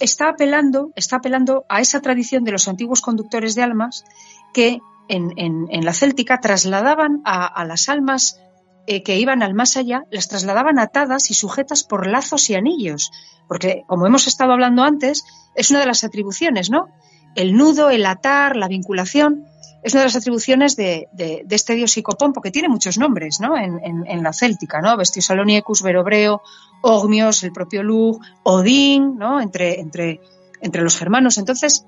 está 0.00 0.28
apelando, 0.30 0.90
está 0.96 1.16
apelando 1.16 1.64
a 1.68 1.80
esa 1.80 2.00
tradición 2.00 2.44
de 2.44 2.52
los 2.52 2.68
antiguos 2.68 3.00
conductores 3.00 3.54
de 3.54 3.62
almas 3.62 4.04
que 4.52 4.80
en, 5.08 5.32
en- 5.36 5.66
la 5.84 5.92
céltica 5.92 6.40
trasladaban 6.40 7.20
a, 7.24 7.64
las 7.64 7.88
almas 7.88 8.40
eh, 8.86 9.02
que 9.02 9.16
iban 9.16 9.42
al 9.42 9.54
más 9.54 9.76
allá, 9.76 10.04
las 10.10 10.28
trasladaban 10.28 10.78
atadas 10.78 11.30
y 11.30 11.34
sujetas 11.34 11.84
por 11.84 12.06
lazos 12.06 12.48
y 12.50 12.54
anillos, 12.54 13.10
porque 13.46 13.82
como 13.86 14.06
hemos 14.06 14.26
estado 14.26 14.52
hablando 14.52 14.82
antes, 14.82 15.24
es 15.54 15.70
una 15.70 15.80
de 15.80 15.86
las 15.86 16.04
atribuciones, 16.04 16.70
¿no? 16.70 16.88
El 17.34 17.54
nudo, 17.56 17.90
el 17.90 18.04
atar, 18.06 18.56
la 18.56 18.68
vinculación, 18.68 19.44
es 19.82 19.92
una 19.92 20.02
de 20.02 20.06
las 20.08 20.16
atribuciones 20.16 20.74
de, 20.76 21.06
de- 21.12 21.44
este 21.50 21.74
dios 21.74 21.92
psicopompo, 21.92 22.40
que 22.40 22.50
tiene 22.50 22.68
muchos 22.68 22.98
nombres, 22.98 23.40
¿no? 23.40 23.56
En, 23.56 23.78
en- 23.84 24.22
la 24.22 24.32
céltica, 24.32 24.80
¿no? 24.80 24.96
Vestiosalonicus, 24.96 25.82
Verobreo, 25.82 26.42
Ogmios, 26.82 27.42
el 27.42 27.52
propio 27.52 27.82
Lug, 27.82 28.20
Odín, 28.42 29.16
¿no? 29.16 29.40
Entre, 29.40 29.80
entre, 29.80 30.20
entre 30.60 30.82
los 30.82 30.96
germanos. 30.96 31.38
Entonces, 31.38 31.84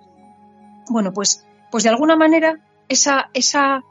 bueno, 0.88 1.12
pues, 1.12 1.46
pues 1.70 1.84
de 1.84 1.90
alguna 1.90 2.16
manera 2.16 2.60
esa, 2.88 3.30
esa, 3.34 3.82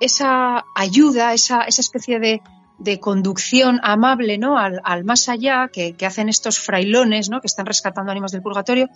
esa 0.00 0.64
ayuda, 0.74 1.34
esa, 1.34 1.62
esa 1.62 1.80
especie 1.80 2.18
de, 2.18 2.42
de 2.78 3.00
conducción 3.00 3.80
amable 3.82 4.38
¿no? 4.38 4.58
al, 4.58 4.80
al 4.84 5.04
más 5.04 5.28
allá 5.28 5.68
que, 5.72 5.94
que 5.94 6.06
hacen 6.06 6.28
estos 6.28 6.58
frailones 6.58 7.28
¿no? 7.28 7.40
que 7.40 7.46
están 7.46 7.66
rescatando 7.66 8.10
ánimas 8.10 8.32
del 8.32 8.42
purgatorio, 8.42 8.88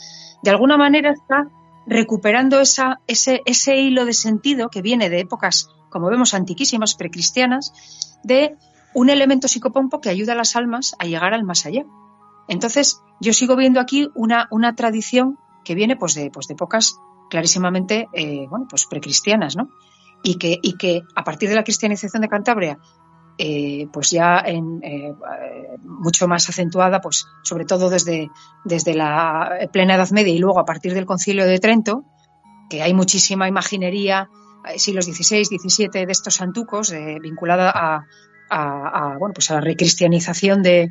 de 0.42 0.50
alguna 0.50 0.76
manera 0.76 1.10
está 1.10 1.48
recuperando 1.86 2.60
esa, 2.60 3.00
ese, 3.06 3.42
ese 3.44 3.76
hilo 3.76 4.04
de 4.04 4.12
sentido 4.12 4.68
que 4.68 4.82
viene 4.82 5.10
de 5.10 5.20
épocas, 5.20 5.68
como 5.90 6.08
vemos, 6.08 6.32
antiquísimas, 6.32 6.94
precristianas, 6.94 7.72
de 8.22 8.56
un 8.94 9.10
elemento 9.10 9.48
psicopompo 9.48 10.00
que 10.00 10.10
ayuda 10.10 10.32
a 10.32 10.36
las 10.36 10.56
almas 10.56 10.94
a 10.98 11.04
llegar 11.04 11.34
al 11.34 11.44
más 11.44 11.66
allá. 11.66 11.84
Entonces, 12.48 13.00
yo 13.20 13.32
sigo 13.32 13.56
viendo 13.56 13.80
aquí 13.80 14.08
una, 14.14 14.48
una 14.50 14.74
tradición 14.74 15.38
que 15.64 15.74
viene 15.74 15.96
pues 15.96 16.14
de, 16.14 16.30
pues 16.30 16.48
de 16.48 16.54
épocas 16.54 16.96
clarísimamente 17.30 18.08
eh, 18.12 18.46
bueno, 18.48 18.66
pues 18.68 18.86
precristianas, 18.86 19.56
¿no? 19.56 19.70
Y 20.22 20.36
que, 20.36 20.58
y 20.62 20.76
que 20.76 21.02
a 21.16 21.24
partir 21.24 21.48
de 21.48 21.54
la 21.54 21.64
cristianización 21.64 22.20
de 22.20 22.28
Cantabria, 22.28 22.78
eh, 23.38 23.88
pues 23.92 24.10
ya 24.10 24.38
en, 24.44 24.80
eh, 24.82 25.14
mucho 25.82 26.28
más 26.28 26.48
acentuada, 26.48 27.00
pues 27.00 27.26
sobre 27.42 27.64
todo 27.64 27.88
desde, 27.88 28.28
desde 28.64 28.94
la 28.94 29.68
plena 29.72 29.94
Edad 29.94 30.10
Media 30.10 30.34
y 30.34 30.38
luego 30.38 30.60
a 30.60 30.64
partir 30.64 30.94
del 30.94 31.06
Concilio 31.06 31.46
de 31.46 31.58
Trento, 31.58 32.04
que 32.68 32.82
hay 32.82 32.92
muchísima 32.92 33.48
imaginería, 33.48 34.28
siglos 34.76 35.06
XVI, 35.06 35.44
XVII, 35.44 36.06
de 36.06 36.12
estos 36.12 36.34
santucos, 36.34 36.94
vinculada 37.20 37.72
a, 37.74 38.04
a- 38.54 39.14
a, 39.14 39.18
bueno, 39.18 39.32
pues 39.34 39.50
a 39.50 39.54
la 39.54 39.60
recristianización 39.60 40.62
de, 40.62 40.90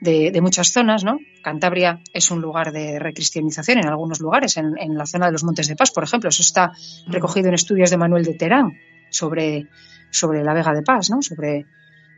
de, 0.00 0.30
de 0.30 0.40
muchas 0.40 0.72
zonas, 0.72 1.04
¿no? 1.04 1.18
Cantabria 1.42 2.00
es 2.12 2.30
un 2.30 2.40
lugar 2.40 2.72
de 2.72 2.98
recristianización 2.98 3.78
en 3.78 3.88
algunos 3.88 4.20
lugares, 4.20 4.56
en, 4.56 4.78
en 4.78 4.96
la 4.96 5.06
zona 5.06 5.26
de 5.26 5.32
los 5.32 5.44
Montes 5.44 5.68
de 5.68 5.76
Paz, 5.76 5.90
por 5.90 6.04
ejemplo. 6.04 6.28
Eso 6.28 6.42
está 6.42 6.72
recogido 7.06 7.48
en 7.48 7.54
estudios 7.54 7.90
de 7.90 7.96
Manuel 7.96 8.24
de 8.24 8.34
Terán 8.34 8.72
sobre, 9.10 9.66
sobre 10.10 10.44
la 10.44 10.54
Vega 10.54 10.72
de 10.72 10.82
Paz, 10.82 11.10
¿no? 11.10 11.20
Sobre, 11.22 11.66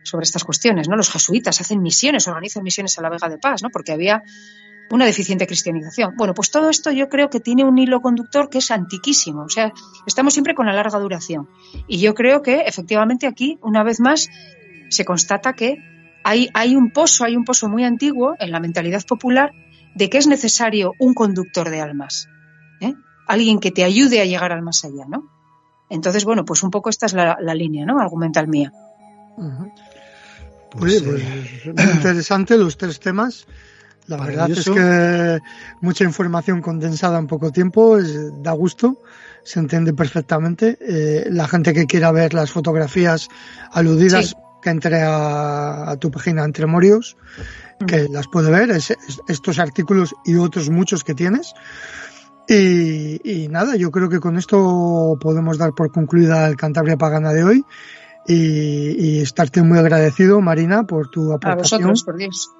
sobre 0.04 0.24
estas 0.24 0.44
cuestiones, 0.44 0.88
¿no? 0.88 0.96
Los 0.96 1.10
jesuitas 1.10 1.60
hacen 1.60 1.80
misiones, 1.82 2.28
organizan 2.28 2.62
misiones 2.62 2.98
a 2.98 3.02
la 3.02 3.08
Vega 3.10 3.28
de 3.28 3.38
Paz, 3.38 3.62
¿no? 3.62 3.70
Porque 3.70 3.92
había 3.92 4.22
una 4.90 5.06
deficiente 5.06 5.46
cristianización. 5.46 6.14
Bueno, 6.18 6.34
pues 6.34 6.50
todo 6.50 6.68
esto 6.68 6.90
yo 6.90 7.08
creo 7.08 7.30
que 7.30 7.40
tiene 7.40 7.64
un 7.64 7.78
hilo 7.78 8.02
conductor 8.02 8.50
que 8.50 8.58
es 8.58 8.70
antiquísimo. 8.70 9.44
O 9.44 9.48
sea, 9.48 9.72
estamos 10.06 10.34
siempre 10.34 10.54
con 10.54 10.66
la 10.66 10.74
larga 10.74 10.98
duración. 10.98 11.48
Y 11.88 11.98
yo 11.98 12.12
creo 12.14 12.42
que 12.42 12.56
efectivamente 12.66 13.26
aquí, 13.26 13.58
una 13.62 13.84
vez 13.84 14.00
más, 14.00 14.28
se 14.92 15.04
constata 15.04 15.54
que 15.54 15.76
hay, 16.24 16.48
hay 16.54 16.76
un 16.76 16.90
pozo, 16.92 17.24
hay 17.24 17.34
un 17.36 17.44
pozo 17.44 17.68
muy 17.68 17.84
antiguo 17.84 18.34
en 18.38 18.50
la 18.52 18.60
mentalidad 18.60 19.02
popular 19.06 19.52
de 19.94 20.08
que 20.08 20.18
es 20.18 20.26
necesario 20.26 20.92
un 20.98 21.14
conductor 21.14 21.68
de 21.70 21.80
almas. 21.80 22.28
¿eh? 22.80 22.94
Alguien 23.26 23.58
que 23.58 23.70
te 23.70 23.84
ayude 23.84 24.20
a 24.20 24.24
llegar 24.24 24.52
al 24.52 24.62
más 24.62 24.84
allá, 24.84 25.04
¿no? 25.08 25.28
Entonces, 25.90 26.24
bueno, 26.24 26.44
pues 26.44 26.62
un 26.62 26.70
poco 26.70 26.88
esta 26.90 27.06
es 27.06 27.12
la, 27.12 27.36
la 27.40 27.54
línea, 27.54 27.84
¿no? 27.84 27.98
Argumental 28.00 28.48
mía. 28.48 28.72
Pues, 30.70 31.02
Oye, 31.02 31.02
pues 31.02 31.22
eh, 31.22 31.72
muy 31.76 31.92
interesante 31.92 32.56
los 32.56 32.76
tres 32.78 32.98
temas. 33.00 33.46
La 34.06 34.16
verdad 34.16 34.50
es 34.50 34.64
que 34.68 35.38
mucha 35.80 36.04
información 36.04 36.60
condensada 36.62 37.18
en 37.18 37.26
poco 37.26 37.52
tiempo 37.52 37.98
es- 37.98 38.42
da 38.42 38.52
gusto, 38.52 39.00
se 39.44 39.60
entiende 39.60 39.92
perfectamente. 39.92 40.78
Eh, 40.80 41.26
la 41.30 41.46
gente 41.46 41.72
que 41.72 41.86
quiera 41.86 42.10
ver 42.10 42.32
las 42.34 42.50
fotografías 42.50 43.28
aludidas, 43.70 44.28
Sí. 44.30 44.34
Que 44.62 44.70
entre 44.70 45.02
a, 45.02 45.90
a 45.90 45.96
tu 45.96 46.10
página 46.10 46.44
Entre 46.44 46.66
Morios, 46.66 47.16
que 47.86 48.08
las 48.08 48.28
puede 48.28 48.50
ver, 48.50 48.70
es- 48.70 48.90
es- 48.92 49.20
estos 49.28 49.58
artículos 49.58 50.14
y 50.24 50.36
otros 50.36 50.70
muchos 50.70 51.04
que 51.04 51.14
tienes. 51.14 51.52
Y, 52.48 53.20
y 53.24 53.48
nada, 53.48 53.76
yo 53.76 53.90
creo 53.90 54.08
que 54.08 54.20
con 54.20 54.36
esto 54.36 55.16
podemos 55.20 55.58
dar 55.58 55.72
por 55.74 55.92
concluida 55.92 56.46
el 56.46 56.56
Cantabria 56.56 56.96
Pagana 56.96 57.32
de 57.32 57.44
hoy. 57.44 57.64
Y, 58.26 58.34
y 59.16 59.20
estarte 59.20 59.62
muy 59.62 59.78
agradecido, 59.78 60.40
Marina, 60.40 60.84
por 60.84 61.08
tu 61.08 61.32
A 61.32 61.36
aportación. 61.36 61.80
vosotros, 61.82 62.04
por 62.04 62.16
Dios. 62.18 62.50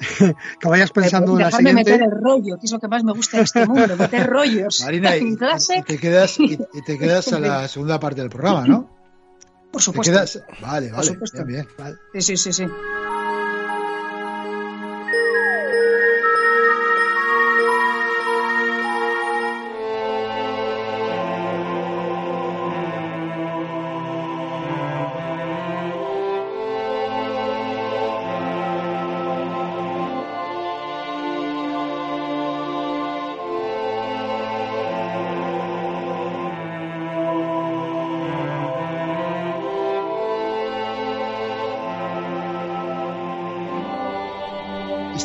Que 0.60 0.66
vayas 0.68 0.90
pensando 0.92 1.32
en 1.32 1.40
la 1.40 1.44
Dejarme 1.46 1.70
siguiente. 1.70 1.92
meter 1.92 2.06
el 2.08 2.22
rollo, 2.22 2.56
que 2.58 2.64
es 2.66 2.72
lo 2.72 2.78
que 2.78 2.88
más 2.88 3.04
me 3.04 3.12
gusta 3.12 3.36
de 3.36 3.42
este 3.42 3.66
mundo, 3.66 3.96
meter 3.98 4.26
rollos 4.30 4.80
Marina, 4.82 5.14
y, 5.18 5.36
clase. 5.36 5.76
y 5.78 5.82
te 5.82 5.98
quedas, 5.98 6.40
y, 6.40 6.54
y 6.72 6.82
te 6.86 6.96
quedas 6.98 7.30
a 7.34 7.38
la 7.40 7.68
segunda 7.68 8.00
parte 8.00 8.22
del 8.22 8.30
programa, 8.30 8.66
¿no? 8.66 8.99
Por 9.72 9.82
supuesto. 9.82 10.12
quedas, 10.12 10.42
vale, 10.60 10.88
Por 10.88 10.96
vale, 10.96 11.06
supuesto. 11.06 11.44
bien, 11.44 11.66
bien. 11.76 11.98
Sí, 12.14 12.22
sí, 12.22 12.36
sí, 12.36 12.52
sí. 12.52 12.66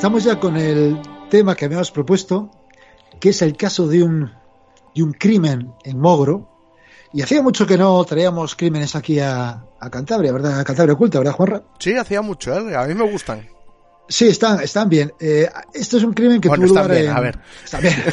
Estamos 0.05 0.23
ya 0.23 0.39
con 0.39 0.55
el 0.55 1.01
tema 1.31 1.55
que 1.55 1.65
habíamos 1.65 1.89
propuesto, 1.89 2.51
que 3.19 3.29
es 3.29 3.41
el 3.41 3.57
caso 3.57 3.87
de 3.87 4.03
un, 4.03 4.31
de 4.93 5.01
un 5.01 5.13
crimen 5.13 5.73
en 5.83 5.99
Mogro. 5.99 6.47
Y 7.11 7.23
hacía 7.23 7.41
mucho 7.41 7.65
que 7.65 7.75
no 7.75 8.03
traíamos 8.05 8.55
crímenes 8.55 8.95
aquí 8.95 9.19
a, 9.19 9.65
a 9.79 9.89
Cantabria, 9.89 10.31
¿verdad? 10.31 10.59
A 10.59 10.63
Cantabria 10.63 10.93
Oculta, 10.93 11.17
¿verdad, 11.17 11.33
Juanra? 11.33 11.63
Sí, 11.79 11.95
hacía 11.95 12.21
mucho, 12.21 12.53
¿eh? 12.53 12.75
A 12.75 12.85
mí 12.85 12.93
me 12.93 13.09
gustan. 13.09 13.47
Sí, 14.07 14.27
están, 14.27 14.59
están 14.61 14.87
bien. 14.87 15.11
Eh, 15.19 15.49
esto 15.73 15.97
es 15.97 16.03
un 16.03 16.13
crimen 16.13 16.39
que 16.39 16.47
Bueno, 16.47 16.65
tuvo 16.67 16.75
están 16.77 16.83
lugar 16.87 16.97
bien, 17.01 17.11
en- 17.11 17.17
a 17.17 17.19
ver. 17.21 17.39
Están 17.63 17.81
bien. 17.81 18.03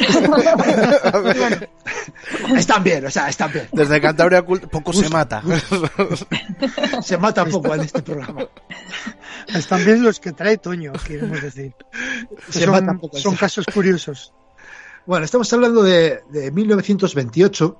están 2.57 2.83
bien, 2.83 3.05
o 3.05 3.11
sea, 3.11 3.29
están 3.29 3.51
bien. 3.51 3.67
Desde 3.71 4.01
Cantabria 4.01 4.39
Oculta 4.39 4.67
poco 4.67 4.91
se 4.93 5.09
mata. 5.09 5.41
Se 7.01 7.17
mata 7.17 7.45
poco 7.45 7.73
en 7.75 7.81
este 7.81 8.01
programa. 8.01 8.47
Están 9.47 9.83
bien 9.85 10.03
los 10.03 10.19
que 10.19 10.31
trae 10.31 10.57
Toño, 10.57 10.93
queremos 11.05 11.41
decir. 11.41 11.73
Se 12.49 12.65
mata 12.67 12.87
son, 12.87 12.99
poco. 12.99 13.17
son 13.17 13.35
casos 13.35 13.65
curiosos. 13.73 14.33
Bueno, 15.05 15.25
estamos 15.25 15.51
hablando 15.53 15.83
de, 15.83 16.21
de 16.31 16.49
1928. 16.51 17.77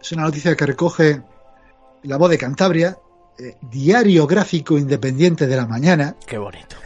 Es 0.00 0.12
una 0.12 0.22
noticia 0.24 0.54
que 0.54 0.66
recoge 0.66 1.22
La 2.02 2.16
Voz 2.18 2.30
de 2.30 2.38
Cantabria, 2.38 2.96
eh, 3.38 3.56
Diario 3.70 4.26
Gráfico 4.26 4.76
Independiente 4.76 5.46
de 5.46 5.56
la 5.56 5.66
Mañana. 5.66 6.16
Qué 6.26 6.38
bonito. 6.38 6.76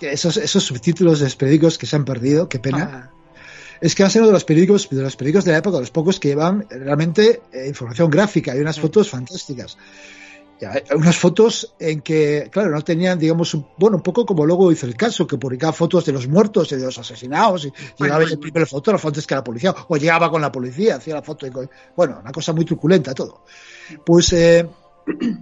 Esos, 0.00 0.36
esos 0.38 0.64
subtítulos 0.64 1.18
de 1.18 1.26
los 1.26 1.36
periódicos 1.36 1.76
que 1.76 1.86
se 1.86 1.96
han 1.96 2.04
perdido, 2.04 2.48
qué 2.48 2.58
pena. 2.58 3.10
Ah, 3.10 3.10
Es 3.80 3.94
que 3.94 4.02
han 4.02 4.10
sido 4.10 4.26
de 4.26 4.32
los 4.32 4.44
periódicos, 4.44 4.88
de 4.90 5.02
los 5.02 5.16
periódicos 5.16 5.44
de 5.44 5.52
la 5.52 5.58
época, 5.58 5.78
los 5.78 5.90
pocos 5.90 6.20
que 6.20 6.28
llevan 6.28 6.66
realmente 6.70 7.42
eh, 7.52 7.66
información 7.68 8.10
gráfica. 8.10 8.52
Hay 8.52 8.60
unas 8.60 8.78
fotos 8.78 9.10
fantásticas. 9.10 9.76
Y 10.60 10.66
hay 10.66 10.82
unas 10.94 11.16
fotos 11.16 11.74
en 11.78 12.02
que, 12.02 12.48
claro, 12.52 12.70
no 12.70 12.82
tenían, 12.82 13.18
digamos, 13.18 13.54
un, 13.54 13.66
bueno, 13.78 13.96
un 13.96 14.02
poco 14.02 14.26
como 14.26 14.44
luego 14.44 14.70
hizo 14.70 14.84
el 14.84 14.94
caso, 14.94 15.26
que 15.26 15.38
publicaba 15.38 15.72
fotos 15.72 16.04
de 16.04 16.12
los 16.12 16.28
muertos 16.28 16.70
y 16.72 16.76
de 16.76 16.84
los 16.84 16.98
asesinados, 16.98 17.64
y 17.64 17.72
llegaba 17.98 18.24
el 18.24 18.38
primer 18.38 18.66
fotógrafo 18.66 19.08
antes 19.08 19.26
que 19.26 19.34
la 19.34 19.42
policía, 19.42 19.74
o 19.88 19.96
llegaba 19.96 20.30
con 20.30 20.42
la 20.42 20.52
policía, 20.52 20.96
hacía 20.96 21.14
la 21.14 21.22
foto, 21.22 21.46
y 21.46 21.50
bueno, 21.96 22.18
una 22.20 22.30
cosa 22.30 22.52
muy 22.52 22.66
truculenta 22.66 23.14
todo. 23.14 23.44
Pues, 24.04 24.34
eh, 24.34 24.68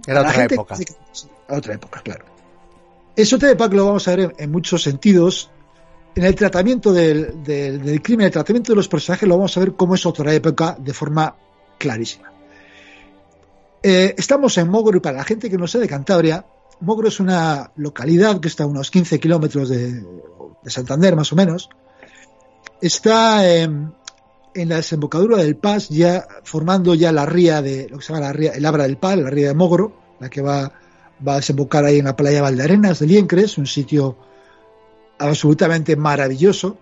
Era 0.07 0.21
otra 0.21 0.31
gente- 0.33 0.55
época. 0.55 0.75
a 1.47 1.55
otra 1.57 1.73
época, 1.73 2.01
claro. 2.01 2.25
Eso 3.15 3.37
te 3.37 3.47
que 3.69 3.75
lo 3.75 3.85
vamos 3.85 4.07
a 4.07 4.11
ver 4.11 4.19
en, 4.21 4.33
en 4.37 4.51
muchos 4.51 4.81
sentidos. 4.83 5.49
En 6.15 6.23
el 6.23 6.35
tratamiento 6.35 6.91
del, 6.91 7.43
del- 7.43 7.81
del 7.83 8.01
crimen, 8.01 8.25
el 8.27 8.31
tratamiento 8.31 8.71
de 8.71 8.77
los 8.77 8.87
personajes, 8.87 9.27
lo 9.27 9.35
vamos 9.37 9.55
a 9.55 9.59
ver 9.59 9.73
cómo 9.73 9.95
es 9.95 10.05
otra 10.05 10.33
época 10.33 10.75
de 10.79 10.93
forma 10.93 11.35
clarísima. 11.77 12.31
Eh, 13.81 14.15
estamos 14.17 14.57
en 14.57 14.69
Mogro 14.69 14.97
y 14.97 14.99
para 14.99 15.17
la 15.17 15.23
gente 15.23 15.49
que 15.49 15.57
no 15.57 15.67
sea 15.67 15.79
de 15.81 15.87
Cantabria, 15.87 16.45
Mogro 16.81 17.07
es 17.07 17.19
una 17.19 17.71
localidad 17.77 18.39
que 18.39 18.47
está 18.47 18.63
a 18.63 18.67
unos 18.67 18.89
15 18.91 19.19
kilómetros 19.19 19.69
de, 19.69 19.93
de 20.01 20.69
Santander, 20.69 21.15
más 21.15 21.31
o 21.31 21.35
menos. 21.35 21.69
Está 22.81 23.49
en, 23.53 23.93
en 24.55 24.69
la 24.69 24.77
desembocadura 24.77 25.37
del 25.37 25.55
Pas, 25.55 25.89
ya 25.89 26.25
formando 26.43 26.95
ya 26.95 27.11
la 27.11 27.25
ría 27.25 27.61
de 27.61 27.87
lo 27.89 27.97
que 27.97 28.03
se 28.05 28.13
llama 28.13 28.25
la 28.27 28.33
ría, 28.33 28.51
el 28.51 28.65
Abra 28.65 28.83
del 28.83 28.97
Pal, 28.97 29.23
la 29.23 29.29
ría 29.29 29.47
de 29.49 29.53
Mogro, 29.53 29.93
la 30.19 30.29
que 30.29 30.41
va, 30.41 30.71
va 31.25 31.33
a 31.33 31.35
desembocar 31.37 31.85
ahí 31.85 31.99
en 31.99 32.05
la 32.05 32.15
playa 32.15 32.41
Valdearenas 32.41 32.99
de 32.99 33.07
Liencres, 33.07 33.57
un 33.57 33.67
sitio 33.67 34.17
absolutamente 35.17 35.95
maravilloso, 35.95 36.77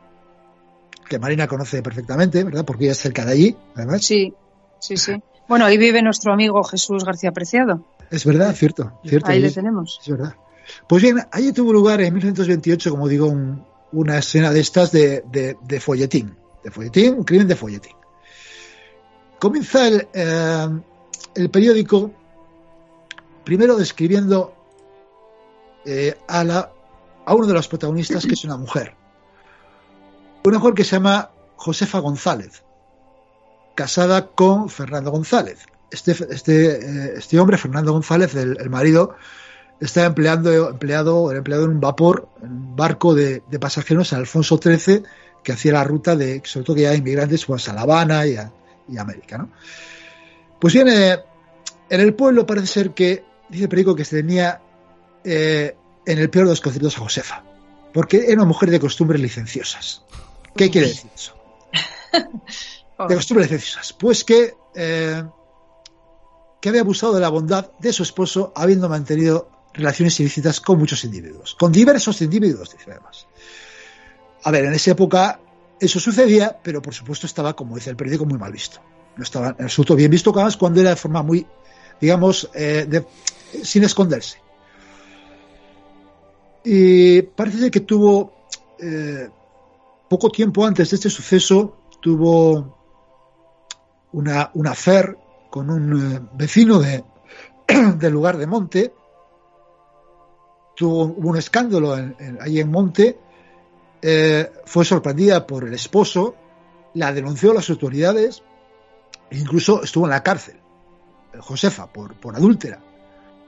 que 1.10 1.20
Marina 1.20 1.48
conoce 1.48 1.82
perfectamente, 1.82 2.44
¿verdad? 2.44 2.66
Porque 2.66 2.86
ella 2.86 2.92
es 2.94 3.00
cerca 3.00 3.26
de 3.26 3.32
allí, 3.32 3.58
además. 3.76 4.04
Sí, 4.04 4.34
sí, 4.80 4.98
sí. 4.98 5.14
Bueno, 5.48 5.66
ahí 5.66 5.78
vive 5.78 6.02
nuestro 6.02 6.34
amigo 6.34 6.64
Jesús 6.64 7.06
García 7.06 7.32
Preciado. 7.32 7.86
Es 8.12 8.26
verdad, 8.26 8.54
cierto, 8.56 9.00
cierto. 9.06 9.30
Ahí 9.30 9.40
le 9.40 9.48
es- 9.48 9.54
tenemos. 9.56 10.00
Es 10.02 10.10
verdad. 10.10 10.36
Pues 10.88 11.02
bien, 11.02 11.18
allí 11.32 11.54
tuvo 11.54 11.72
lugar 11.72 12.02
en 12.02 12.14
1928, 12.14 12.92
como 12.92 13.08
digo, 13.08 13.28
un- 13.28 13.66
una 13.94 14.18
escena 14.18 14.52
de 14.52 14.60
estas 14.60 14.92
de, 14.92 15.24
de- 15.32 15.58
de 15.66 15.80
folletín. 15.80 16.36
De 16.64 16.72
folletín, 16.72 17.16
un 17.16 17.24
crimen 17.24 17.48
de 17.48 17.56
folletín. 17.56 17.96
Comienza 19.40 19.88
el, 19.88 20.08
eh, 20.14 20.68
el 21.36 21.50
periódico 21.50 22.12
primero 23.48 23.78
describiendo 23.78 24.54
eh, 25.86 26.18
a, 26.28 26.44
la, 26.44 26.70
a 27.26 27.34
uno 27.34 27.48
de 27.48 27.54
los 27.54 27.68
protagonistas, 27.70 28.26
que 28.26 28.34
es 28.34 28.44
una 28.44 28.58
mujer. 28.58 28.94
Una 30.44 30.60
mujer 30.60 30.74
que 30.74 30.84
se 30.84 30.98
llama 30.98 31.32
Josefa 31.56 32.00
González, 32.00 32.64
casada 33.74 34.28
con 34.28 34.70
Fernando 34.70 35.12
González. 35.12 35.60
Este, 35.92 36.12
este, 36.12 36.76
eh, 36.76 37.14
este 37.16 37.40
hombre, 37.40 37.58
Fernando 37.58 37.94
González, 37.94 38.36
el, 38.36 38.70
marido, 38.70 39.16
está 39.80 40.04
empleando, 40.04 40.70
empleado, 40.72 41.32
empleado 41.32 41.64
en 41.64 41.72
un 41.72 41.80
vapor, 41.80 42.28
en 42.44 42.52
un 42.52 42.76
barco 42.76 43.16
de, 43.16 43.44
de 43.50 43.60
pasajeros 43.60 44.12
en 44.12 44.20
Alfonso 44.20 44.60
XIII, 44.62 45.04
que 45.48 45.54
hacía 45.54 45.72
la 45.72 45.84
ruta 45.86 46.14
de, 46.14 46.42
sobre 46.44 46.66
todo 46.66 46.76
que 46.76 46.82
ya 46.82 46.94
inmigrantes, 46.94 47.46
pues 47.46 47.70
a 47.70 47.74
La 47.74 47.84
Habana 47.84 48.28
y 48.28 48.36
a, 48.36 48.52
y 48.90 48.98
a 48.98 49.02
América, 49.02 49.38
¿no? 49.38 49.50
Pues 50.60 50.74
bien, 50.74 50.90
eh, 50.90 51.18
en 51.90 52.02
el 52.02 52.16
pueblo 52.16 52.46
parece 52.46 52.68
ser 52.68 52.92
que, 52.92 53.24
dice 53.48 53.64
el 53.64 53.70
periódico, 53.70 53.96
que 53.96 54.04
se 54.04 54.18
tenía 54.18 54.60
eh, 55.24 55.74
en 56.06 56.18
el 56.18 56.30
peor 56.30 56.48
de 56.48 56.52
los 56.52 56.60
conceptos 56.60 56.98
a 56.98 57.00
Josefa, 57.00 57.46
porque 57.94 58.26
era 58.26 58.34
una 58.34 58.44
mujer 58.44 58.70
de 58.70 58.78
costumbres 58.82 59.22
licenciosas. 59.22 60.04
¿Qué 60.54 60.70
quiere 60.70 60.90
decir 60.90 61.10
eso? 61.16 61.34
De 63.08 63.16
costumbres 63.16 63.50
licenciosas. 63.50 63.94
Pues 63.94 64.26
que, 64.26 64.54
eh, 64.76 65.24
que 66.60 66.68
había 66.68 66.82
abusado 66.82 67.14
de 67.14 67.22
la 67.22 67.30
bondad 67.30 67.72
de 67.80 67.94
su 67.94 68.04
esposo, 68.04 68.52
habiendo 68.54 68.90
mantenido 68.90 69.50
relaciones 69.74 70.20
ilícitas 70.20 70.60
con 70.60 70.78
muchos 70.78 71.06
individuos, 71.06 71.56
con 71.56 71.72
diversos 71.72 72.22
individuos, 72.22 72.72
dice 72.72 72.92
además. 72.92 73.28
A 74.48 74.52
ver, 74.52 74.64
en 74.64 74.74
esa 74.74 74.92
época 74.92 75.42
eso 75.78 76.00
sucedía, 76.00 76.58
pero 76.64 76.82
por 76.82 76.94
supuesto 76.94 77.28
estaba, 77.28 77.54
como 77.54 77.76
dice 77.76 77.90
el 77.90 77.98
periódico, 77.98 78.26
muy 78.26 78.40
mal 78.40 78.54
visto. 78.54 78.80
No 79.18 79.24
estaba 79.24 79.50
en 79.50 79.66
absoluto 79.66 79.94
bien 79.94 80.10
visto, 80.10 80.32
además 80.34 80.56
cuando 80.56 80.80
era 80.80 80.92
de 80.92 80.96
forma 80.96 81.22
muy, 81.22 81.46
digamos, 82.00 82.50
eh, 82.54 83.04
sin 83.62 83.84
esconderse. 83.84 84.38
Y 86.64 87.24
parece 87.24 87.70
que 87.70 87.82
tuvo, 87.82 88.48
eh, 88.80 89.30
poco 90.10 90.30
tiempo 90.30 90.66
antes 90.66 90.92
de 90.92 90.96
este 90.96 91.10
suceso, 91.10 91.76
tuvo 92.00 92.78
una, 94.14 94.50
una 94.54 94.74
con 95.50 95.70
un 95.70 96.16
eh, 96.16 96.22
vecino 96.36 96.80
de, 96.80 97.04
del 97.98 98.14
lugar 98.14 98.38
de 98.38 98.48
Monte. 98.48 98.94
Tuvo 100.74 101.04
hubo 101.04 101.32
un 101.32 101.38
escándalo 101.38 101.98
ahí 102.40 102.62
en 102.62 102.72
Monte. 102.72 103.27
Eh, 104.02 104.52
fue 104.66 104.86
sorprendida 104.86 105.46
por 105.48 105.64
el 105.66 105.74
esposo, 105.74 106.36
la 106.94 107.12
denunció 107.14 107.52
a 107.52 107.56
las 107.56 107.70
autoridades 107.70 108.44
e 109.30 109.38
incluso 109.38 109.84
estuvo 109.84 110.06
en 110.06 110.12
la 110.12 110.24
cárcel, 110.24 110.58
eh, 111.34 111.38
Josefa, 111.40 111.88
por, 111.92 112.16
por 112.16 112.36
adúltera. 112.36 112.80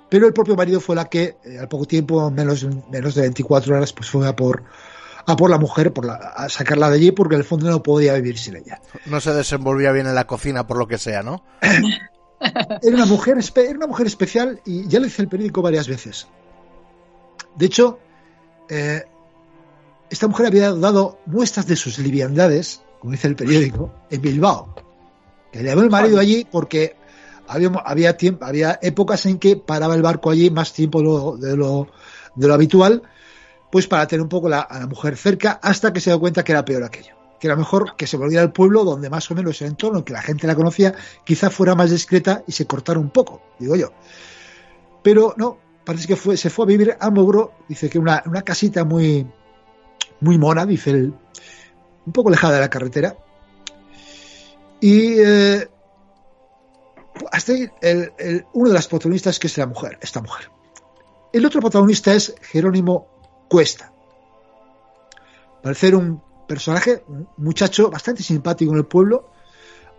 Pero 0.10 0.26
el 0.28 0.34
propio 0.34 0.56
marido 0.56 0.80
fue 0.82 0.96
la 0.96 1.06
que, 1.06 1.38
eh, 1.44 1.60
al 1.60 1.68
poco 1.68 1.86
tiempo, 1.86 2.32
menos, 2.32 2.66
menos 2.90 3.14
de 3.16 3.22
24 3.22 3.76
horas, 3.76 3.94
pues 3.94 4.10
fue 4.10 4.28
a 4.28 4.36
por, 4.36 4.64
a 5.28 5.36
por 5.36 5.50
la 5.52 5.60
mujer, 5.60 5.94
por 5.94 6.06
la- 6.06 6.16
a 6.16 6.50
sacarla 6.50 6.90
de 6.90 6.96
allí, 6.96 7.12
porque 7.12 7.36
en 7.36 7.42
el 7.42 7.46
fondo 7.46 7.70
no 7.70 7.84
podía 7.84 8.14
vivir 8.16 8.38
sin 8.40 8.56
ella. 8.56 8.82
No 9.06 9.22
se 9.22 9.34
desenvolvía 9.34 9.92
bien 9.92 10.08
en 10.08 10.16
la 10.16 10.26
cocina 10.26 10.66
por 10.66 10.78
lo 10.78 10.88
que 10.88 10.98
sea, 10.98 11.22
¿no? 11.22 11.44
Era 12.42 12.96
una 12.96 13.06
mujer, 13.06 13.38
era 13.58 13.72
una 13.76 13.88
mujer 13.88 14.08
especial 14.08 14.62
y 14.66 14.88
ya 14.88 15.00
lo 15.00 15.06
dice 15.06 15.22
el 15.22 15.28
periódico 15.28 15.62
varias 15.62 15.90
veces. 15.90 16.26
De 17.56 17.66
hecho, 17.66 18.00
eh, 18.70 19.04
esta 20.10 20.28
mujer 20.28 20.48
había 20.48 20.72
dado 20.74 21.20
muestras 21.26 21.68
de 21.68 21.76
sus 21.76 21.98
liviandades, 22.00 22.82
como 23.00 23.12
dice 23.12 23.28
el 23.28 23.36
periódico, 23.36 23.94
en 24.10 24.22
Bilbao. 24.22 24.76
Que 25.52 25.64
llevó 25.64 25.82
el 25.82 25.90
marido 25.90 26.20
allí 26.20 26.46
porque 26.50 26.96
había, 27.48 27.70
había, 28.42 28.80
épocas 28.82 29.26
en 29.26 29.40
que 29.40 29.56
paraba 29.56 29.96
el 29.96 30.02
barco 30.02 30.30
allí 30.30 30.50
más 30.52 30.74
tiempo 30.74 31.02
lo- 31.02 31.38
de, 31.38 31.56
lo, 31.58 31.88
de 32.36 32.48
lo 32.48 32.54
habitual, 32.54 33.02
pues 33.72 33.88
para 33.88 34.08
tener 34.08 34.22
un 34.22 34.30
poco 34.30 34.50
la- 34.50 34.62
a 34.62 34.80
la 34.80 34.88
mujer 34.88 35.18
cerca, 35.18 35.60
hasta 35.62 35.92
que 35.94 36.00
se 36.02 36.10
dio 36.10 36.20
cuenta 36.20 36.44
que 36.44 36.52
era 36.52 36.66
peor 36.66 36.84
aquello. 36.84 37.16
Que 37.40 37.48
era 37.48 37.56
mejor 37.56 37.96
que 37.96 38.06
se 38.06 38.18
volviera 38.18 38.42
al 38.44 38.52
pueblo 38.52 38.84
donde 38.84 39.10
más 39.10 39.30
o 39.32 39.36
menos 39.36 39.62
el 39.62 39.70
entorno, 39.70 40.04
que 40.04 40.12
la 40.14 40.22
gente 40.22 40.46
la 40.46 40.56
conocía, 40.56 40.94
quizá 41.24 41.50
fuera 41.50 41.74
más 41.74 41.90
discreta 41.90 42.44
y 42.46 42.52
se 42.52 42.66
cortara 42.68 43.00
un 43.00 43.10
poco, 43.12 43.42
digo 43.60 43.76
yo. 43.76 43.92
Pero 45.04 45.34
no, 45.38 45.58
parece 45.86 46.08
que 46.08 46.16
fue, 46.16 46.36
se 46.38 46.50
fue 46.50 46.66
a 46.66 46.68
vivir 46.68 46.98
a 47.00 47.10
Mogro, 47.10 47.54
dice 47.68 47.90
que 47.90 47.98
una, 47.98 48.22
una 48.26 48.42
casita 48.42 48.84
muy, 48.84 49.26
muy 50.22 50.38
mona, 50.38 50.66
dice 50.66 50.92
él, 50.92 51.14
un 52.06 52.14
poco 52.14 52.30
alejada 52.30 52.56
de 52.56 52.60
la 52.62 52.70
carretera. 52.70 53.16
Y 54.82 55.20
eh, 55.20 55.68
hasta 57.32 57.54
el- 57.82 58.46
uno 58.54 58.70
de 58.70 58.76
los 58.76 58.88
protagonistas 58.88 59.40
que 59.40 59.48
es 59.48 59.58
la 59.58 59.68
mujer, 59.68 59.98
esta 60.02 60.22
mujer. 60.22 60.50
El 61.34 61.46
otro 61.46 61.62
protagonista 61.62 62.14
es 62.14 62.34
Jerónimo 62.42 63.08
Cuesta. 63.50 63.92
Parecer 65.62 65.96
un 65.96 66.22
personaje, 66.48 67.04
un 67.08 67.28
muchacho 67.38 67.92
bastante 67.92 68.24
simpático 68.24 68.72
en 68.72 68.78
el 68.80 68.86
pueblo, 68.86 69.30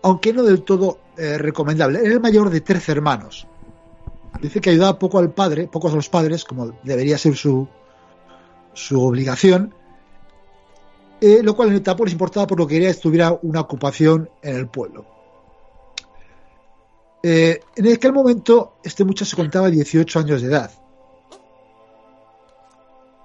aunque 0.02 0.32
no 0.32 0.42
del 0.42 0.62
todo 0.62 0.98
eh, 1.16 1.36
recomendable. 1.38 2.00
Era 2.00 2.14
el 2.14 2.20
mayor 2.20 2.50
de 2.50 2.60
13 2.62 2.92
hermanos. 2.92 3.46
Dice 4.40 4.60
que 4.60 4.70
ayudaba 4.70 4.98
poco 4.98 5.18
al 5.18 5.32
padre, 5.32 5.68
pocos 5.68 5.92
a 5.92 5.96
los 5.96 6.08
padres, 6.08 6.44
como 6.44 6.72
debería 6.82 7.18
ser 7.18 7.36
su, 7.36 7.68
su 8.72 9.02
obligación, 9.02 9.74
eh, 11.20 11.42
lo 11.42 11.54
cual 11.54 11.68
en 11.68 11.76
etapa 11.76 12.04
les 12.04 12.12
importaba 12.12 12.46
por 12.46 12.58
lo 12.58 12.66
que 12.66 12.74
quería 12.74 12.92
que 12.92 13.00
tuviera 13.00 13.38
una 13.42 13.60
ocupación 13.60 14.30
en 14.42 14.56
el 14.56 14.68
pueblo. 14.68 15.04
Eh, 17.22 17.60
en 17.76 17.92
aquel 17.92 18.12
momento, 18.12 18.76
este 18.82 19.04
muchacho 19.04 19.36
contaba 19.36 19.68
18 19.68 20.18
años 20.18 20.40
de 20.40 20.48
edad 20.48 20.70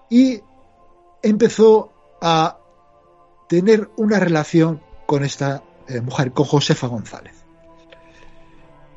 y 0.10 0.42
empezó 1.24 1.92
a 2.22 2.60
tener 3.48 3.90
una 3.96 4.20
relación 4.20 4.82
con 5.06 5.24
esta 5.24 5.64
eh, 5.88 6.02
mujer, 6.02 6.32
con 6.34 6.46
Josefa 6.46 6.88
González. 6.88 7.46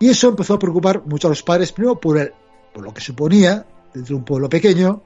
Y 0.00 0.08
eso 0.10 0.28
empezó 0.28 0.54
a 0.54 0.58
preocupar 0.58 1.02
mucho 1.06 1.28
a 1.28 1.30
los 1.30 1.42
padres, 1.42 1.72
primero 1.72 2.00
por, 2.00 2.18
el, 2.18 2.32
por 2.72 2.84
lo 2.84 2.92
que 2.92 3.00
suponía, 3.00 3.66
dentro 3.94 4.14
de 4.14 4.18
un 4.18 4.24
pueblo 4.24 4.48
pequeño, 4.48 5.02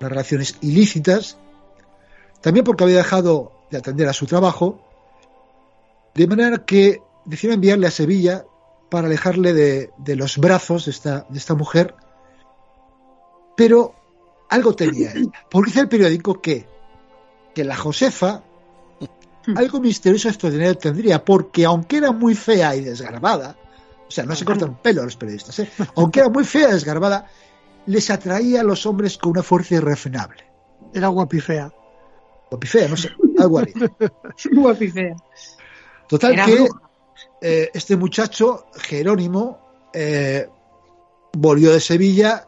las 0.00 0.10
relaciones 0.10 0.58
ilícitas, 0.60 1.38
también 2.42 2.64
porque 2.64 2.84
había 2.84 2.98
dejado 2.98 3.52
de 3.70 3.78
atender 3.78 4.08
a 4.08 4.12
su 4.12 4.26
trabajo, 4.26 4.80
de 6.14 6.26
manera 6.26 6.64
que 6.64 7.00
decidieron 7.24 7.54
enviarle 7.54 7.86
a 7.86 7.90
Sevilla 7.90 8.44
para 8.90 9.06
alejarle 9.06 9.54
de, 9.54 9.90
de 9.96 10.16
los 10.16 10.36
brazos 10.36 10.84
de 10.84 10.90
esta, 10.90 11.26
de 11.28 11.38
esta 11.38 11.54
mujer, 11.54 11.94
pero 13.56 13.94
algo 14.50 14.74
tenía 14.74 15.12
ella. 15.12 15.30
Porque 15.50 15.70
dice 15.70 15.80
el 15.80 15.88
periódico 15.88 16.42
que, 16.42 16.66
que 17.54 17.64
la 17.64 17.76
Josefa 17.76 18.42
algo 19.56 19.80
misterioso 19.80 20.28
extraordinario 20.28 20.76
tendría, 20.76 21.24
porque 21.24 21.64
aunque 21.64 21.96
era 21.96 22.12
muy 22.12 22.34
fea 22.34 22.76
y 22.76 22.82
desgarbada, 22.82 23.56
o 24.06 24.10
sea, 24.10 24.24
no 24.24 24.34
se 24.36 24.44
cortan 24.44 24.70
un 24.70 24.76
pelo 24.76 25.02
a 25.02 25.04
los 25.04 25.16
periodistas, 25.16 25.58
¿eh? 25.58 25.70
aunque 25.96 26.20
era 26.20 26.28
muy 26.28 26.44
fea 26.44 26.68
y 26.68 26.72
desgarbada, 26.72 27.26
les 27.86 28.10
atraía 28.10 28.60
a 28.60 28.64
los 28.64 28.86
hombres 28.86 29.18
con 29.18 29.32
una 29.32 29.42
fuerza 29.42 29.74
irrefrenable. 29.74 30.44
Era 30.94 31.08
guapifea. 31.08 31.72
Guapifea, 32.52 32.86
no 32.88 32.96
sé, 32.98 33.10
algo 33.38 33.60
así. 33.60 33.72
Guapifea. 34.52 35.16
Total 36.06 36.32
Era 36.34 36.44
que 36.44 36.68
eh, 37.40 37.70
este 37.72 37.96
muchacho, 37.96 38.66
Jerónimo, 38.76 39.88
eh, 39.94 40.46
volvió 41.32 41.72
de 41.72 41.80
Sevilla, 41.80 42.46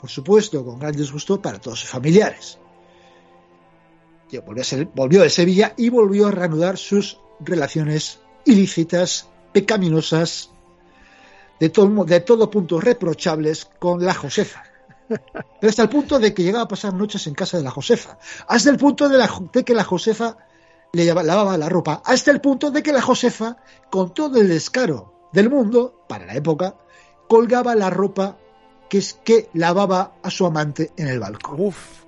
por 0.00 0.10
supuesto, 0.10 0.64
con 0.64 0.80
gran 0.80 0.92
disgusto 0.96 1.40
para 1.40 1.60
todos 1.60 1.78
sus 1.80 1.88
familiares. 1.88 2.58
Volvió, 4.44 4.64
ser- 4.64 4.88
volvió 4.94 5.22
de 5.22 5.30
Sevilla 5.30 5.72
y 5.76 5.88
volvió 5.88 6.26
a 6.26 6.30
reanudar 6.32 6.76
sus 6.76 7.18
relaciones 7.40 8.18
ilícitas, 8.44 9.28
pecaminosas, 9.52 10.50
de 11.60 11.68
todo, 11.70 12.04
de 12.04 12.20
todo 12.20 12.50
punto 12.50 12.80
reprochables 12.80 13.66
con 13.78 14.04
la 14.04 14.14
Josefa. 14.14 14.64
Pero 15.08 15.70
hasta 15.70 15.82
el 15.82 15.88
punto 15.88 16.18
de 16.18 16.34
que 16.34 16.42
llegaba 16.42 16.64
a 16.64 16.68
pasar 16.68 16.92
noches 16.94 17.26
en 17.26 17.34
casa 17.34 17.56
de 17.56 17.62
la 17.64 17.70
Josefa. 17.70 18.18
Hasta 18.46 18.70
el 18.70 18.76
punto 18.76 19.08
de, 19.08 19.18
la 19.18 19.30
de 19.52 19.64
que 19.64 19.74
la 19.74 19.84
Josefa 19.84 20.36
le 20.92 21.04
lavaba 21.04 21.56
la 21.56 21.68
ropa. 21.68 22.02
Hasta 22.04 22.30
el 22.30 22.40
punto 22.40 22.70
de 22.70 22.82
que 22.82 22.92
la 22.92 23.02
Josefa, 23.02 23.56
con 23.90 24.12
todo 24.14 24.40
el 24.40 24.48
descaro 24.48 25.28
del 25.32 25.50
mundo, 25.50 26.04
para 26.08 26.26
la 26.26 26.34
época, 26.34 26.76
colgaba 27.28 27.74
la 27.74 27.90
ropa 27.90 28.36
que 28.88 28.98
es 28.98 29.14
que 29.24 29.50
lavaba 29.54 30.14
a 30.22 30.30
su 30.30 30.46
amante 30.46 30.92
en 30.96 31.08
el 31.08 31.20
balcón. 31.20 31.60
Uf. 31.60 32.04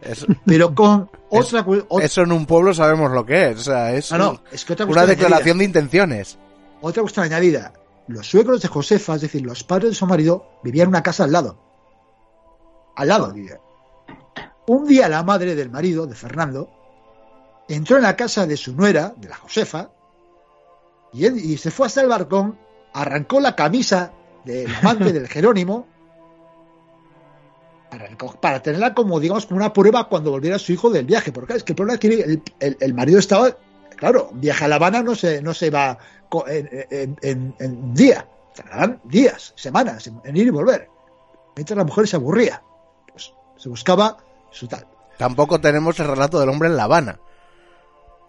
Eso, 0.00 0.26
Pero 0.44 0.74
con 0.74 1.10
otra, 1.30 1.64
cu- 1.64 1.76
ot- 1.88 2.02
eso 2.02 2.22
en 2.22 2.32
un 2.32 2.46
pueblo 2.46 2.72
sabemos 2.72 3.10
lo 3.10 3.26
que 3.26 3.50
es. 3.50 3.58
O 3.60 3.62
sea, 3.62 3.92
es 3.94 4.12
no, 4.12 4.18
no, 4.18 4.42
es 4.52 4.64
que 4.64 4.74
otra 4.74 4.86
una 4.86 5.04
declaración 5.06 5.58
de 5.58 5.64
intenciones. 5.64 6.38
Otra 6.80 7.02
cuestión 7.02 7.24
añadida. 7.26 7.72
Los 8.06 8.28
suegros 8.30 8.62
de 8.62 8.68
Josefa, 8.68 9.16
es 9.16 9.22
decir, 9.22 9.42
los 9.42 9.64
padres 9.64 9.90
de 9.90 9.94
su 9.96 10.06
marido, 10.06 10.48
vivían 10.62 10.84
en 10.84 10.88
una 10.90 11.02
casa 11.02 11.24
al 11.24 11.32
lado. 11.32 11.58
Al 12.96 13.08
lado 13.08 13.32
vivían. 13.32 13.60
Un 14.66 14.86
día 14.86 15.08
la 15.08 15.22
madre 15.22 15.54
del 15.54 15.70
marido, 15.70 16.06
de 16.06 16.14
Fernando, 16.14 16.68
entró 17.68 17.96
en 17.96 18.02
la 18.02 18.16
casa 18.16 18.46
de 18.46 18.56
su 18.56 18.74
nuera, 18.74 19.14
de 19.16 19.28
la 19.28 19.36
Josefa, 19.36 19.90
y, 21.12 21.56
se 21.56 21.70
fue 21.70 21.86
hasta 21.86 22.02
el 22.02 22.08
balcón, 22.08 22.58
arrancó 22.92 23.40
la 23.40 23.54
camisa 23.54 24.12
del 24.44 24.74
amante 24.74 25.12
del 25.12 25.28
Jerónimo, 25.28 25.86
para 28.40 28.62
tenerla 28.62 28.94
como, 28.94 29.20
digamos, 29.20 29.46
como 29.46 29.58
una 29.58 29.72
prueba 29.72 30.08
cuando 30.08 30.30
volviera 30.30 30.58
su 30.58 30.72
hijo 30.72 30.90
del 30.90 31.06
viaje. 31.06 31.32
Porque 31.32 31.54
es 31.54 31.62
que 31.62 31.72
el 31.72 31.76
problema 31.76 31.94
es 31.94 32.00
que 32.00 32.42
el, 32.60 32.94
marido 32.94 33.18
estaba, 33.18 33.56
claro, 33.96 34.28
un 34.32 34.40
viaje 34.40 34.64
a 34.64 34.68
La 34.68 34.76
Habana 34.76 35.02
no 35.02 35.14
se, 35.14 35.40
no 35.40 35.54
se 35.54 35.70
va 35.70 35.98
en, 36.48 37.16
en- 37.22 37.94
día, 37.94 38.28
tardarán 38.54 39.00
días, 39.04 39.54
semanas 39.56 40.10
en, 40.24 40.36
ir 40.36 40.46
y 40.46 40.50
volver. 40.50 40.90
Mientras 41.54 41.76
la 41.76 41.84
mujer 41.84 42.06
se 42.06 42.16
aburría, 42.16 42.62
se 43.56 43.68
buscaba 43.68 44.16
su 44.50 44.66
tal. 44.68 44.86
Tampoco 45.18 45.60
tenemos 45.60 45.98
el 46.00 46.08
relato 46.08 46.38
del 46.40 46.48
hombre 46.48 46.68
en 46.68 46.76
La 46.76 46.84
Habana. 46.84 47.18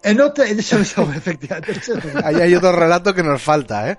En 0.02 0.20
otra, 0.20 0.48
en 0.48 0.58
eso, 0.58 0.78
eso, 0.78 1.02
efectivamente, 1.14 1.72
eso 1.72 1.94
es 1.94 2.04
verdad. 2.04 2.22
Ahí 2.24 2.36
hay 2.36 2.54
otro 2.54 2.72
relato 2.72 3.12
que 3.14 3.22
nos 3.22 3.42
falta, 3.42 3.90
¿eh? 3.90 3.98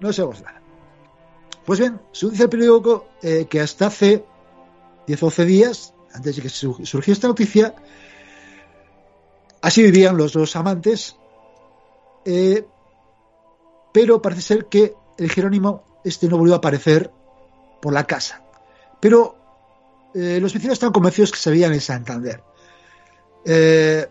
no 0.00 0.12
sabemos 0.12 0.40
nada. 0.42 0.60
Pues 1.66 1.78
bien, 1.78 2.00
según 2.12 2.32
dice 2.32 2.44
el 2.44 2.48
periódico, 2.50 3.06
eh, 3.22 3.46
que 3.48 3.60
hasta 3.60 3.86
hace 3.86 4.24
10 5.06 5.22
o 5.22 5.26
12 5.26 5.44
días, 5.44 5.94
antes 6.14 6.36
de 6.36 6.42
que 6.42 6.48
su- 6.48 6.84
surgiera 6.86 7.14
esta 7.14 7.28
noticia, 7.28 7.74
así 9.62 9.82
vivían 9.82 10.16
los 10.16 10.32
dos 10.32 10.56
amantes, 10.56 11.16
eh, 12.24 12.66
pero 13.92 14.22
parece 14.22 14.42
ser 14.42 14.66
que 14.66 14.94
el 15.18 15.30
Jerónimo 15.30 15.84
este 16.04 16.28
no 16.28 16.38
volvió 16.38 16.54
a 16.54 16.58
aparecer 16.58 17.10
por 17.82 17.92
la 17.92 18.04
casa. 18.04 18.42
Pero 19.00 19.36
eh, 20.14 20.38
los 20.40 20.52
vecinos 20.54 20.74
están 20.74 20.92
convencidos 20.92 21.30
que 21.32 21.38
se 21.38 21.50
veían 21.50 21.72
en 21.72 21.80
Santander. 21.80 22.42
Eh, 23.44 24.06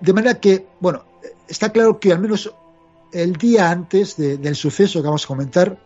de 0.00 0.12
manera 0.12 0.38
que, 0.40 0.66
bueno, 0.80 1.04
está 1.48 1.70
claro 1.70 1.98
que 1.98 2.12
al 2.12 2.18
menos 2.20 2.52
el 3.12 3.34
día 3.36 3.70
antes 3.70 4.16
de- 4.16 4.36
del 4.38 4.54
suceso 4.56 5.00
que 5.00 5.06
vamos 5.06 5.24
a 5.24 5.28
comentar, 5.28 5.78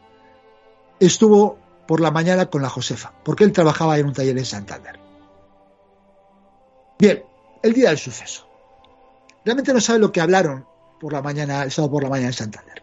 estuvo 1.01 1.59
por 1.87 2.01
la 2.01 2.11
mañana 2.11 2.47
con 2.47 2.63
la 2.63 2.69
Josefa, 2.69 3.13
porque 3.25 3.45
él 3.45 3.53
trabajaba 3.53 3.99
en 3.99 4.07
un 4.07 4.13
taller 4.13 4.37
en 4.39 4.45
Santander. 4.45 4.99
Bien, 6.99 7.25
el 7.63 7.73
día 7.73 7.89
del 7.89 7.99
suceso. 7.99 8.47
Realmente 9.45 9.73
no 9.73 9.81
sabe 9.81 9.99
lo 9.99 10.13
que 10.13 10.21
hablaron 10.21 10.67
por 11.01 11.13
la 11.13 11.23
mañana, 11.23 11.63
el 11.65 11.73
sábado 11.73 11.93
por 11.93 12.03
la 12.05 12.09
mañana 12.11 12.29
en 12.29 12.33
Santander. 12.35 12.83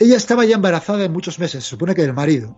Ella 0.00 0.16
estaba 0.16 0.44
ya 0.44 0.56
embarazada 0.56 1.04
en 1.04 1.12
muchos 1.12 1.38
meses, 1.38 1.62
se 1.62 1.70
supone 1.70 1.94
que 1.94 2.02
del 2.02 2.14
marido. 2.14 2.56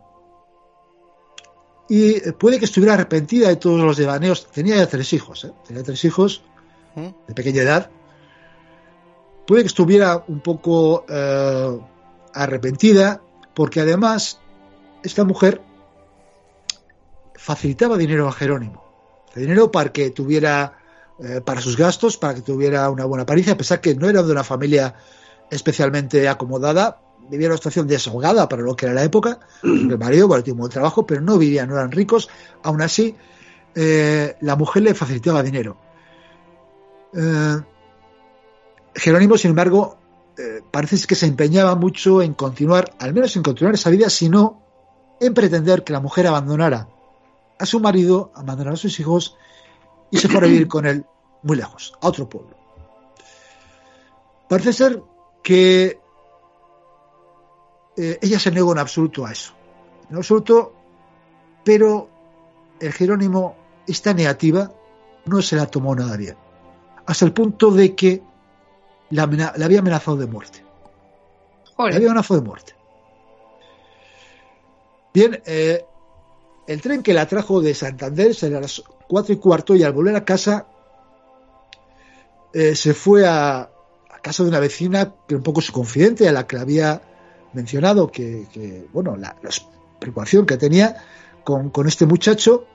Y 1.89 2.17
eh, 2.17 2.33
puede 2.33 2.59
que 2.59 2.65
estuviera 2.65 2.95
arrepentida 2.95 3.49
de 3.49 3.57
todos 3.57 3.81
los 3.81 3.97
devaneos. 3.97 4.47
Tenía 4.51 4.77
ya 4.77 4.87
tres 4.87 5.13
hijos, 5.13 5.45
¿eh? 5.45 5.53
Tenía 5.67 5.83
tres 5.83 6.05
hijos 6.05 6.43
¿Mm? 6.95 7.09
de 7.29 7.35
pequeña 7.35 7.63
edad. 7.63 7.91
Puede 9.47 9.63
que 9.63 9.69
estuviera 9.69 10.25
un 10.27 10.41
poco 10.41 11.05
eh, 11.09 11.79
arrepentida, 12.35 13.23
porque 13.55 13.81
además 13.81 14.41
esta 15.05 15.25
mujer 15.25 15.63
facilitaba 17.35 17.97
dinero 17.97 18.27
a 18.27 18.33
Jerónimo. 18.33 18.85
Dinero 19.35 19.71
para 19.71 19.93
que 19.93 20.11
tuviera, 20.11 20.79
eh, 21.21 21.41
para 21.45 21.61
sus 21.61 21.77
gastos, 21.77 22.17
para 22.17 22.35
que 22.35 22.41
tuviera 22.41 22.91
una 22.91 23.05
buena 23.05 23.23
apariencia, 23.23 23.53
a 23.53 23.57
pesar 23.57 23.81
que 23.81 23.95
no 23.95 24.09
era 24.09 24.23
de 24.23 24.33
una 24.33 24.43
familia 24.43 24.95
especialmente 25.51 26.29
acomodada, 26.29 27.01
vivía 27.31 27.49
una 27.49 27.57
situación 27.57 27.87
desahogada 27.87 28.49
para 28.49 28.63
lo 28.63 28.77
que 28.77 28.87
era 28.87 28.95
la 28.95 29.05
época. 29.05 29.41
El 29.63 29.99
marido, 29.99 30.29
bueno, 30.29 30.43
tenía 30.43 30.55
un 30.55 30.61
buen 30.61 30.73
trabajo, 30.73 31.07
pero 31.07 31.21
no 31.21 31.39
vivían, 31.39 31.69
no 31.69 31.77
eran 31.77 31.93
ricos. 31.93 32.29
Aún 32.63 32.83
así, 32.83 33.15
eh, 33.75 34.37
la 34.41 34.57
mujer 34.57 34.83
le 34.83 34.95
facilitaba 34.95 35.43
dinero. 35.43 35.77
Eh, 37.15 37.57
Jerónimo, 38.95 39.37
sin 39.37 39.51
embargo, 39.51 39.99
eh, 40.39 40.63
parece 40.71 41.07
que 41.07 41.15
se 41.15 41.27
empeñaba 41.27 41.75
mucho 41.75 42.23
en 42.23 42.35
continuar, 42.35 42.95
al 42.99 43.13
menos 43.13 43.37
en 43.37 43.43
continuar 43.43 43.75
esa 43.75 43.91
vida, 43.91 44.11
sino 44.11 44.63
en 45.21 45.35
pretender 45.35 45.85
que 45.85 45.93
la 45.93 46.01
mujer 46.01 46.27
abandonara 46.27 46.89
a 47.59 47.67
su 47.67 47.81
marido, 47.81 48.33
abandonara 48.35 48.75
a 48.75 48.79
sus 48.79 48.99
hijos 49.01 49.37
y 50.11 50.19
se 50.19 50.29
fuera 50.29 50.47
a 50.47 50.51
vivir 50.51 50.69
con 50.69 50.87
él 50.87 51.05
muy 51.43 51.57
lejos, 51.57 51.95
a 52.01 52.09
otro 52.09 52.29
pueblo. 52.29 52.57
Parece 54.49 54.73
ser 54.73 55.03
que 55.43 55.99
eh, 57.97 58.19
ella 58.21 58.39
se 58.39 58.51
negó 58.51 58.73
en 58.73 58.79
absoluto 58.79 59.25
a 59.25 59.33
eso, 59.33 59.55
en 60.11 60.17
absoluto, 60.17 60.75
pero 61.65 62.09
el 62.81 62.93
Jerónimo, 62.93 63.57
esta 63.87 64.13
negativa, 64.13 64.73
no 65.25 65.43
se 65.43 65.57
la 65.57 65.67
tomó 65.67 65.95
nada 65.95 66.17
bien, 66.17 66.37
hasta 67.07 67.25
el 67.25 67.33
punto 67.33 67.71
de 67.71 67.95
que 67.95 68.23
la, 69.11 69.27
la 69.57 69.65
había 69.65 69.79
amenazado 69.81 70.17
de 70.17 70.27
muerte. 70.27 70.63
La 71.65 71.73
Joder. 71.77 71.95
había 71.97 72.09
amenazado 72.09 72.41
de 72.41 72.47
muerte. 72.47 72.75
Bien, 75.15 75.41
eh, 75.47 75.85
el 76.67 76.81
tren 76.83 77.03
que 77.03 77.15
la 77.15 77.27
trajo 77.27 77.63
de 77.63 77.75
Santander 77.75 78.35
será 78.35 78.59
a 78.59 78.61
las 78.61 78.83
cuatro 79.09 79.33
y 79.33 79.39
cuarto 79.39 79.75
y 79.75 79.83
al 79.83 79.93
volver 79.93 80.17
a 80.17 80.25
casa 80.25 80.67
eh, 82.53 82.75
se 82.75 82.93
fue 82.93 83.27
a, 83.27 83.61
a 83.61 84.19
casa 84.21 84.43
de 84.43 84.51
una 84.51 84.61
vecina 84.61 85.15
que 85.27 85.35
era 85.35 85.39
un 85.39 85.43
poco 85.43 85.61
su 85.61 85.73
confidente, 85.73 86.29
a 86.29 86.33
la 86.33 86.47
que 86.47 86.59
había 86.59 87.01
mencionado 87.53 88.11
que, 88.11 88.87
bueno, 88.93 89.17
la, 89.17 89.37
preocupación 89.99 90.45
que 90.45 90.57
tenía 90.57 90.97
con, 91.45 91.73
este 91.87 92.07
muchacho 92.07 92.67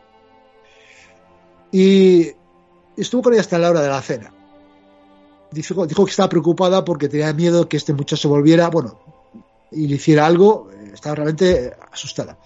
y 1.71 2.31
estuvo 2.97 3.21
con 3.21 3.33
ella 3.33 3.41
hasta 3.41 3.59
la 3.59 3.69
hora 3.69 3.81
de 3.81 3.89
la 3.89 4.01
cena. 4.01 4.33
Dijo, 5.51 5.85
dijo 5.85 6.05
que 6.05 6.11
estaba 6.11 6.29
preocupada 6.29 6.83
porque 6.83 7.09
tenía 7.09 7.33
miedo 7.33 7.67
que 7.67 7.77
este 7.77 7.93
muchacho 7.93 8.29
volviera, 8.29 8.69
bueno, 8.69 8.99
y 9.71 9.87
le 9.87 9.95
hiciera 9.95 10.25
algo, 10.25 10.69
eh, 10.71 10.91
estaba 10.93 11.15
realmente 11.15 11.75
asustada. 11.91 12.37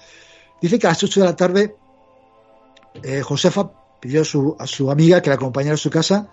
Dice 0.61 0.79
que 0.79 0.87
a 0.87 0.91
las 0.91 1.03
8 1.03 1.19
de 1.19 1.25
la 1.25 1.35
tarde 1.35 1.75
eh, 3.03 3.21
Josefa 3.21 3.71
pidió 3.99 4.21
a 4.21 4.25
su, 4.25 4.55
a 4.59 4.67
su 4.67 4.89
amiga 4.89 5.21
que 5.21 5.29
la 5.29 5.35
acompañara 5.35 5.75
a 5.75 5.77
su 5.77 5.89
casa 5.89 6.29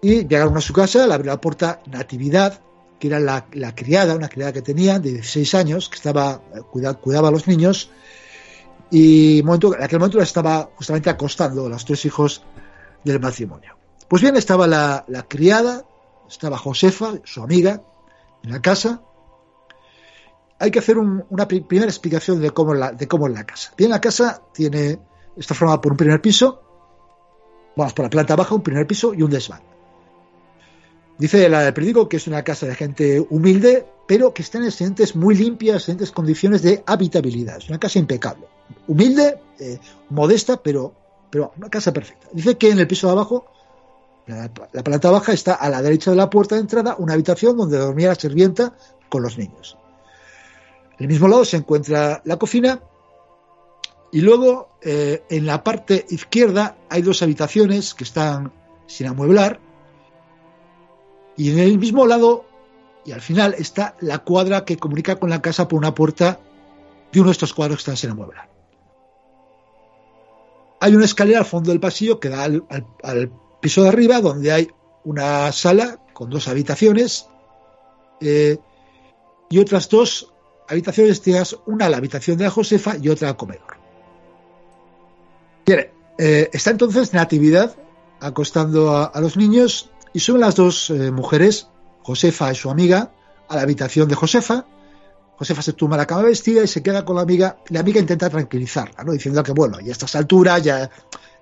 y 0.00 0.26
llegaron 0.26 0.56
a 0.56 0.60
su 0.60 0.72
casa, 0.72 1.06
le 1.06 1.14
abrió 1.14 1.32
la 1.32 1.40
puerta 1.40 1.80
Natividad, 1.86 2.60
que 3.02 3.08
era 3.08 3.18
la, 3.18 3.44
criada, 3.74 4.14
una 4.14 4.28
criada 4.28 4.52
que 4.52 4.62
tenía 4.62 5.00
de 5.00 5.10
16 5.10 5.56
años, 5.56 5.88
que 5.88 5.96
estaba 5.96 6.40
cuida- 6.70 6.94
cuidaba 6.94 7.26
a 7.28 7.30
los 7.32 7.48
niños 7.48 7.90
y 8.92 9.40
en 9.40 9.44
momento, 9.46 9.74
en 9.74 9.82
aquel 9.82 9.98
momento 9.98 10.18
la 10.18 10.22
estaba 10.22 10.70
justamente 10.76 11.10
acostando 11.10 11.66
a 11.66 11.68
los 11.68 11.84
tres 11.84 12.04
hijos 12.04 12.44
del 13.02 13.18
matrimonio. 13.18 13.76
Pues 14.06 14.22
bien, 14.22 14.36
estaba 14.36 14.68
la, 14.68 15.04
criada, 15.28 15.84
estaba 16.28 16.56
Josefa, 16.58 17.14
su 17.24 17.42
amiga, 17.42 17.82
en 18.44 18.50
la 18.52 18.62
casa. 18.62 19.02
Hay 20.60 20.70
que 20.70 20.78
hacer 20.78 20.96
un- 20.96 21.24
una 21.28 21.48
pri- 21.48 21.62
primera 21.62 21.90
explicación 21.90 22.40
de 22.40 22.52
cómo, 22.52 22.72
de 22.76 23.08
cómo 23.08 23.26
es 23.26 23.32
la 23.34 23.44
casa. 23.44 23.72
Bien, 23.76 23.90
la 23.90 24.00
casa 24.00 24.42
tiene, 24.54 25.00
está 25.36 25.54
formada 25.56 25.80
por 25.80 25.90
un 25.90 25.98
primer 25.98 26.20
piso, 26.22 26.62
vamos, 27.76 27.94
por 27.94 28.04
la 28.04 28.10
planta 28.10 28.36
baja, 28.36 28.54
un 28.54 28.62
primer 28.62 28.86
piso 28.86 29.12
y 29.12 29.22
un 29.22 29.30
desván. 29.32 29.71
Dice 31.22 31.48
la 31.48 31.62
del 31.62 31.72
periódico 31.72 32.08
que 32.08 32.16
es 32.16 32.26
una 32.26 32.42
casa 32.42 32.66
de 32.66 32.74
gente 32.74 33.24
humilde, 33.30 33.86
pero 34.08 34.34
que 34.34 34.42
está 34.42 34.58
en 34.58 34.64
excelentes, 34.64 35.14
muy 35.14 35.36
limpias, 35.36 35.76
excelentes 35.76 36.10
condiciones 36.10 36.62
de 36.62 36.82
habitabilidad. 36.84 37.58
Es 37.58 37.68
una 37.68 37.78
casa 37.78 38.00
impecable. 38.00 38.48
Humilde, 38.88 39.38
eh, 39.60 39.78
modesta, 40.10 40.60
pero, 40.60 40.92
pero 41.30 41.52
una 41.56 41.70
casa 41.70 41.92
perfecta. 41.92 42.26
Dice 42.32 42.58
que 42.58 42.72
en 42.72 42.80
el 42.80 42.88
piso 42.88 43.06
de 43.06 43.12
abajo, 43.12 43.46
la, 44.26 44.50
la 44.72 44.82
planta 44.82 45.12
baja, 45.12 45.32
está 45.32 45.54
a 45.54 45.70
la 45.70 45.80
derecha 45.80 46.10
de 46.10 46.16
la 46.16 46.28
puerta 46.28 46.56
de 46.56 46.62
entrada 46.62 46.96
una 46.98 47.12
habitación 47.12 47.56
donde 47.56 47.78
dormía 47.78 48.08
la 48.08 48.16
sirvienta 48.16 48.76
con 49.08 49.22
los 49.22 49.38
niños. 49.38 49.78
En 50.98 51.04
el 51.04 51.06
mismo 51.06 51.28
lado 51.28 51.44
se 51.44 51.56
encuentra 51.56 52.20
la 52.24 52.36
cocina 52.36 52.80
y 54.10 54.22
luego 54.22 54.70
eh, 54.82 55.22
en 55.30 55.46
la 55.46 55.62
parte 55.62 56.04
izquierda 56.10 56.78
hay 56.90 57.02
dos 57.02 57.22
habitaciones 57.22 57.94
que 57.94 58.02
están 58.02 58.52
sin 58.88 59.06
amueblar 59.06 59.60
y 61.36 61.50
en 61.50 61.58
el 61.58 61.78
mismo 61.78 62.06
lado 62.06 62.44
y 63.04 63.12
al 63.12 63.20
final 63.20 63.54
está 63.58 63.96
la 64.00 64.18
cuadra 64.20 64.64
que 64.64 64.76
comunica 64.76 65.16
con 65.16 65.30
la 65.30 65.42
casa 65.42 65.66
por 65.68 65.78
una 65.78 65.94
puerta 65.94 66.38
de 67.12 67.20
uno 67.20 67.28
de 67.30 67.32
estos 67.32 67.52
cuadros 67.52 67.78
que 67.78 67.80
están 67.80 67.96
sin 67.96 68.10
amueblar. 68.10 68.48
Hay 70.80 70.94
una 70.94 71.04
escalera 71.04 71.40
al 71.40 71.44
fondo 71.44 71.70
del 71.70 71.80
pasillo 71.80 72.18
que 72.18 72.28
da 72.28 72.44
al, 72.44 72.64
al- 73.02 73.30
piso 73.60 73.82
de 73.84 73.88
arriba 73.90 74.20
donde 74.20 74.50
hay 74.50 74.68
una 75.04 75.52
sala 75.52 76.00
con 76.12 76.28
dos 76.30 76.48
habitaciones 76.48 77.28
eh, 78.20 78.58
y 79.48 79.58
otras 79.58 79.88
dos 79.88 80.32
habitaciones 80.68 81.10
destinadas, 81.12 81.56
una 81.66 81.88
la 81.88 81.98
habitación 81.98 82.36
de 82.38 82.44
la 82.44 82.50
Josefa 82.50 82.96
y 82.96 83.08
otra 83.08 83.28
al 83.28 83.36
comedor. 83.36 83.76
Eh, 86.18 86.50
está 86.52 86.70
entonces 86.70 87.12
Natividad 87.12 87.76
acostando 88.20 88.90
a 88.96 89.20
los 89.20 89.36
niños 89.36 89.91
y 90.12 90.20
suben 90.20 90.40
las 90.40 90.54
dos 90.54 90.90
eh, 90.90 91.10
mujeres, 91.10 91.68
Josefa 92.02 92.52
y 92.52 92.54
su 92.54 92.70
amiga, 92.70 93.12
a 93.48 93.56
la 93.56 93.62
habitación 93.62 94.08
de 94.08 94.14
Josefa. 94.14 94.66
Josefa 95.36 95.62
se 95.62 95.72
tumba 95.72 95.96
la 95.96 96.06
cama 96.06 96.22
vestida 96.22 96.62
y 96.62 96.68
se 96.68 96.82
queda 96.82 97.04
con 97.04 97.16
la 97.16 97.22
amiga. 97.22 97.58
La 97.68 97.80
amiga 97.80 98.00
intenta 98.00 98.28
tranquilizarla, 98.28 99.02
¿no? 99.04 99.12
diciendo 99.12 99.42
que, 99.42 99.52
bueno, 99.52 99.80
ya 99.80 99.88
a 99.88 99.92
estas 99.92 100.14
alturas, 100.14 100.62
ya 100.62 100.90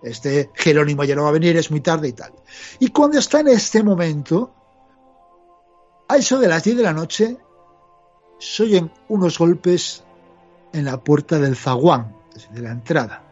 este 0.02 0.50
Jerónimo 0.54 1.04
ya 1.04 1.14
no 1.14 1.24
va 1.24 1.28
a 1.28 1.32
venir, 1.32 1.56
es 1.56 1.70
muy 1.70 1.80
tarde 1.80 2.08
y 2.08 2.12
tal. 2.12 2.32
Y 2.78 2.88
cuando 2.88 3.18
está 3.18 3.40
en 3.40 3.48
este 3.48 3.82
momento, 3.82 4.54
a 6.08 6.16
eso 6.16 6.38
de 6.38 6.48
las 6.48 6.64
10 6.64 6.76
de 6.78 6.82
la 6.82 6.92
noche, 6.92 7.36
se 8.38 8.62
oyen 8.62 8.90
unos 9.08 9.38
golpes 9.38 10.04
en 10.72 10.84
la 10.86 11.02
puerta 11.02 11.38
del 11.38 11.56
zaguán, 11.56 12.16
de 12.52 12.62
la 12.62 12.70
entrada, 12.70 13.22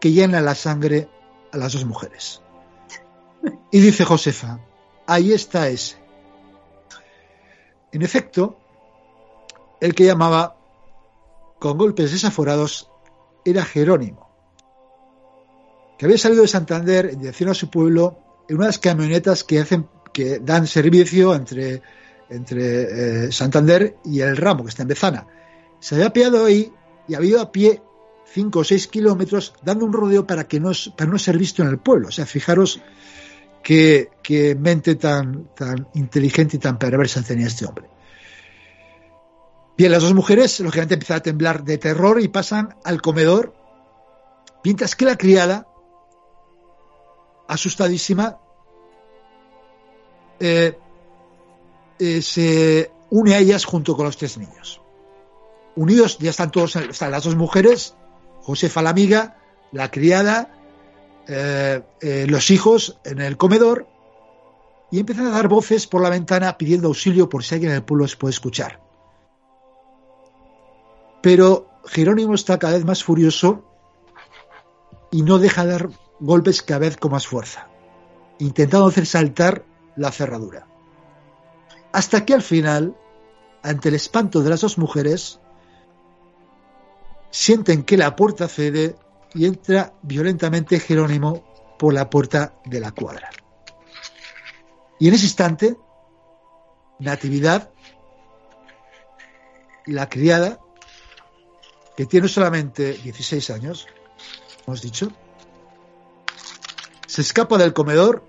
que 0.00 0.12
llena 0.12 0.40
la 0.40 0.54
sangre 0.54 1.08
a 1.52 1.56
las 1.56 1.72
dos 1.72 1.84
mujeres. 1.84 2.42
Y 3.70 3.80
dice 3.80 4.04
Josefa, 4.04 4.58
ahí 5.06 5.32
está 5.32 5.68
ese. 5.68 5.96
En 7.92 8.02
efecto, 8.02 8.58
el 9.80 9.94
que 9.94 10.04
llamaba 10.04 10.56
con 11.58 11.78
golpes 11.78 12.12
desaforados 12.12 12.90
era 13.44 13.64
Jerónimo, 13.64 14.28
que 15.98 16.06
había 16.06 16.18
salido 16.18 16.42
de 16.42 16.48
Santander 16.48 17.06
en 17.06 17.18
dirección 17.18 17.50
a 17.50 17.54
su 17.54 17.70
pueblo 17.70 18.18
en 18.48 18.56
unas 18.56 18.78
camionetas 18.78 19.44
que 19.44 19.60
hacen 19.60 19.88
que 20.12 20.38
dan 20.40 20.66
servicio 20.66 21.34
entre, 21.34 21.82
entre 22.28 23.26
eh, 23.26 23.32
Santander 23.32 23.96
y 24.04 24.20
el 24.20 24.36
ramo 24.36 24.64
que 24.64 24.70
está 24.70 24.82
en 24.82 24.88
Bezana. 24.88 25.26
Se 25.80 25.94
había 25.94 26.12
pillado 26.12 26.44
ahí 26.44 26.72
y 27.06 27.14
había 27.14 27.30
ido 27.30 27.40
a 27.40 27.52
pie 27.52 27.82
5 28.32 28.58
o 28.58 28.64
6 28.64 28.88
kilómetros 28.88 29.54
dando 29.62 29.84
un 29.84 29.92
rodeo 29.92 30.26
para 30.26 30.46
que 30.48 30.60
no, 30.60 30.72
para 30.96 31.10
no 31.10 31.18
ser 31.18 31.38
visto 31.38 31.62
en 31.62 31.68
el 31.68 31.78
pueblo. 31.78 32.08
O 32.08 32.10
sea, 32.10 32.26
fijaros 32.26 32.80
qué, 33.62 34.56
mente 34.58 34.94
tan, 34.94 35.54
tan 35.54 35.88
inteligente 35.94 36.56
y 36.56 36.60
tan 36.60 36.78
perversa 36.78 37.22
tenía 37.22 37.46
este 37.46 37.66
hombre. 37.66 37.88
Bien, 39.76 39.92
las 39.92 40.02
dos 40.02 40.14
mujeres, 40.14 40.58
lógicamente, 40.60 40.94
empiezan 40.94 41.18
a 41.18 41.22
temblar 41.22 41.64
de 41.64 41.78
terror 41.78 42.20
y 42.20 42.28
pasan 42.28 42.76
al 42.84 43.00
comedor, 43.00 43.54
mientras 44.64 44.96
que 44.96 45.04
la 45.04 45.16
criada, 45.16 45.68
asustadísima, 47.46 48.38
eh, 50.40 50.76
eh, 51.98 52.22
se 52.22 52.90
une 53.10 53.34
a 53.34 53.38
ellas 53.38 53.64
junto 53.64 53.96
con 53.96 54.06
los 54.06 54.16
tres 54.16 54.36
niños. 54.36 54.80
Unidos, 55.76 56.18
ya 56.18 56.30
están 56.30 56.50
todos, 56.50 56.74
están 56.74 57.12
las 57.12 57.24
dos 57.24 57.36
mujeres, 57.36 57.94
Josefa 58.42 58.82
la 58.82 58.90
amiga, 58.90 59.38
la 59.72 59.90
criada, 59.90 60.57
eh, 61.28 61.82
eh, 62.00 62.26
los 62.26 62.50
hijos 62.50 62.98
en 63.04 63.20
el 63.20 63.36
comedor, 63.36 63.86
y 64.90 65.00
empiezan 65.00 65.26
a 65.26 65.30
dar 65.30 65.48
voces 65.48 65.86
por 65.86 66.02
la 66.02 66.08
ventana 66.08 66.56
pidiendo 66.56 66.88
auxilio 66.88 67.28
por 67.28 67.44
si 67.44 67.54
alguien 67.54 67.72
en 67.72 67.76
el 67.76 67.84
pueblo 67.84 68.06
les 68.06 68.16
puede 68.16 68.32
escuchar. 68.32 68.80
Pero 71.22 71.68
Jerónimo 71.84 72.34
está 72.34 72.58
cada 72.58 72.74
vez 72.74 72.86
más 72.86 73.04
furioso 73.04 73.64
y 75.10 75.22
no 75.22 75.38
deja 75.38 75.66
de 75.66 75.72
dar 75.72 75.90
golpes 76.20 76.62
cada 76.62 76.80
vez 76.80 76.96
con 76.96 77.12
más 77.12 77.26
fuerza, 77.26 77.68
intentando 78.38 78.86
hacer 78.86 79.04
saltar 79.04 79.64
la 79.96 80.10
cerradura. 80.10 80.66
Hasta 81.92 82.24
que 82.24 82.32
al 82.32 82.42
final, 82.42 82.96
ante 83.62 83.90
el 83.90 83.94
espanto 83.94 84.42
de 84.42 84.50
las 84.50 84.62
dos 84.62 84.78
mujeres, 84.78 85.40
sienten 87.30 87.82
que 87.82 87.98
la 87.98 88.16
puerta 88.16 88.48
cede 88.48 88.96
y 89.34 89.46
entra 89.46 89.94
violentamente 90.02 90.80
Jerónimo 90.80 91.76
por 91.78 91.94
la 91.94 92.10
puerta 92.10 92.54
de 92.64 92.80
la 92.80 92.92
cuadra. 92.92 93.30
Y 94.98 95.08
en 95.08 95.14
ese 95.14 95.24
instante, 95.24 95.76
Natividad, 96.98 97.70
la 99.86 100.08
criada, 100.08 100.58
que 101.96 102.06
tiene 102.06 102.26
solamente 102.26 102.94
16 102.94 103.50
años, 103.50 103.86
hemos 104.66 104.82
dicho, 104.82 105.12
se 107.06 107.20
escapa 107.22 107.56
del 107.56 107.72
comedor 107.72 108.24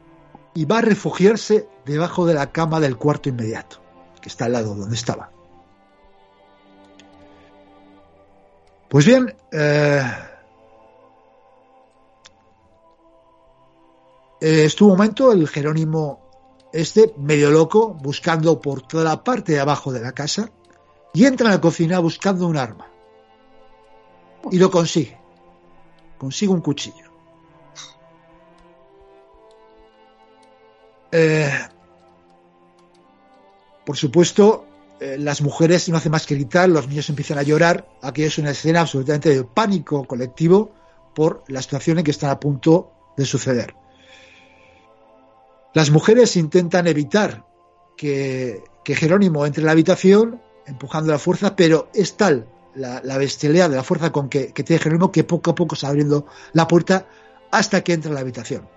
y 0.54 0.66
va 0.66 0.80
a 0.80 0.82
refugiarse 0.82 1.68
debajo 1.86 2.28
de 2.28 2.36
la 2.36 2.52
cama 2.52 2.80
del 2.80 2.98
cuarto 2.98 3.30
inmediato, 3.30 3.82
que 4.22 4.30
está 4.30 4.46
al 4.46 4.54
lado 4.54 4.76
donde 4.76 4.96
estaba. 4.96 5.32
Pues 8.88 9.06
bien, 9.06 9.36
eh, 9.52 10.02
eh, 14.42 14.66
estuvo 14.66 14.92
un 14.92 14.98
momento 14.98 15.32
el 15.32 15.48
Jerónimo 15.48 16.30
este 16.72 17.14
medio 17.18 17.52
loco 17.52 17.94
buscando 17.94 18.62
por 18.62 18.82
toda 18.84 19.04
la 19.04 19.24
parte 19.24 19.54
de 19.54 19.60
abajo 19.60 19.92
de 19.92 20.02
la 20.02 20.14
casa 20.14 20.50
y 21.14 21.26
entra 21.26 21.48
en 21.48 21.54
la 21.54 21.62
cocina 21.62 22.00
buscando 22.00 22.48
un 22.48 22.58
arma. 22.58 22.88
Y 24.52 24.58
lo 24.58 24.70
consigue. 24.70 25.18
Consigue 26.18 26.54
un 26.54 26.62
cuchillo. 26.62 27.10
Eh, 31.12 31.52
por 33.84 33.98
supuesto 33.98 34.68
eh, 35.00 35.18
las 35.18 35.42
mujeres 35.42 35.90
no 35.90 35.98
hacen 35.98 36.12
más 36.12 36.28
que 36.28 36.36
gritar 36.36 36.70
los 36.70 36.88
niños 36.88 37.10
empiezan 37.10 37.40
a 37.40 37.44
llorar. 37.44 37.90
Aquello 38.02 38.28
es 38.28 38.38
una 38.38 38.52
escena 38.52 38.82
absolutamente 38.82 39.30
de 39.30 39.44
pánico 39.44 40.06
colectivo 40.06 40.72
por 41.16 41.44
la 41.48 41.62
situación 41.62 41.98
en 41.98 42.06
que 42.06 42.12
están 42.12 42.30
a 42.30 42.40
punto 42.40 42.92
de 43.18 43.26
suceder 43.26 43.74
las 45.74 45.92
mujeres 45.92 46.36
intentan 46.36 46.88
evitar 46.88 47.46
que, 47.96 48.64
Jerónimo 48.86 49.46
entre 49.46 49.62
en 49.62 49.68
la 49.68 49.74
habitación, 49.74 50.42
empujando 50.66 51.12
la 51.12 51.20
fuerza, 51.20 51.56
pero 51.56 51.90
es 51.94 52.18
tal 52.18 52.48
la, 52.74 53.02
bestialidad 53.18 53.70
de 53.70 53.76
la 53.76 53.84
fuerza 53.84 54.12
con 54.12 54.30
que, 54.30 54.48
tiene 54.48 54.82
Jerónimo 54.82 55.12
que 55.12 55.24
poco 55.24 55.52
a 55.52 55.56
poco 55.56 55.76
está 55.76 55.90
abriendo 55.90 56.26
la 56.54 56.68
puerta 56.68 57.08
hasta 57.52 57.82
que 57.82 57.94
entra 57.94 58.10
en 58.10 58.16
la 58.16 58.22
habitación. 58.22 58.68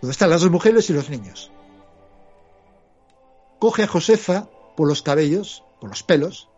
Donde 0.00 0.12
están 0.12 0.30
las 0.30 0.40
dos 0.40 0.50
mujeres 0.50 0.90
y 0.90 0.94
los 0.94 1.08
niños. 1.10 1.52
Coge 3.60 3.84
a 3.84 3.88
Josefa 3.88 4.48
por 4.76 4.88
los 4.88 5.02
cabellos, 5.02 5.64
por 5.80 5.90
los 5.90 6.02
pelos, 6.02 6.48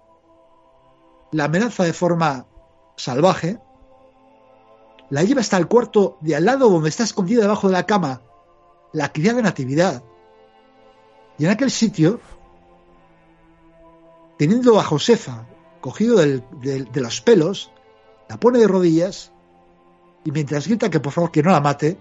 la 1.31 1.45
amenaza 1.45 1.85
de 1.85 1.93
forma 1.93 2.47
salvaje, 2.97 3.59
la 5.11 5.23
lleva 5.23 5.41
hasta 5.41 5.57
el 5.57 5.69
cuarto 5.69 6.19
de 6.21 6.37
al 6.37 6.45
lado 6.45 6.69
donde 6.69 6.89
está 6.89 7.05
escondida 7.05 7.43
debajo 7.43 7.69
de 7.69 7.73
la 7.73 7.87
cama 7.87 8.23
la 8.93 9.13
criada 9.13 9.43
Natividad. 9.43 10.03
Y 11.39 11.45
en 11.45 11.51
aquel 11.51 11.71
sitio, 11.71 12.21
teniendo 14.39 14.79
a 14.79 14.85
Josefa 14.85 15.47
cogido 15.81 16.19
de 16.19 16.89
los 16.95 17.21
pelos, 17.21 17.71
la 18.29 18.39
pone 18.39 18.59
de 18.59 18.69
rodillas 18.69 19.33
y 20.25 20.33
mientras 20.33 20.67
grita 20.67 20.91
que 20.91 21.01
por 21.01 21.13
favor 21.13 21.31
que 21.31 21.43
no 21.43 21.51
la 21.51 21.61
mate, 21.61 21.99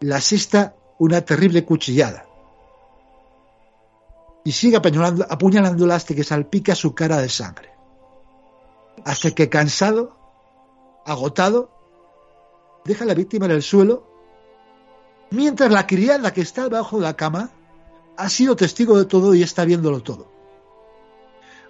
la 0.00 0.16
asesta 0.16 0.76
una 0.98 1.20
terrible 1.22 1.64
cuchillada. 1.64 2.26
Y 4.44 4.52
sigue 4.52 4.76
apuñalándola 4.76 5.96
hasta 5.96 6.14
que 6.14 6.22
salpica 6.22 6.74
su 6.74 6.94
cara 6.94 7.18
de 7.18 7.28
sangre. 7.28 7.70
Hasta 9.04 9.32
que 9.32 9.48
cansado, 9.48 10.15
agotado, 11.06 11.70
deja 12.84 13.04
a 13.04 13.06
la 13.06 13.14
víctima 13.14 13.46
en 13.46 13.52
el 13.52 13.62
suelo, 13.62 14.06
mientras 15.30 15.70
la 15.70 15.86
criada 15.86 16.32
que 16.32 16.42
está 16.42 16.64
debajo 16.64 16.98
de 16.98 17.04
la 17.04 17.16
cama 17.16 17.50
ha 18.16 18.28
sido 18.28 18.56
testigo 18.56 18.98
de 18.98 19.06
todo 19.06 19.34
y 19.34 19.42
está 19.42 19.64
viéndolo 19.64 20.02
todo. 20.02 20.26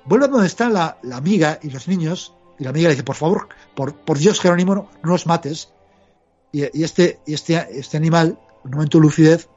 Vuelve 0.07 0.27
a 0.27 0.29
donde 0.29 0.47
está 0.47 0.69
la, 0.69 0.99
amiga 1.13 1.59
y 1.63 1.71
los 1.71 1.87
niños, 1.89 2.35
y 2.59 2.65
la 2.65 2.71
amiga 2.71 2.89
le 2.89 2.95
dice, 2.95 3.05
por 3.05 3.17
favor, 3.17 3.49
por, 3.75 3.95
por 3.95 4.19
Dios, 4.19 4.41
Jerónimo, 4.41 4.75
no, 4.75 4.89
los 5.03 5.27
mates. 5.27 5.73
Y, 6.53 6.63
este, 6.83 7.21
y 7.27 7.35
este, 7.35 7.79
este 7.79 7.97
animal, 7.97 8.39
un 8.65 8.71
momento 8.71 8.99
de 8.99 9.03
lucidez, 9.03 9.49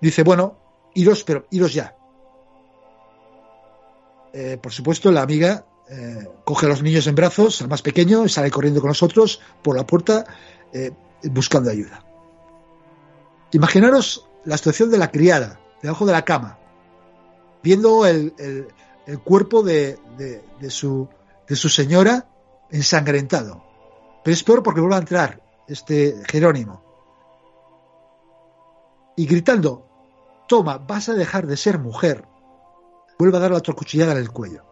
dice, 0.00 0.22
bueno, 0.24 0.56
iros, 0.94 1.24
pero 1.24 1.46
iros 1.50 1.72
ya. 1.72 1.96
Eh, 4.32 4.58
por 4.60 4.72
supuesto, 4.72 5.12
la 5.12 5.22
amiga 5.22 5.64
eh, 5.90 6.28
coge 6.44 6.66
a 6.66 6.68
los 6.70 6.82
niños 6.82 7.06
en 7.06 7.14
brazos, 7.14 7.60
al 7.62 7.68
más 7.68 7.82
pequeño, 7.82 8.24
y 8.24 8.28
sale 8.28 8.50
corriendo 8.50 8.80
con 8.80 8.88
nosotros 8.88 9.40
por 9.62 9.76
la 9.76 9.86
puerta 9.86 10.24
eh, 10.72 10.92
buscando 11.24 11.70
ayuda. 11.70 12.04
Imaginaros 13.52 14.26
la 14.44 14.56
situación 14.56 14.90
de 14.90 14.98
la 14.98 15.10
criada, 15.10 15.60
debajo 15.82 16.06
de 16.06 16.12
la 16.12 16.24
cama, 16.24 16.58
viendo 17.62 18.04
el, 18.06 18.34
cuerpo 19.22 19.62
de, 19.62 19.98
de- 20.18 20.44
de 20.60 20.70
su, 20.70 21.08
de 21.48 21.56
su 21.56 21.68
señora 21.68 22.26
ensangrentado. 22.70 23.62
Pero 24.24 24.34
es 24.34 24.42
peor 24.42 24.62
porque 24.62 24.80
vuelve 24.80 24.96
a 24.96 25.00
entrar 25.00 25.42
este 25.68 26.16
Jerónimo. 26.30 26.82
Y 29.16 29.26
gritando, 29.26 29.86
toma, 30.48 30.78
vas 30.78 31.08
a 31.08 31.14
dejar 31.14 31.46
de 31.46 31.56
ser 31.56 31.78
mujer, 31.78 32.26
vuelve 33.18 33.36
a 33.36 33.40
darle 33.40 33.56
otra 33.58 33.74
cuchillada 33.74 34.12
en 34.12 34.18
el 34.18 34.30
cuello. 34.30 34.64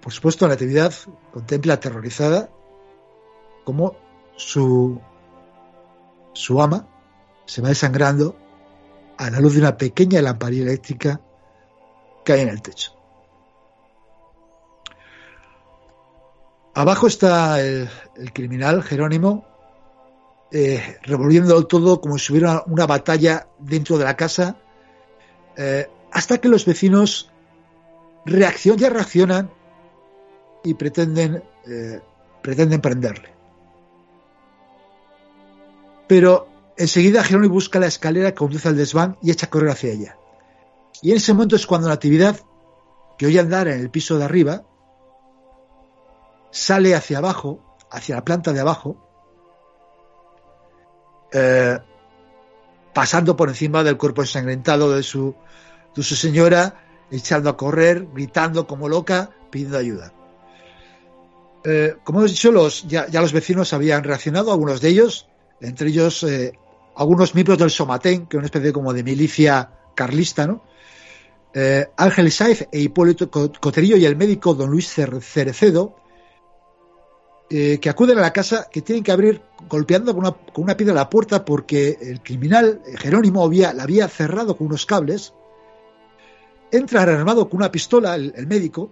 Por 0.00 0.12
supuesto, 0.12 0.46
la 0.46 0.54
Natividad 0.54 0.94
contempla 1.32 1.74
aterrorizada 1.74 2.50
cómo 3.64 3.96
su, 4.36 5.00
su 6.32 6.62
ama 6.62 6.86
se 7.46 7.60
va 7.60 7.68
desangrando 7.68 8.36
a 9.18 9.30
la 9.30 9.40
luz 9.40 9.54
de 9.54 9.60
una 9.60 9.76
pequeña 9.76 10.22
lamparilla 10.22 10.62
eléctrica 10.62 11.20
que 12.24 12.32
hay 12.32 12.40
en 12.42 12.48
el 12.48 12.62
techo. 12.62 12.92
Abajo 16.74 17.08
está 17.08 17.60
el, 17.60 17.88
criminal 18.32 18.84
Jerónimo, 18.84 19.44
eh, 20.52 20.98
revolviendo 21.02 21.66
todo 21.66 22.00
como 22.00 22.18
si 22.18 22.32
hubiera 22.32 22.62
una 22.66 22.86
batalla 22.86 23.48
dentro 23.58 23.98
de 23.98 24.04
la 24.04 24.16
casa, 24.16 24.56
eh, 25.56 25.90
hasta 26.12 26.38
que 26.38 26.48
los 26.48 26.64
vecinos 26.64 27.32
reaccionan, 28.24 28.78
ya 28.78 28.90
reaccionan 28.90 29.50
y 30.64 30.74
pretenden, 30.74 31.42
eh, 31.66 32.00
pretenden 32.42 32.80
prenderle. 32.80 33.34
Pero 36.06 36.48
enseguida 36.76 37.22
Jerónimo 37.22 37.54
busca 37.54 37.78
la 37.78 37.86
escalera 37.86 38.30
que 38.30 38.38
conduce 38.38 38.68
al 38.68 38.76
desván 38.76 39.18
y 39.22 39.30
echa 39.30 39.46
a 39.46 39.50
correr 39.50 39.70
hacia 39.70 39.92
ella. 39.92 40.16
Y 41.02 41.10
en 41.10 41.18
ese 41.18 41.32
momento 41.32 41.56
es 41.56 41.66
cuando 41.66 41.88
Natividad, 41.88 42.40
que 43.16 43.26
oye 43.26 43.38
andar 43.38 43.68
en 43.68 43.80
el 43.80 43.90
piso 43.90 44.18
de 44.18 44.24
arriba, 44.24 44.64
sale 46.50 46.94
hacia 46.94 47.18
abajo, 47.18 47.76
hacia 47.90 48.16
la 48.16 48.24
planta 48.24 48.52
de 48.52 48.60
abajo, 48.60 48.96
eh, 51.32 51.78
pasando 52.94 53.36
por 53.36 53.48
encima 53.48 53.84
del 53.84 53.98
cuerpo 53.98 54.22
ensangrentado 54.22 54.90
de 54.90 55.02
su, 55.02 55.34
de 55.94 56.02
su 56.02 56.16
señora, 56.16 56.82
echando 57.10 57.50
a 57.50 57.56
correr, 57.56 58.08
gritando 58.12 58.66
como 58.66 58.88
loca, 58.88 59.30
pidiendo 59.50 59.78
ayuda. 59.78 60.12
Eh, 61.64 61.96
como 62.04 62.20
hemos 62.20 62.30
dicho, 62.30 62.52
los, 62.52 62.86
ya, 62.86 63.06
los 63.10 63.32
vecinos 63.32 63.72
habían 63.72 64.04
reaccionado, 64.04 64.52
algunos 64.52 64.80
de 64.80 64.88
ellos, 64.88 65.28
entre 65.60 65.88
ellos 65.88 66.22
eh, 66.22 66.52
algunos 66.96 67.34
miembros 67.34 67.58
del 67.58 67.70
Somatén, 67.70 68.26
que 68.26 68.36
es 68.36 68.38
una 68.38 68.46
especie 68.46 68.72
como 68.72 68.92
de 68.92 69.02
milicia 69.02 69.70
carlista, 69.94 70.46
¿no? 70.46 70.62
Eh, 71.54 71.86
Ángel 71.96 72.30
Saez 72.30 72.68
e 72.70 72.80
Hipólito 72.80 73.30
Co- 73.30 73.50
Coterillo 73.60 73.96
y 73.96 74.04
el 74.04 74.16
médico 74.16 74.54
don 74.54 74.70
Luis 74.70 74.96
Cer- 74.96 75.20
Cerecedo, 75.20 75.96
que 77.48 77.88
acuden 77.88 78.18
a 78.18 78.20
la 78.20 78.32
casa, 78.32 78.68
que 78.70 78.82
tienen 78.82 79.02
que 79.02 79.10
abrir 79.10 79.40
golpeando 79.70 80.14
con 80.14 80.34
una, 80.56 80.76
piedra 80.76 80.92
la 80.92 81.08
puerta 81.08 81.46
porque 81.46 81.96
el 81.98 82.20
criminal 82.22 82.82
Jerónimo 82.98 83.42
había, 83.42 83.72
la 83.72 83.84
había 83.84 84.06
cerrado 84.06 84.54
con 84.54 84.66
unos 84.66 84.84
cables. 84.84 85.32
Entra 86.70 87.02
armado 87.04 87.48
con 87.48 87.56
una 87.60 87.72
pistola 87.72 88.16
el 88.16 88.46
médico, 88.46 88.90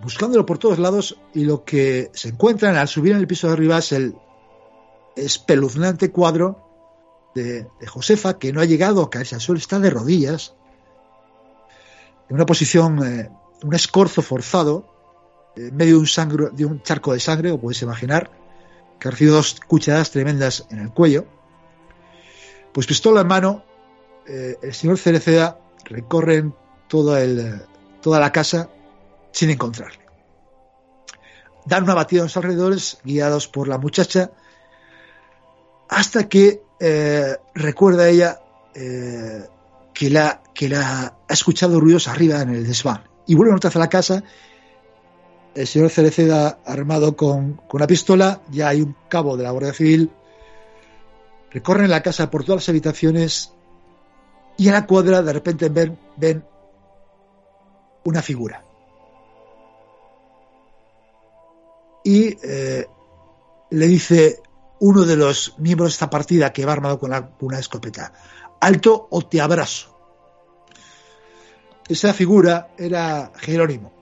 buscándolo 0.00 0.46
por 0.46 0.58
todos 0.58 0.78
lados, 0.78 1.18
y 1.34 1.44
lo 1.44 1.64
que 1.64 2.10
se 2.14 2.28
encuentran 2.28 2.76
al 2.76 2.88
subir 2.88 3.12
en 3.12 3.18
el 3.18 3.26
piso 3.26 3.46
de 3.46 3.52
arriba 3.52 3.78
es 3.78 3.92
el 3.92 4.16
espeluznante 5.16 6.10
cuadro 6.10 7.30
de, 7.34 7.66
Josefa, 7.86 8.38
que 8.38 8.52
no 8.52 8.60
ha 8.60 8.64
llegado 8.64 9.02
a 9.02 9.10
caerse 9.10 9.34
al 9.34 9.40
suelo, 9.40 9.58
está 9.58 9.78
de 9.78 9.90
rodillas, 9.90 10.54
en 12.28 12.36
una 12.36 12.46
posición, 12.46 13.04
eh, 13.06 13.30
un 13.62 13.74
escorzo 13.74 14.22
forzado, 14.22 14.86
en 15.56 15.76
medio 15.76 15.98
de 15.98 16.00
un, 16.00 16.56
de 16.56 16.64
un 16.64 16.82
charco 16.82 17.12
de 17.12 17.20
sangre, 17.20 17.50
o 17.50 17.60
podéis 17.60 17.82
imaginar, 17.82 18.30
que 18.98 19.08
ha 19.08 19.10
recibido 19.10 19.36
dos 19.36 19.60
cucharadas 19.66 20.10
tremendas 20.10 20.66
en 20.70 20.78
el 20.78 20.90
cuello. 20.90 21.26
Pues 22.72 22.86
pistola 22.86 23.20
en 23.20 23.26
mano, 23.26 23.64
eh, 24.26 24.56
el 24.62 24.72
señor 24.72 24.98
Cereceda 24.98 25.58
recorre 25.84 26.50
toda, 26.88 27.22
el, 27.22 27.62
toda 28.00 28.20
la 28.20 28.32
casa 28.32 28.70
sin 29.32 29.50
encontrarle. 29.50 30.02
Dan 31.64 31.84
una 31.84 31.94
batida 31.94 32.22
a 32.22 32.24
los 32.24 32.36
alrededores, 32.36 32.98
guiados 33.04 33.48
por 33.48 33.68
la 33.68 33.78
muchacha, 33.78 34.32
hasta 35.88 36.28
que 36.28 36.62
eh, 36.80 37.36
recuerda 37.54 38.08
ella 38.08 38.40
eh, 38.74 39.46
que, 39.94 40.10
la, 40.10 40.42
que 40.54 40.68
la 40.68 41.16
ha 41.28 41.32
escuchado 41.32 41.80
ruidos 41.80 42.08
arriba 42.08 42.40
en 42.40 42.50
el 42.50 42.66
desván. 42.66 43.04
Y 43.26 43.34
vuelve 43.34 43.54
otra 43.54 43.68
vez 43.70 43.76
a 43.76 43.80
la 43.80 43.88
casa. 43.88 44.24
El 45.54 45.66
señor 45.66 45.90
Cereceda, 45.90 46.58
armado 46.64 47.14
con, 47.14 47.54
con 47.68 47.80
una 47.80 47.86
pistola, 47.86 48.40
ya 48.50 48.68
hay 48.68 48.80
un 48.80 48.96
cabo 49.08 49.36
de 49.36 49.44
la 49.44 49.50
Guardia 49.50 49.74
Civil. 49.74 50.10
Recorren 51.50 51.90
la 51.90 52.02
casa 52.02 52.30
por 52.30 52.44
todas 52.44 52.62
las 52.62 52.68
habitaciones 52.70 53.52
y 54.56 54.68
en 54.68 54.74
la 54.74 54.86
cuadra 54.86 55.22
de 55.22 55.32
repente 55.32 55.68
ven, 55.68 55.98
ven 56.16 56.44
una 58.04 58.22
figura. 58.22 58.64
Y 62.04 62.36
eh, 62.42 62.86
le 63.70 63.86
dice 63.86 64.42
uno 64.80 65.02
de 65.02 65.16
los 65.16 65.54
miembros 65.58 65.90
de 65.90 65.92
esta 65.92 66.10
partida 66.10 66.52
que 66.52 66.66
va 66.66 66.72
armado 66.72 66.98
con, 66.98 67.10
la, 67.10 67.30
una 67.40 67.58
escopeta, 67.58 68.12
alto 68.60 69.06
o 69.10 69.22
te 69.22 69.40
abrazo. 69.40 69.88
Esa 71.88 72.12
figura 72.12 72.68
era 72.78 73.32
Jerónimo, 73.36 73.92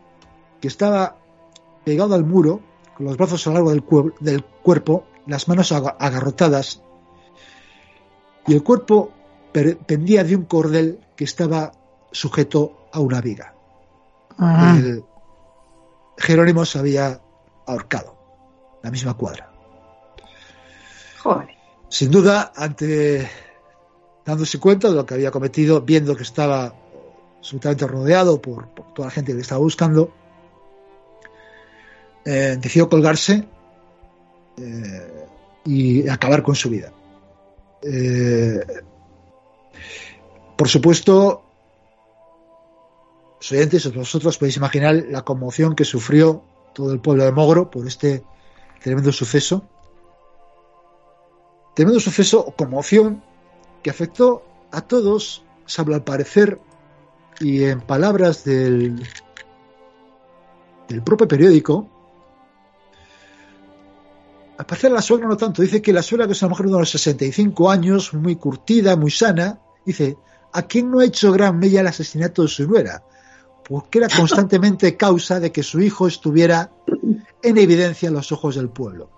que 0.60 0.68
estaba 0.68 1.16
pegado 1.84 2.14
al 2.14 2.24
muro, 2.24 2.60
con 2.96 3.06
los 3.06 3.16
brazos 3.16 3.46
a 3.46 3.50
lo 3.50 3.54
largo 3.54 3.70
del, 3.70 3.84
cuer- 3.84 4.14
del 4.20 4.44
cuerpo, 4.44 5.04
las 5.26 5.48
manos 5.48 5.72
aga- 5.72 5.96
agarrotadas, 5.98 6.82
y 8.46 8.54
el 8.54 8.62
cuerpo 8.62 9.12
pendía 9.86 10.24
de 10.24 10.36
un 10.36 10.44
cordel 10.44 11.00
que 11.16 11.24
estaba 11.24 11.72
sujeto 12.12 12.88
a 12.92 13.00
una 13.00 13.20
viga. 13.20 13.54
El 14.78 15.04
Jerónimo 16.16 16.64
se 16.64 16.78
había 16.78 17.20
ahorcado, 17.70 18.16
la 18.82 18.90
misma 18.90 19.14
cuadra. 19.14 19.50
Joder. 21.18 21.48
Sin 21.88 22.10
duda, 22.10 22.52
ante 22.54 23.28
dándose 24.24 24.58
cuenta 24.58 24.88
de 24.88 24.94
lo 24.94 25.04
que 25.04 25.14
había 25.14 25.30
cometido, 25.30 25.80
viendo 25.80 26.16
que 26.16 26.22
estaba 26.22 26.74
absolutamente 27.38 27.86
rodeado 27.86 28.40
por, 28.40 28.68
por 28.68 28.94
toda 28.94 29.08
la 29.08 29.12
gente 29.12 29.32
que 29.32 29.36
le 29.36 29.42
estaba 29.42 29.60
buscando, 29.60 30.12
eh, 32.24 32.56
decidió 32.60 32.88
colgarse 32.88 33.44
eh, 34.58 35.26
y 35.64 36.08
acabar 36.08 36.42
con 36.42 36.54
su 36.54 36.68
vida. 36.70 36.92
Eh, 37.82 38.60
por 40.56 40.68
supuesto, 40.68 41.42
los 43.38 43.52
oyentes, 43.52 43.94
vosotros 43.94 44.36
podéis 44.36 44.58
imaginar 44.58 44.94
la 45.08 45.22
conmoción 45.22 45.74
que 45.74 45.84
sufrió 45.84 46.44
todo 46.72 46.92
el 46.92 47.00
pueblo 47.00 47.24
de 47.24 47.32
Mogro 47.32 47.70
por 47.70 47.86
este 47.86 48.24
tremendo 48.82 49.12
suceso. 49.12 49.64
Tremendo 51.74 52.00
suceso 52.00 52.40
o 52.40 52.54
conmoción 52.54 53.22
que 53.82 53.90
afectó 53.90 54.42
a 54.70 54.80
todos, 54.82 55.44
salvo 55.66 55.94
al 55.94 56.04
parecer, 56.04 56.60
y 57.40 57.64
en 57.64 57.80
palabras 57.80 58.44
del, 58.44 59.02
del 60.88 61.02
propio 61.02 61.26
periódico, 61.26 61.88
al 64.58 64.66
parecer 64.66 64.92
la 64.92 65.00
suegra 65.00 65.26
no 65.26 65.38
tanto, 65.38 65.62
dice 65.62 65.80
que 65.80 65.92
la 65.92 66.02
suegra 66.02 66.26
que 66.26 66.32
es 66.32 66.42
una 66.42 66.50
mujer 66.50 66.66
de 66.66 66.74
unos 66.74 66.90
65 66.90 67.70
años, 67.70 68.12
muy 68.12 68.36
curtida, 68.36 68.94
muy 68.94 69.10
sana, 69.10 69.58
dice, 69.86 70.18
¿a 70.52 70.62
quién 70.62 70.90
no 70.90 71.00
ha 71.00 71.06
hecho 71.06 71.32
gran 71.32 71.58
mella 71.58 71.80
el 71.80 71.86
asesinato 71.86 72.42
de 72.42 72.48
su 72.48 72.68
nuera? 72.68 73.02
Porque 73.70 73.98
era 73.98 74.08
constantemente 74.08 74.96
causa 74.96 75.38
de 75.38 75.52
que 75.52 75.62
su 75.62 75.80
hijo 75.80 76.08
estuviera 76.08 76.72
en 77.40 77.56
evidencia 77.56 78.08
en 78.08 78.14
los 78.14 78.32
ojos 78.32 78.56
del 78.56 78.68
pueblo. 78.68 79.08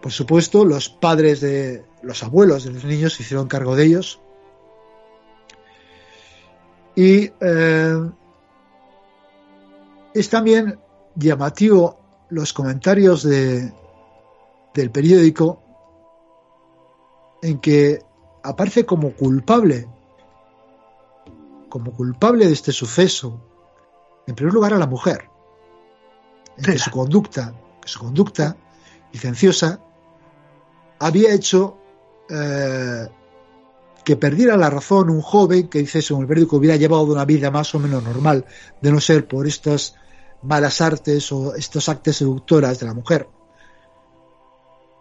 Por 0.00 0.12
supuesto, 0.12 0.64
los 0.64 0.88
padres 0.88 1.40
de 1.40 1.84
los 2.02 2.22
abuelos 2.22 2.62
de 2.62 2.70
los 2.70 2.84
niños 2.84 3.14
se 3.14 3.24
hicieron 3.24 3.48
cargo 3.48 3.74
de 3.74 3.86
ellos. 3.86 4.20
Y 6.94 7.32
eh, 7.40 8.10
es 10.14 10.28
también 10.30 10.78
llamativo 11.16 11.98
los 12.28 12.52
comentarios 12.52 13.24
de, 13.24 13.72
del 14.74 14.90
periódico 14.92 15.60
en 17.42 17.58
que 17.58 18.00
aparece 18.44 18.86
como 18.86 19.10
culpable, 19.10 19.88
como 21.68 21.92
culpable 21.92 22.46
de 22.46 22.52
este 22.52 22.72
suceso, 22.72 23.40
en 24.26 24.34
primer 24.34 24.54
lugar 24.54 24.74
a 24.74 24.78
la 24.78 24.86
mujer, 24.86 25.28
en 26.56 26.64
que 26.64 26.78
su 26.78 26.90
conducta, 26.90 27.54
que 27.80 27.88
su 27.88 28.00
conducta 28.00 28.56
licenciosa 29.12 29.80
había 30.98 31.32
hecho 31.32 31.78
eh, 32.28 33.08
que 34.04 34.16
perdiera 34.16 34.56
la 34.56 34.70
razón 34.70 35.10
un 35.10 35.20
joven 35.20 35.68
que 35.68 35.80
dice 35.80 36.00
según 36.00 36.22
el 36.22 36.28
periódico 36.28 36.56
hubiera 36.56 36.76
llevado 36.76 37.04
una 37.04 37.24
vida 37.24 37.50
más 37.50 37.74
o 37.74 37.78
menos 37.78 38.02
normal, 38.02 38.46
de 38.80 38.90
no 38.90 39.00
ser 39.00 39.28
por 39.28 39.46
estas 39.46 39.94
malas 40.42 40.80
artes 40.80 41.30
o 41.32 41.54
estos 41.54 41.88
actos 41.88 42.16
seductoras 42.16 42.78
de 42.78 42.86
la 42.86 42.94
mujer. 42.94 43.28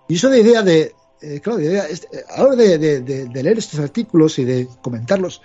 Y 0.09 0.15
eso 0.15 0.29
de 0.29 0.41
idea 0.41 0.61
de, 0.61 0.95
eh, 1.21 1.39
claro, 1.41 1.57
de 1.57 1.65
idea, 1.65 1.85
a 2.29 2.37
la 2.37 2.43
hora 2.43 2.55
de, 2.55 2.77
de, 2.77 3.01
de, 3.01 3.43
leer 3.43 3.57
estos 3.57 3.79
artículos 3.79 4.39
y 4.39 4.45
de 4.45 4.67
comentarlos, 4.81 5.41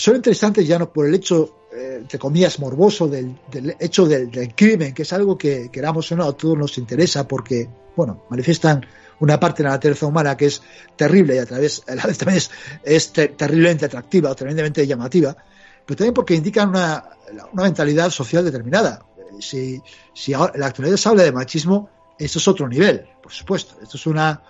son 0.00 0.16
interesantes 0.16 0.66
ya 0.66 0.78
no 0.78 0.92
por 0.92 1.06
el 1.06 1.14
hecho, 1.14 1.66
eh, 1.72 1.98
entre 2.00 2.18
comillas, 2.18 2.58
morboso 2.58 3.08
del, 3.08 3.38
del 3.50 3.76
hecho 3.78 4.06
del, 4.06 4.54
crimen, 4.54 4.94
que 4.94 5.02
es 5.02 5.12
algo 5.12 5.36
que, 5.36 5.70
queramos 5.70 6.10
o 6.12 6.16
no, 6.16 6.24
a 6.24 6.36
todos 6.36 6.58
nos 6.58 6.78
interesa 6.78 7.28
porque, 7.28 7.68
bueno, 7.94 8.24
manifiestan 8.30 8.84
una 9.20 9.38
parte 9.38 9.62
de 9.62 9.68
la 9.68 9.74
naturaleza 9.74 10.06
humana 10.06 10.36
que 10.36 10.46
es 10.46 10.62
terrible 10.96 11.36
y 11.36 11.38
a 11.38 11.46
través, 11.46 11.82
a 11.86 11.94
la 11.94 12.02
también 12.02 12.38
es, 12.38 12.50
es 12.82 13.12
ter 13.12 13.36
terriblemente 13.36 13.86
atractiva 13.86 14.30
o 14.30 14.34
tremendamente 14.34 14.86
llamativa, 14.86 15.36
pero 15.84 15.96
también 15.96 16.14
porque 16.14 16.34
indican 16.34 16.70
una, 16.70 17.04
una 17.52 17.64
mentalidad 17.64 18.10
social 18.10 18.44
determinada. 18.44 19.04
Si, 19.38 19.80
si 20.14 20.32
en 20.32 20.40
la 20.56 20.66
actualidad 20.66 20.96
se 20.96 21.08
habla 21.08 21.22
de 21.22 21.32
machismo, 21.32 21.88
esto 22.18 22.38
es 22.38 22.48
otro 22.48 22.68
nivel, 22.68 23.06
por 23.22 23.32
supuesto. 23.32 23.76
Esto 23.82 23.96
es 23.96 24.06
una. 24.06 24.42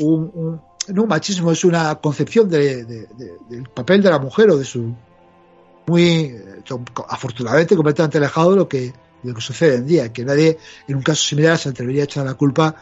Un, 0.00 0.30
un, 0.34 0.60
no 0.88 1.06
machismo, 1.06 1.52
es 1.52 1.64
una 1.64 1.94
concepción 1.96 2.48
de, 2.48 2.84
de, 2.84 3.06
de, 3.06 3.32
del 3.48 3.68
papel 3.68 4.02
de 4.02 4.10
la 4.10 4.18
mujer 4.18 4.50
o 4.50 4.58
de 4.58 4.64
su. 4.64 4.94
Muy. 5.86 6.34
afortunadamente, 7.08 7.76
completamente 7.76 8.18
alejado 8.18 8.50
de 8.52 8.56
lo 8.56 8.68
que, 8.68 8.80
de 8.80 9.28
lo 9.30 9.34
que 9.34 9.40
sucede 9.40 9.76
en 9.76 9.86
día. 9.86 10.12
Que 10.12 10.24
nadie, 10.24 10.58
en 10.88 10.96
un 10.96 11.02
caso 11.02 11.22
similar, 11.22 11.58
se 11.58 11.68
atrevería 11.68 12.02
a 12.02 12.04
echar 12.04 12.24
la 12.26 12.34
culpa 12.34 12.76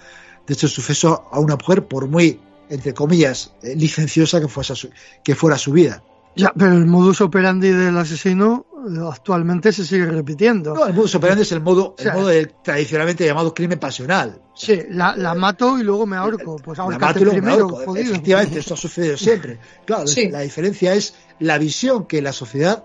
de 0.47 0.55
este 0.55 0.69
suceso 0.69 1.25
a 1.31 1.41
una 1.41 1.57
mujer, 1.57 1.87
por 1.87 2.07
muy, 2.07 2.41
entre 2.69 2.95
comillas, 2.95 3.53
licenciosa 3.63 4.41
que, 4.41 4.49
fuese 4.49 4.91
que 5.25 5.35
fuera 5.35 5.59
su 5.59 5.73
vida. 5.73 6.03
Ya, 6.35 6.53
pero 6.57 6.73
el 6.73 6.87
modus 6.87 7.21
operandi 7.21 7.69
del 7.71 7.97
asesino 7.99 8.67
actualmente 9.11 9.73
se 9.73 9.85
sigue 9.85 10.07
repitiendo. 10.07 10.75
No, 10.75 10.87
el 10.87 10.95
modus 10.95 11.15
operandi 11.15 11.43
es 11.43 11.53
el 11.53 11.61
modo, 11.61 11.95
el 11.99 12.13
modo 12.13 12.29
del 12.29 12.53
tradicionalmente 12.63 13.25
llamado 13.25 13.55
crimen 13.55 13.79
pasional. 13.79 14.41
Sí, 14.55 14.83
la, 14.91 15.17
la 15.17 15.35
mato 15.35 15.79
y 15.79 15.83
luego 15.83 16.07
me 16.07 16.17
ahorco. 16.17 16.57
Pues 16.57 16.79
la 16.79 16.87
mato 16.99 17.21
y 17.21 17.25
luego 17.25 17.39
primero, 17.39 17.69
me 17.69 17.75
ahorco. 17.77 17.97
Efectivamente, 17.97 18.59
esto 18.59 18.75
ha 18.75 18.77
sucedido 18.77 19.17
siempre. 19.17 19.59
Claro, 19.85 20.07
sí. 20.07 20.29
la 20.29 20.41
diferencia 20.41 20.95
es 20.95 21.15
la 21.39 21.59
visión 21.59 22.07
que 22.07 22.23
la 22.23 22.33
sociedad, 22.33 22.85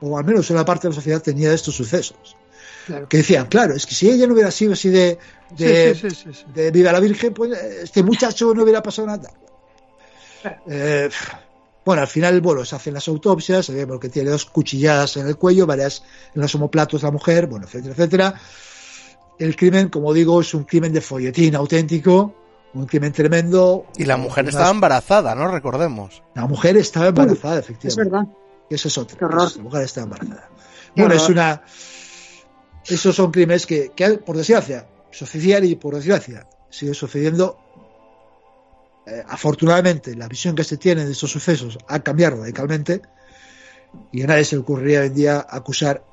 o 0.00 0.18
al 0.18 0.24
menos 0.24 0.50
una 0.50 0.64
parte 0.64 0.88
de 0.88 0.90
la 0.90 0.96
sociedad, 0.96 1.22
tenía 1.22 1.48
de 1.48 1.54
estos 1.54 1.74
sucesos. 1.74 2.36
Claro. 2.86 3.08
Que 3.08 3.18
decían, 3.18 3.46
claro, 3.46 3.74
es 3.74 3.86
que 3.86 3.94
si 3.94 4.10
ella 4.10 4.26
no 4.26 4.32
hubiera 4.32 4.50
sido 4.50 4.72
así 4.72 4.88
de, 4.88 5.18
de, 5.56 5.94
sí, 5.94 6.10
sí, 6.10 6.44
de 6.54 6.70
Viva 6.70 6.92
la 6.92 7.00
Virgen, 7.00 7.32
pues 7.32 7.52
este 7.52 8.02
muchacho 8.02 8.52
no 8.54 8.62
hubiera 8.62 8.82
pasado 8.82 9.06
nada. 9.06 9.30
Eh, 10.66 11.10
bueno, 11.84 12.02
al 12.02 12.08
final, 12.08 12.40
bueno, 12.40 12.64
se 12.64 12.76
hacen 12.76 12.94
las 12.94 13.08
autopsias, 13.08 13.66
se 13.66 13.74
ve 13.74 13.86
porque 13.86 14.08
tiene 14.08 14.30
dos 14.30 14.44
cuchilladas 14.44 15.16
en 15.16 15.26
el 15.26 15.36
cuello, 15.36 15.66
varias 15.66 16.02
en 16.34 16.42
los 16.42 16.54
homoplatos 16.54 17.02
la 17.02 17.10
mujer, 17.10 17.46
bueno, 17.46 17.66
etcétera, 17.66 17.94
etcétera. 17.94 18.34
El 19.38 19.56
crimen, 19.56 19.88
como 19.88 20.12
digo, 20.12 20.40
es 20.42 20.52
un 20.52 20.64
crimen 20.64 20.92
de 20.92 21.00
folletín 21.00 21.56
auténtico, 21.56 22.34
un 22.74 22.86
crimen 22.86 23.12
tremendo. 23.12 23.86
Y 23.96 24.04
la 24.04 24.18
mujer 24.18 24.44
unas... 24.44 24.54
estaba 24.54 24.70
embarazada, 24.70 25.34
¿no? 25.34 25.48
Recordemos. 25.48 26.22
La 26.34 26.46
mujer 26.46 26.76
estaba 26.76 27.08
embarazada, 27.08 27.60
efectivamente. 27.60 27.88
Es 27.88 27.96
verdad. 27.96 28.26
Eso 28.68 28.88
es 28.88 28.98
otro. 28.98 29.28
La 29.28 29.62
mujer 29.62 29.82
estaba 29.82 30.04
embarazada. 30.04 30.48
Qué 30.94 31.02
bueno, 31.02 31.14
horror. 31.14 31.24
es 31.24 31.28
una. 31.30 31.62
Esos 32.86 33.16
son 33.16 33.30
crímenes 33.30 33.66
que, 33.66 33.92
que, 33.94 34.18
por 34.18 34.36
desgracia, 34.36 34.86
sucedían 35.10 35.64
y 35.64 35.74
por 35.76 35.94
desgracia, 35.94 36.46
sigue 36.68 36.94
sucediendo 36.94 37.58
eh, 39.06 39.22
afortunadamente 39.28 40.14
la 40.14 40.28
visión 40.28 40.54
que 40.54 40.64
se 40.64 40.76
tiene 40.76 41.04
de 41.04 41.12
estos 41.12 41.30
sucesos 41.30 41.78
ha 41.88 42.00
cambiado 42.00 42.36
radicalmente 42.36 43.02
y 44.12 44.22
a 44.22 44.26
nadie 44.26 44.44
se 44.44 44.56
le 44.56 44.62
ocurriría 44.62 45.00
hoy 45.00 45.06
en 45.06 45.14
día 45.14 45.46
acusar 45.48 46.04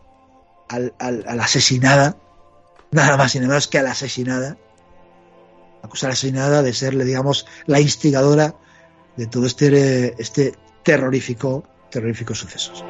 al, 0.69 0.93
al, 0.99 1.39
asesinada, 1.39 2.17
nada 2.91 3.17
más 3.17 3.35
y 3.35 3.39
nada 3.39 3.49
menos 3.49 3.67
que 3.67 3.79
a 3.79 3.83
la 3.83 3.91
asesinada, 3.91 4.57
acusar 5.83 6.07
a 6.07 6.11
la 6.11 6.13
asesinada 6.13 6.61
de 6.63 6.73
ser, 6.73 6.97
digamos, 6.97 7.45
la 7.65 7.79
instigadora 7.79 8.55
de 9.15 9.27
todo 9.27 9.45
este, 9.45 10.21
este 10.21 10.55
terrorífico, 10.83 11.63
terrorífico 11.91 12.35
sucesos. 12.35 12.83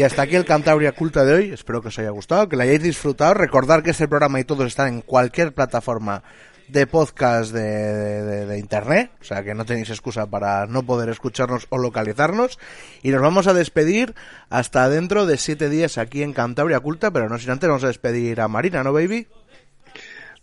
Y 0.00 0.02
hasta 0.02 0.22
aquí 0.22 0.34
el 0.34 0.46
Cantabria 0.46 0.92
Culta 0.92 1.26
de 1.26 1.34
hoy. 1.34 1.50
Espero 1.52 1.82
que 1.82 1.88
os 1.88 1.98
haya 1.98 2.08
gustado, 2.08 2.48
que 2.48 2.56
lo 2.56 2.62
hayáis 2.62 2.82
disfrutado. 2.82 3.34
Recordar 3.34 3.82
que 3.82 3.90
este 3.90 4.08
programa 4.08 4.40
y 4.40 4.44
todos 4.44 4.66
están 4.66 4.88
en 4.88 5.00
cualquier 5.02 5.52
plataforma 5.52 6.22
de 6.68 6.86
podcast 6.86 7.52
de, 7.52 8.46
de, 8.46 8.58
internet, 8.58 9.10
o 9.20 9.24
sea 9.24 9.44
que 9.44 9.52
no 9.52 9.66
tenéis 9.66 9.90
excusa 9.90 10.24
para 10.24 10.64
no 10.64 10.84
poder 10.84 11.10
escucharnos 11.10 11.66
o 11.68 11.76
localizarnos. 11.76 12.58
Y 13.02 13.10
nos 13.10 13.20
vamos 13.20 13.46
a 13.46 13.52
despedir 13.52 14.14
hasta 14.48 14.88
dentro 14.88 15.26
de 15.26 15.36
siete 15.36 15.68
días 15.68 15.98
aquí 15.98 16.22
en 16.22 16.32
Cantabria 16.32 16.80
Culta, 16.80 17.10
pero 17.10 17.28
no 17.28 17.38
sin 17.38 17.50
antes 17.50 17.68
vamos 17.68 17.84
a 17.84 17.88
despedir 17.88 18.40
a 18.40 18.48
Marina, 18.48 18.82
¿no, 18.82 18.94
baby? 18.94 19.26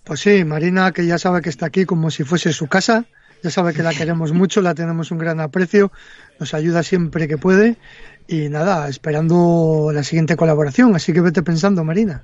Pues 0.04 0.20
sí, 0.20 0.46
Marina, 0.46 0.92
que 0.92 1.08
ya 1.08 1.18
sabe 1.18 1.42
que 1.42 1.50
está 1.50 1.66
aquí 1.66 1.86
como 1.86 2.12
si 2.12 2.24
fuese 2.24 2.54
su 2.54 2.68
casa, 2.68 3.06
ya 3.42 3.50
sabe 3.50 3.74
que 3.74 3.82
la 3.82 3.96
queremos 3.96 4.34
mucho, 4.34 4.62
la 4.62 4.76
tenemos 4.76 5.10
un 5.10 5.18
gran 5.18 5.40
aprecio, 5.40 5.92
nos 6.40 6.54
ayuda 6.54 6.84
siempre 6.84 7.28
que 7.28 7.40
puede 7.40 7.78
y 8.28 8.50
nada, 8.50 8.88
esperando 8.90 9.92
la 9.94 10.04
siguiente 10.04 10.36
colaboración, 10.36 10.96
así 10.96 11.14
que 11.14 11.22
vete 11.22 11.42
pensando, 11.44 11.84
Marina. 11.84 12.24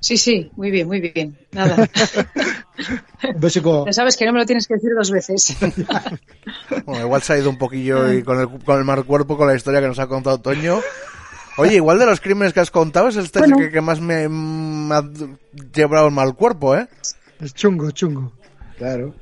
Sí, 0.00 0.16
sí, 0.16 0.50
muy 0.56 0.70
bien, 0.70 0.86
muy 0.86 1.00
bien. 1.00 1.36
Nada. 1.52 1.88
Besico. 3.36 3.84
Ya 3.86 3.92
sabes 3.92 4.16
que 4.16 4.24
no 4.26 4.32
me 4.32 4.38
lo 4.38 4.46
tienes 4.46 4.66
que 4.68 4.74
decir 4.74 4.90
dos 4.96 5.10
veces. 5.10 5.56
Bueno, 6.84 7.04
igual 7.04 7.22
se 7.22 7.32
ha 7.34 7.38
ido 7.38 7.50
un 7.50 7.58
poquillo 7.58 8.12
y 8.12 8.22
con 8.22 8.40
el, 8.40 8.48
con 8.64 8.78
el 8.78 8.84
mal 8.84 9.04
cuerpo 9.04 9.36
con 9.36 9.46
la 9.48 9.54
historia 9.54 9.80
que 9.80 9.88
nos 9.88 9.98
ha 9.98 10.06
contado 10.06 10.38
Toño. 10.40 10.80
Oye, 11.58 11.74
igual 11.74 11.98
de 11.98 12.06
los 12.06 12.20
crímenes 12.20 12.52
que 12.52 12.60
has 12.60 12.70
contado 12.70 13.08
es 13.08 13.16
este 13.16 13.40
Bueno. 13.40 13.56
que, 13.58 13.70
que 13.70 13.80
más 13.80 14.00
me, 14.00 14.28
me 14.28 14.94
ha 14.94 15.02
llevado 15.74 16.06
el 16.06 16.14
mal 16.14 16.34
cuerpo, 16.34 16.76
¿eh? 16.76 16.88
Es 17.40 17.52
chungo, 17.52 17.90
chungo. 17.90 18.32
Claro. 18.78 19.14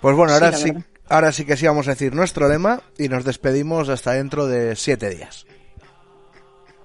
Pues 0.00 0.14
bueno, 0.16 0.34
ahora 0.34 0.52
sí. 0.52 0.72
Ahora 1.08 1.32
sí 1.32 1.44
que 1.44 1.56
sí 1.56 1.66
vamos 1.66 1.88
a 1.88 1.90
decir 1.90 2.14
nuestro 2.14 2.48
lema 2.48 2.82
y 2.98 3.08
nos 3.08 3.24
despedimos 3.24 3.88
hasta 3.88 4.12
dentro 4.12 4.46
de 4.46 4.76
siete 4.76 5.10
días. 5.10 5.46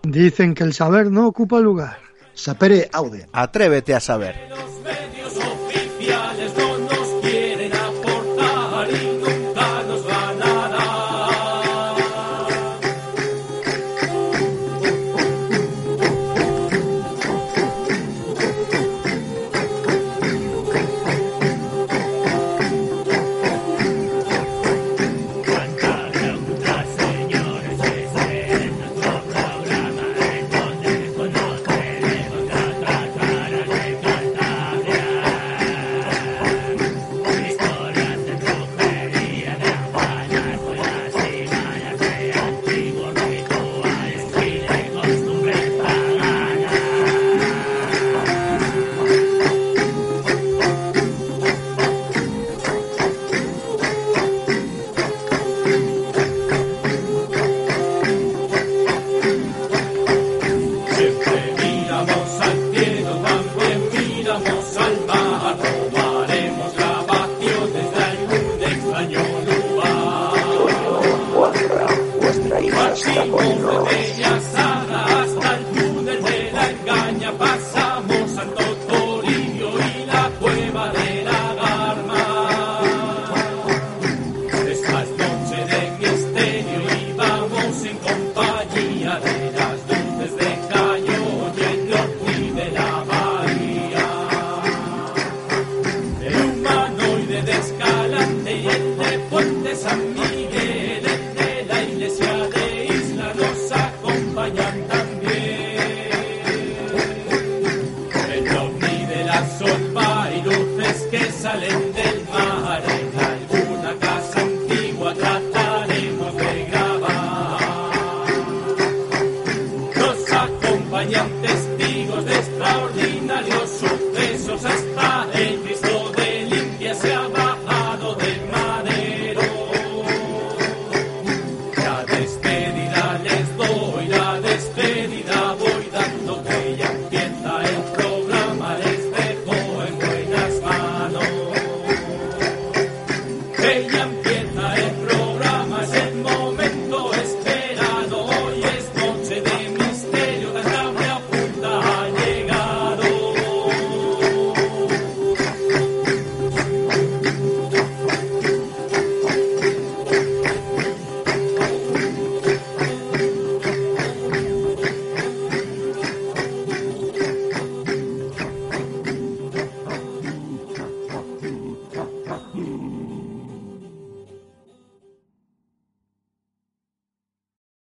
Dicen 0.03 0.55
que 0.55 0.63
el 0.63 0.73
saber 0.73 1.11
no 1.11 1.27
ocupa 1.27 1.59
lugar. 1.59 1.97
Sapere 2.33 2.89
aude. 2.91 3.27
Atrévete 3.33 3.93
a 3.93 3.99
saber. 3.99 4.35